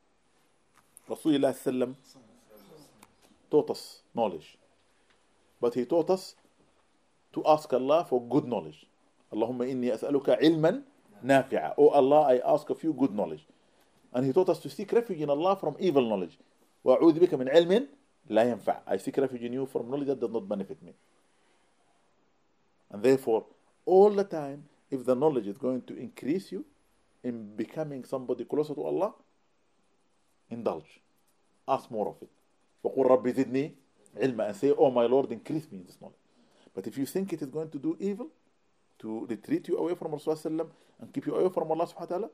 [1.08, 1.94] Rasulullah sallam
[3.50, 4.56] taught us knowledge.
[5.60, 6.34] But he taught us
[7.32, 8.86] to ask Allah for good knowledge.
[9.32, 10.82] Allahumma inni as'aluka ilman
[11.24, 11.74] nafi'a.
[11.78, 13.44] Oh Allah, I ask of you good knowledge.
[14.12, 16.38] And he taught us to seek refuge in Allah from evil knowledge.
[16.84, 17.88] وأعوذ بك من علم
[18.30, 18.82] لا ينفع.
[18.86, 20.94] I seek refuge in you from knowledge that does not benefit me.
[22.90, 23.44] And therefore,
[23.84, 26.64] all the time, if the knowledge is going to increase you
[27.22, 29.14] in becoming somebody closer to Allah,
[30.50, 31.00] indulge.
[31.66, 32.30] Ask more of it.
[32.84, 33.72] وَقُلْ رَبِّ زِدْنِي
[34.22, 36.16] عِلْمًا And say, Oh my Lord, increase me in this knowledge.
[36.74, 38.28] But if you think it is going to do evil,
[39.00, 40.68] to retreat you away from Rasulullah
[41.00, 42.28] and keep you away from Allah subhanahu wa ta'ala,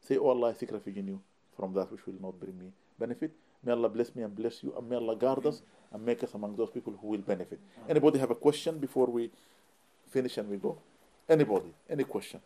[0.00, 1.20] say, Oh Allah, I seek refuge in you
[1.56, 3.32] from that which will not bring me benefit.
[3.62, 5.62] May Allah bless me and bless you, and may Allah guard us
[5.92, 7.60] and make us among those people who will benefit.
[7.88, 9.30] Anybody have a question before we
[10.08, 10.78] finish and we go?
[11.28, 11.72] Anybody?
[11.88, 12.40] Any question?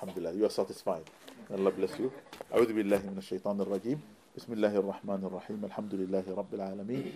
[0.00, 1.04] Alhamdulillah, you are satisfied.
[1.52, 2.10] Allah bless you.
[2.54, 4.00] أعوذ بالله من الشيطان الرجيم
[4.36, 7.12] بسم الله الرحمن الرحيم الحمد لله رب العالمين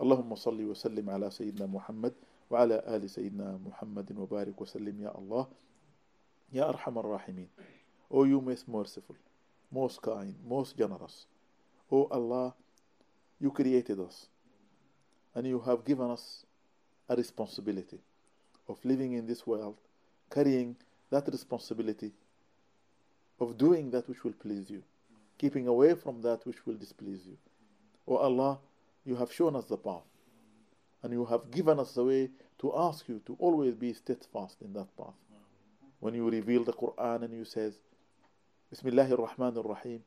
[0.00, 2.12] اللهم صل وسلم على سيدنا محمد
[2.50, 5.46] وعلى آل سيدنا محمد وبارك وسلم يا الله
[6.52, 7.48] يا أرحم الراحمين
[8.10, 9.16] O you most merciful,
[9.72, 11.26] most kind, most generous.
[11.90, 12.54] O Allah,
[13.40, 14.28] you created us
[15.34, 16.44] and you have given us
[17.08, 17.98] a responsibility
[18.68, 19.76] of living in this world,
[20.30, 20.76] carrying
[21.10, 22.12] that responsibility
[23.40, 24.82] of doing that which will please you,
[25.38, 27.36] keeping away from that which will displease you.
[28.06, 28.58] O Allah,
[29.04, 30.02] you have shown us the path,
[31.02, 34.72] and you have given us the way to ask you to always be steadfast in
[34.72, 35.14] that path.
[36.00, 37.74] When you reveal the Quran and you says,
[38.70, 40.00] Bismillah ar-Rahman ar-Rahim,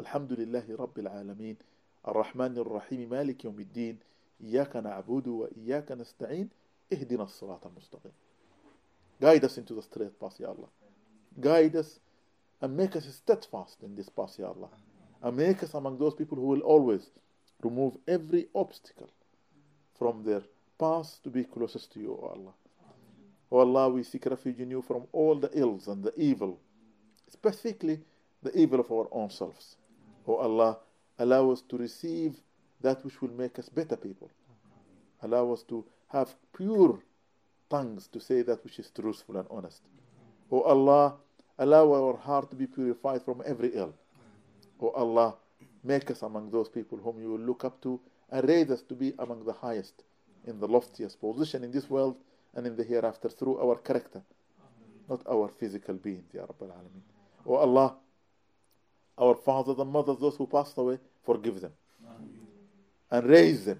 [0.00, 1.56] Alhamdulillahi Rabbil Alameen,
[2.04, 3.98] Ar-Rahman ar-Rahim, Malik Yawm al-Din,
[4.42, 6.48] إياك نعبد وإياك نستعين
[6.91, 7.27] Ihdina.
[9.19, 10.69] Guide us into the straight path, Ya Allah.
[11.39, 11.99] Guide us
[12.61, 14.69] and make us steadfast in this path, Ya Allah.
[15.21, 17.09] And make us among those people who will always
[17.61, 19.09] remove every obstacle
[19.97, 20.41] from their
[20.77, 22.53] path to be closest to you, O Allah.
[23.51, 26.59] O Allah, we seek refuge in you from all the ills and the evil,
[27.29, 27.99] specifically
[28.43, 29.77] the evil of our own selves.
[30.27, 30.77] O Allah,
[31.17, 32.35] allow us to receive
[32.81, 34.29] that which will make us better people.
[35.23, 36.99] Allow us to have pure
[37.69, 39.81] tongues to say that which is truthful and honest.
[40.51, 41.15] O Allah,
[41.59, 43.93] allow our heart to be purified from every ill.
[44.79, 45.35] O Allah,
[45.83, 47.99] make us among those people whom you will look up to
[48.31, 50.03] and raise us to be among the highest
[50.45, 52.15] in the loftiest position in this world
[52.55, 54.21] and in the hereafter through our character,
[55.09, 57.03] not our physical being, Ya Rabbal Alameen.
[57.45, 57.95] O Allah,
[59.17, 61.73] our fathers and mothers, those who passed away, forgive them
[63.11, 63.79] and raise them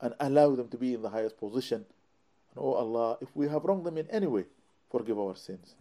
[0.00, 1.84] and allow them to be in the highest position.
[2.50, 4.44] And oh Allah, if we have wronged them in any way,
[4.90, 5.74] forgive our sins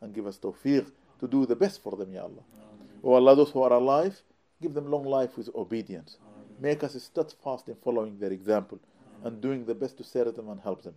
[0.00, 0.90] and give us tawfiq
[1.20, 2.44] to do the best for them, Ya Allah.
[3.02, 4.20] Oh Allah, those who are alive,
[4.60, 6.18] give them long life with obedience.
[6.60, 8.80] Make us steadfast in following their example
[9.24, 10.94] and doing the best to serve them and help them.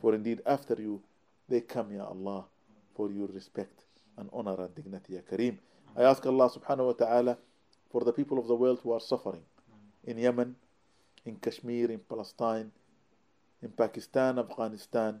[0.00, 1.02] For indeed, after you,
[1.48, 2.44] they come, Ya Allah,
[2.94, 3.84] for your respect
[4.16, 5.58] and honor and dignity, Ya Kareem.
[5.96, 7.38] I ask Allah subhanahu wa ta'ala
[7.90, 9.42] for the people of the world who are suffering
[10.04, 10.54] in Yemen,
[11.24, 12.70] in Kashmir, in Palestine,
[13.62, 15.20] in Pakistan, Afghanistan,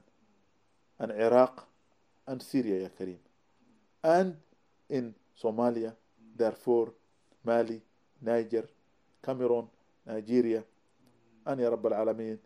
[0.98, 1.66] and Iraq,
[2.26, 3.18] and Syria, Ya Kareem.
[4.02, 4.36] And
[4.88, 5.94] in Somalia,
[6.36, 6.92] Darfur,
[7.44, 7.80] Mali,
[8.22, 8.68] Niger,
[9.22, 9.68] Cameroon,
[10.06, 10.62] Nigeria,
[11.46, 12.38] and Ya Rabbal Alameen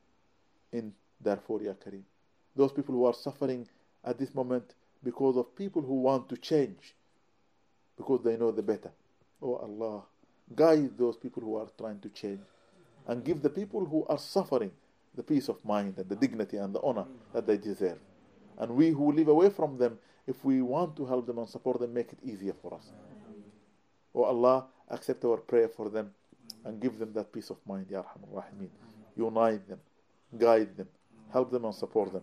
[0.73, 0.93] in
[1.23, 2.03] Darfur, Ya Kareem.
[2.55, 3.67] Those people who are suffering
[4.05, 6.95] at this moment because of people who want to change,
[7.97, 8.91] because they know the better.
[9.41, 10.03] Oh Allah,
[10.55, 12.41] guide those people who are trying to change
[13.07, 14.71] and give the people who are suffering
[15.15, 17.99] the peace of mind and the dignity and the honor that they deserve.
[18.59, 21.81] And we who live away from them, if we want to help them and support
[21.81, 22.93] them, make it easier for us.
[24.15, 26.11] Oh Allah, accept our prayer for them
[26.65, 28.45] and give them that peace of mind, Ya Arhamar.
[29.17, 29.81] Unite them,
[30.39, 30.89] guide them,
[31.33, 32.23] help them and support them.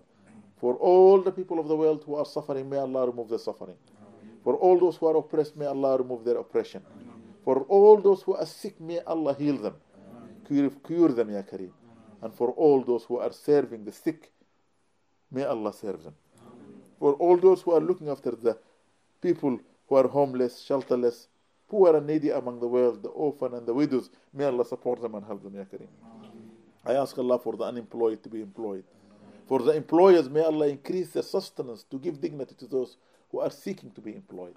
[0.57, 3.77] For all the people of the world who are suffering, may Allah remove the suffering.
[4.43, 6.81] For all those who are oppressed, may Allah remove their oppression.
[7.43, 9.75] For all those who are sick, may Allah heal them.
[10.49, 11.71] Cure, cure them, Ya Kareem.
[12.21, 14.31] And for all those who are serving the sick,
[15.31, 16.15] may Allah serve them.
[16.99, 18.57] For all those who are looking after the
[19.21, 21.27] people who are homeless, shelterless,
[21.69, 25.15] poor and needy among the world, the orphan and the widows, may Allah support them
[25.15, 25.87] and help them, Ya Kareem.
[26.85, 28.83] I ask Allah for the unemployed to be employed.
[29.47, 32.97] For the employers, may Allah increase their sustenance to give dignity to those
[33.31, 34.55] who are seeking to be employed.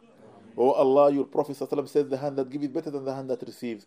[0.56, 3.42] Oh Allah, your Prophet said, The hand that gives is better than the hand that
[3.42, 3.86] receives.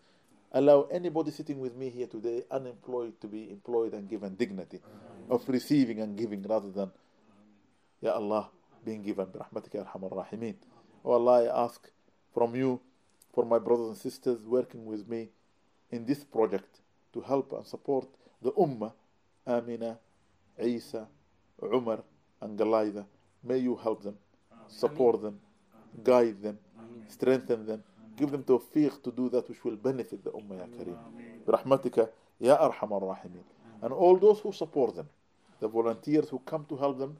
[0.55, 4.79] Allow anybody sitting with me here today, unemployed, to be employed and given dignity
[5.29, 6.91] of receiving and giving rather than,
[8.01, 8.49] Ya Allah,
[8.85, 9.25] being given.
[9.25, 10.55] Arhamar Rahimeen.
[11.03, 11.89] Oh Allah, I ask
[12.33, 12.79] from you,
[13.33, 15.27] for my brothers and sisters working with me
[15.91, 16.79] in this project
[17.11, 18.07] to help and support
[18.41, 18.93] the Ummah,
[19.45, 19.99] Amina,
[20.63, 21.05] Isa,
[21.61, 22.01] Umar,
[22.39, 23.05] and Galaida.
[23.43, 24.15] May you help them,
[24.69, 25.37] support them,
[26.01, 26.57] guide them,
[27.09, 27.83] strengthen them,
[28.15, 30.97] give them tawfiq to do that which will benefit the Ummah, Ya Kareem.
[31.47, 32.09] Rahmatika,
[32.39, 33.43] Ya Arhamar Rahimin.
[33.81, 35.09] And all those who support them,
[35.59, 37.17] the volunteers who come to help them,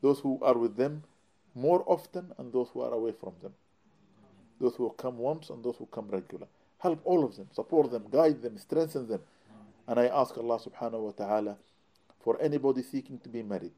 [0.00, 1.02] those who are with them
[1.54, 3.52] more often, and those who are away from them.
[4.60, 6.46] Those who come once and those who come regular.
[6.78, 9.20] Help all of them, support them, guide them, strengthen them.
[9.86, 11.56] And I ask Allah subhanahu wa ta'ala
[12.20, 13.72] for anybody seeking to be married.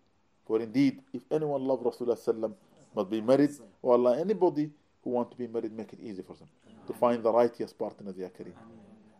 [0.47, 2.55] For indeed, if anyone love Rasulullah sallam
[2.95, 3.51] must be married,
[3.83, 4.71] or Allah, anybody
[5.05, 6.49] who want to be married, make it easy for them
[6.87, 8.55] to find the righteous partner, Ya Kareem.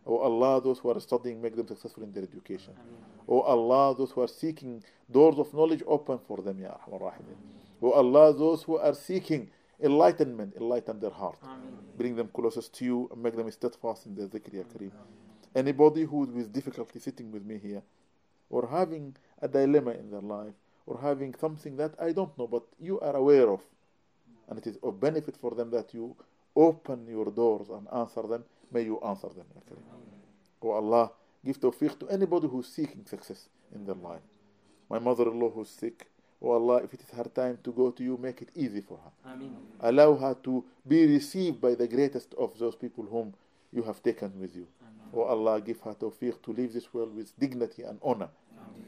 [0.05, 2.73] Oh Allah, those who are studying, make them successful in their education.
[3.27, 7.37] Oh Allah, those who are seeking doors of knowledge, open for them, Ya Rahimin.
[7.81, 9.49] Oh Allah, those who are seeking
[9.81, 11.39] enlightenment, enlighten their heart.
[11.97, 14.91] Bring them closest to you and make them steadfast in their dhikr, Ya Kareem.
[15.55, 17.81] Anybody who is with difficulty sitting with me here,
[18.49, 20.53] or having a dilemma in their life,
[20.85, 23.61] or having something that I don't know, but you are aware of,
[24.49, 26.15] and it is of benefit for them that you
[26.55, 29.45] open your doors and answer them, may you answer them.
[29.69, 29.83] Kareem.
[30.61, 31.11] Oh Allah,
[31.43, 34.21] give tawfiq to anybody who is seeking success in their life.
[34.89, 36.07] My mother-in-law who's sick,
[36.41, 38.99] oh Allah, if it is her time to go to you, make it easy for
[39.03, 39.31] her.
[39.31, 39.55] Ameen.
[39.81, 43.33] Allow her to be received by the greatest of those people whom
[43.71, 44.67] you have taken with you.
[45.13, 48.29] Oh Allah, give her tawfiq to leave this world with dignity and honor.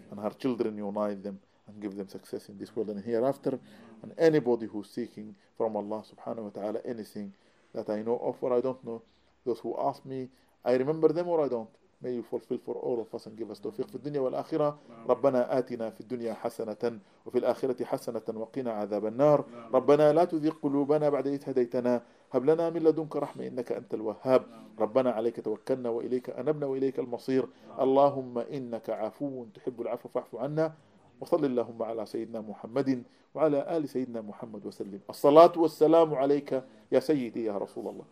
[0.10, 3.59] And her children unite them and give them success in this world and hereafter.
[4.03, 7.33] And anybody who's seeking from Allah subhanahu wa ta'ala anything
[7.75, 9.03] that I know of or I don't know,
[9.45, 10.29] those who ask me,
[10.65, 11.69] I remember them or I don't.
[12.03, 14.79] May you fulfill for all of us and give us توفيق في الدنيا والآخرة
[15.09, 19.45] ربنا آتنا في الدنيا حسنة وفي الآخرة حسنة وقنا عذاب النار
[19.75, 22.03] ربنا لا تذيق قلوبنا بعد إذ هديتنا
[22.33, 24.43] هب لنا من لدنك رحمة إنك أنت الوهاب
[24.79, 27.47] ربنا عليك توكلنا وإليك أنبنا وإليك المصير
[27.81, 30.75] اللهم إنك عفو تحب العفو فاعف عنا
[31.22, 33.04] وصل اللهم على سيدنا محمد
[33.36, 35.00] وعلى آل سيدنا محمد وسلم.
[35.10, 38.06] الصلاة والسلام عليك يا سيدي يا رسول الله.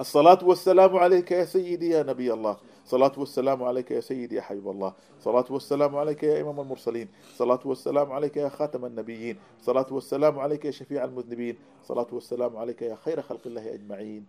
[0.00, 2.56] الصلاة والسلام عليك يا سيدي يا نبي الله.
[2.84, 4.92] صلاة والسلام عليك يا سيدي يا حبيب الله.
[5.20, 7.08] صلاة والسلام عليك يا إمام المرسلين.
[7.34, 9.36] صلاة والسلام عليك يا خاتم النبيين.
[9.62, 11.56] صلاة والسلام عليك يا شفيع المذنبين.
[11.84, 14.26] صلاة والسلام عليك يا خير خلق الله أجمعين.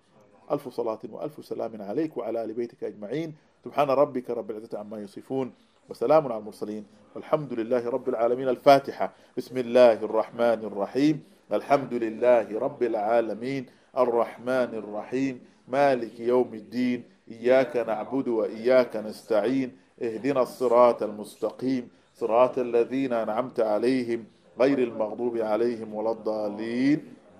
[0.52, 3.36] ألف صلاة وألف سلام عليك وعلى آل بيتك أجمعين.
[3.64, 5.54] سبحان ربك رب العزة عما يصفون.
[5.90, 6.84] وسلام على المرسلين.
[7.16, 8.50] والحمد لله رب العالمين.
[8.50, 9.14] الفاتحة.
[9.38, 11.24] بسم الله الرحمن الرحيم.
[11.54, 13.66] الحمد لله رب العالمين.
[13.98, 15.40] الرحمن الرحيم.
[15.68, 17.04] مالك يوم الدين.
[17.32, 19.78] إياك نعبد وإياك نستعين.
[20.02, 21.90] اهدنا الصراط المستقيم.
[22.16, 24.24] صراط الذين أنعمت عليهم
[24.60, 27.00] غير المغضوب عليهم ولا الضالين.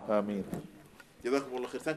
[0.10, 0.44] آمين.
[1.26, 1.96] جزاكم الله خير.